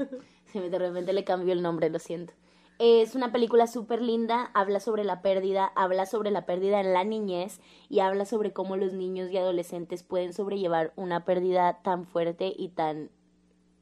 Se 0.52 0.60
me 0.60 0.70
de 0.70 0.80
repente 0.80 1.14
le 1.14 1.24
cambió 1.24 1.54
el 1.54 1.62
nombre, 1.62 1.90
lo 1.90 2.00
siento. 2.00 2.34
Es 2.84 3.13
una 3.13 3.32
película 3.32 3.67
súper 3.67 4.02
linda, 4.02 4.50
habla 4.56 4.80
sobre 4.80 5.04
la 5.04 5.22
pérdida, 5.22 5.72
habla 5.76 6.08
sobre 6.08 6.32
la 6.32 6.48
pérdida 6.48 6.80
en 6.80 6.94
la 6.94 7.04
niñez 7.04 7.62
y 7.89 8.00
habla 8.00 8.26
sobre 8.26 8.54
cómo 8.54 8.76
los 8.76 8.91
niños 8.91 9.30
y 9.30 9.38
adolescentes 9.38 10.02
pueden 10.02 10.34
sobrellevar 10.34 10.91
una 10.96 11.24
pérdida 11.24 11.84
tan 11.84 12.06
fuerte 12.06 12.52
y 12.58 12.70
tan 12.70 13.12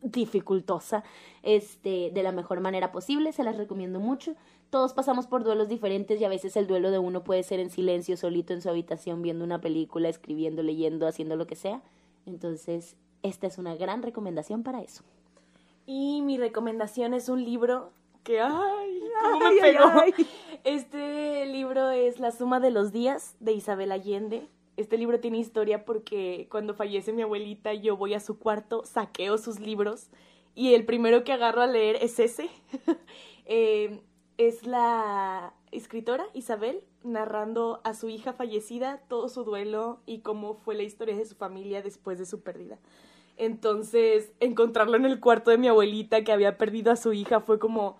dificultosa 0.02 1.06
este 1.44 2.12
de 2.14 2.24
la 2.24 2.34
mejor 2.34 2.60
manera 2.60 2.92
posible. 2.92 3.32
Se 3.32 3.46
las 3.46 3.56
recomiendo 3.56 4.02
mucho. 4.02 4.36
Todos 4.70 4.92
pasamos 4.92 5.28
por 5.28 5.46
duelos 5.46 5.70
diferentes 5.70 6.20
y 6.20 6.26
a 6.26 6.30
veces 6.30 6.58
el 6.58 6.68
duelo 6.68 6.92
de 6.92 7.00
uno 7.00 7.24
puede 7.24 7.44
ser 7.44 7.62
en 7.62 7.70
silencio 7.70 8.18
solito 8.18 8.52
en 8.52 8.62
su 8.62 8.68
habitación 8.68 9.22
viendo 9.22 9.46
una 9.46 9.62
película 9.62 10.10
escribiendo 10.10 10.62
leyendo 10.62 11.08
haciendo 11.08 11.38
lo 11.38 11.48
que 11.48 11.56
sea. 11.56 11.82
Entonces 12.26 12.98
esta 13.24 13.48
es 13.48 13.60
una 13.60 13.76
gran 13.76 14.04
recomendación 14.04 14.64
para 14.64 14.82
eso. 14.82 15.06
Y 15.86 16.22
mi 16.22 16.38
recomendación 16.38 17.14
es 17.14 17.30
un 17.30 17.46
libro 17.46 17.94
que, 18.24 18.40
ay, 18.40 19.02
cómo 19.22 19.46
Ay, 19.46 19.56
me 19.56 19.62
ay, 19.62 19.74
pegó. 19.74 19.86
ay. 19.86 20.14
Este 20.66 21.46
libro 21.46 21.90
es 21.90 22.20
La 22.20 22.32
suma 22.32 22.60
de 22.60 22.70
los 22.70 22.92
días 22.92 23.36
de 23.40 23.54
Isabel 23.54 23.92
Allende. 23.92 24.48
Este 24.76 24.98
libro 24.98 25.20
tiene 25.20 25.38
historia 25.38 25.86
porque 25.86 26.48
cuando 26.52 26.74
fallece 26.74 27.14
mi 27.14 27.22
abuelita 27.22 27.74
yo 27.74 27.96
voy 27.96 28.14
a 28.14 28.20
su 28.20 28.38
cuarto, 28.40 28.84
saqueo 28.86 29.38
sus 29.38 29.60
libros 29.60 30.10
y 30.56 30.74
el 30.74 30.86
primero 30.86 31.24
que 31.24 31.32
agarro 31.32 31.62
a 31.62 31.68
leer 31.68 31.98
es 32.02 32.20
ese. 32.20 32.50
Eh, 33.52 34.00
es 34.38 34.68
la 34.68 35.56
escritora 35.72 36.24
Isabel 36.36 36.84
narrando 37.04 37.82
a 37.84 37.96
su 37.96 38.08
hija 38.08 38.32
fallecida 38.32 39.02
todo 39.08 39.28
su 39.28 39.44
duelo 39.44 40.02
y 40.06 40.20
cómo 40.20 40.54
fue 40.54 40.76
la 40.76 40.84
historia 40.84 41.16
de 41.18 41.26
su 41.26 41.34
familia 41.34 41.82
después 41.82 42.20
de 42.20 42.28
su 42.28 42.42
pérdida. 42.42 42.78
Entonces, 43.38 44.32
encontrarlo 44.40 44.98
en 44.98 45.06
el 45.06 45.20
cuarto 45.20 45.50
de 45.50 45.58
mi 45.58 45.68
abuelita 45.68 46.24
que 46.24 46.32
había 46.32 46.60
perdido 46.60 46.92
a 46.92 46.96
su 46.96 47.12
hija 47.12 47.40
fue 47.42 47.58
como... 47.58 47.98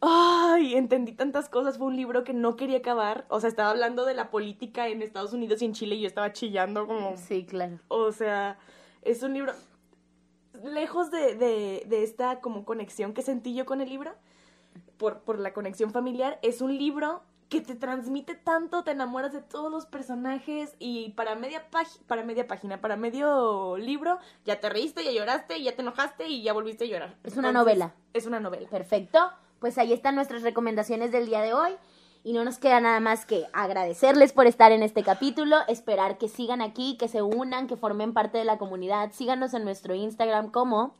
Ay, 0.00 0.74
entendí 0.76 1.12
tantas 1.12 1.48
cosas. 1.48 1.78
Fue 1.78 1.86
un 1.86 1.96
libro 1.96 2.24
que 2.24 2.32
no 2.32 2.56
quería 2.56 2.78
acabar. 2.78 3.26
O 3.28 3.40
sea, 3.40 3.48
estaba 3.48 3.70
hablando 3.70 4.04
de 4.04 4.14
la 4.14 4.30
política 4.30 4.88
en 4.88 5.02
Estados 5.02 5.32
Unidos 5.32 5.60
y 5.62 5.66
en 5.66 5.74
Chile 5.74 5.96
y 5.96 6.00
yo 6.00 6.06
estaba 6.06 6.32
chillando 6.32 6.86
como... 6.86 7.16
sí 7.16 7.44
claro 7.44 7.78
O 7.88 8.12
sea, 8.12 8.58
es 9.02 9.22
un 9.22 9.34
libro... 9.34 9.52
Lejos 10.64 11.10
de, 11.10 11.34
de, 11.36 11.84
de 11.86 12.02
esta 12.02 12.40
como 12.40 12.64
conexión 12.64 13.14
que 13.14 13.22
sentí 13.22 13.54
yo 13.54 13.64
con 13.64 13.80
el 13.80 13.88
libro, 13.88 14.12
por, 14.98 15.20
por 15.20 15.38
la 15.38 15.52
conexión 15.52 15.90
familiar, 15.90 16.38
es 16.42 16.60
un 16.60 16.76
libro 16.76 17.22
que 17.48 17.60
te 17.60 17.74
transmite 17.74 18.34
tanto, 18.36 18.84
te 18.84 18.92
enamoras 18.92 19.32
de 19.32 19.42
todos 19.42 19.70
los 19.72 19.86
personajes 19.86 20.76
y 20.78 21.10
para 21.10 21.34
media, 21.34 21.66
para 22.06 22.22
media 22.22 22.46
página, 22.46 22.80
para 22.80 22.96
medio 22.96 23.76
libro, 23.76 24.18
ya 24.44 24.60
te 24.60 24.68
reíste, 24.68 25.02
ya 25.04 25.10
lloraste, 25.10 25.60
ya 25.60 25.74
te 25.74 25.82
enojaste 25.82 26.28
y 26.28 26.42
ya 26.42 26.52
volviste 26.52 26.84
a 26.84 26.86
llorar. 26.86 27.16
Es 27.24 27.36
una 27.36 27.50
novela. 27.50 27.94
Es 28.12 28.26
una 28.26 28.38
novela. 28.38 28.68
Perfecto. 28.68 29.18
Pues 29.60 29.78
ahí 29.78 29.92
están 29.92 30.14
nuestras 30.16 30.42
recomendaciones 30.42 31.12
del 31.12 31.26
día 31.26 31.40
de 31.42 31.54
hoy. 31.54 31.72
Y 32.22 32.34
no 32.34 32.44
nos 32.44 32.58
queda 32.58 32.80
nada 32.80 33.00
más 33.00 33.24
que 33.24 33.46
agradecerles 33.54 34.32
por 34.34 34.46
estar 34.46 34.72
en 34.72 34.82
este 34.82 35.02
capítulo, 35.02 35.56
esperar 35.68 36.18
que 36.18 36.28
sigan 36.28 36.60
aquí, 36.60 36.98
que 36.98 37.08
se 37.08 37.22
unan, 37.22 37.66
que 37.66 37.76
formen 37.76 38.12
parte 38.12 38.36
de 38.36 38.44
la 38.44 38.58
comunidad. 38.58 39.12
Síganos 39.12 39.54
en 39.54 39.64
nuestro 39.64 39.94
Instagram 39.94 40.50
como 40.50 40.94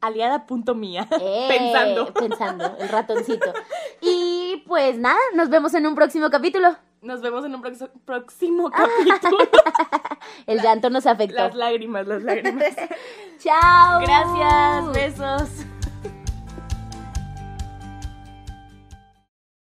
Aliada.mía. 0.00 1.06
eh, 1.20 1.46
Pensando. 1.58 2.14
Pensando, 2.14 2.76
el 2.78 2.88
ratoncito. 2.88 3.52
Y 4.00 4.62
pues 4.66 4.98
nada, 4.98 5.18
nos 5.34 5.50
vemos 5.50 5.74
en 5.74 5.86
un 5.86 5.94
próximo 5.94 6.30
capítulo. 6.30 6.76
Nos 7.02 7.20
vemos 7.20 7.44
en 7.44 7.54
un 7.54 7.62
próximo 8.04 8.70
capítulo. 8.70 9.36
El 10.46 10.60
llanto 10.62 10.88
nos 10.88 11.04
afectó. 11.06 11.34
las 11.42 11.54
lágrimas, 11.54 12.06
las 12.06 12.22
lágrimas. 12.22 12.74
Chao. 13.38 14.00
Gracias, 14.00 14.92
besos. 14.92 15.66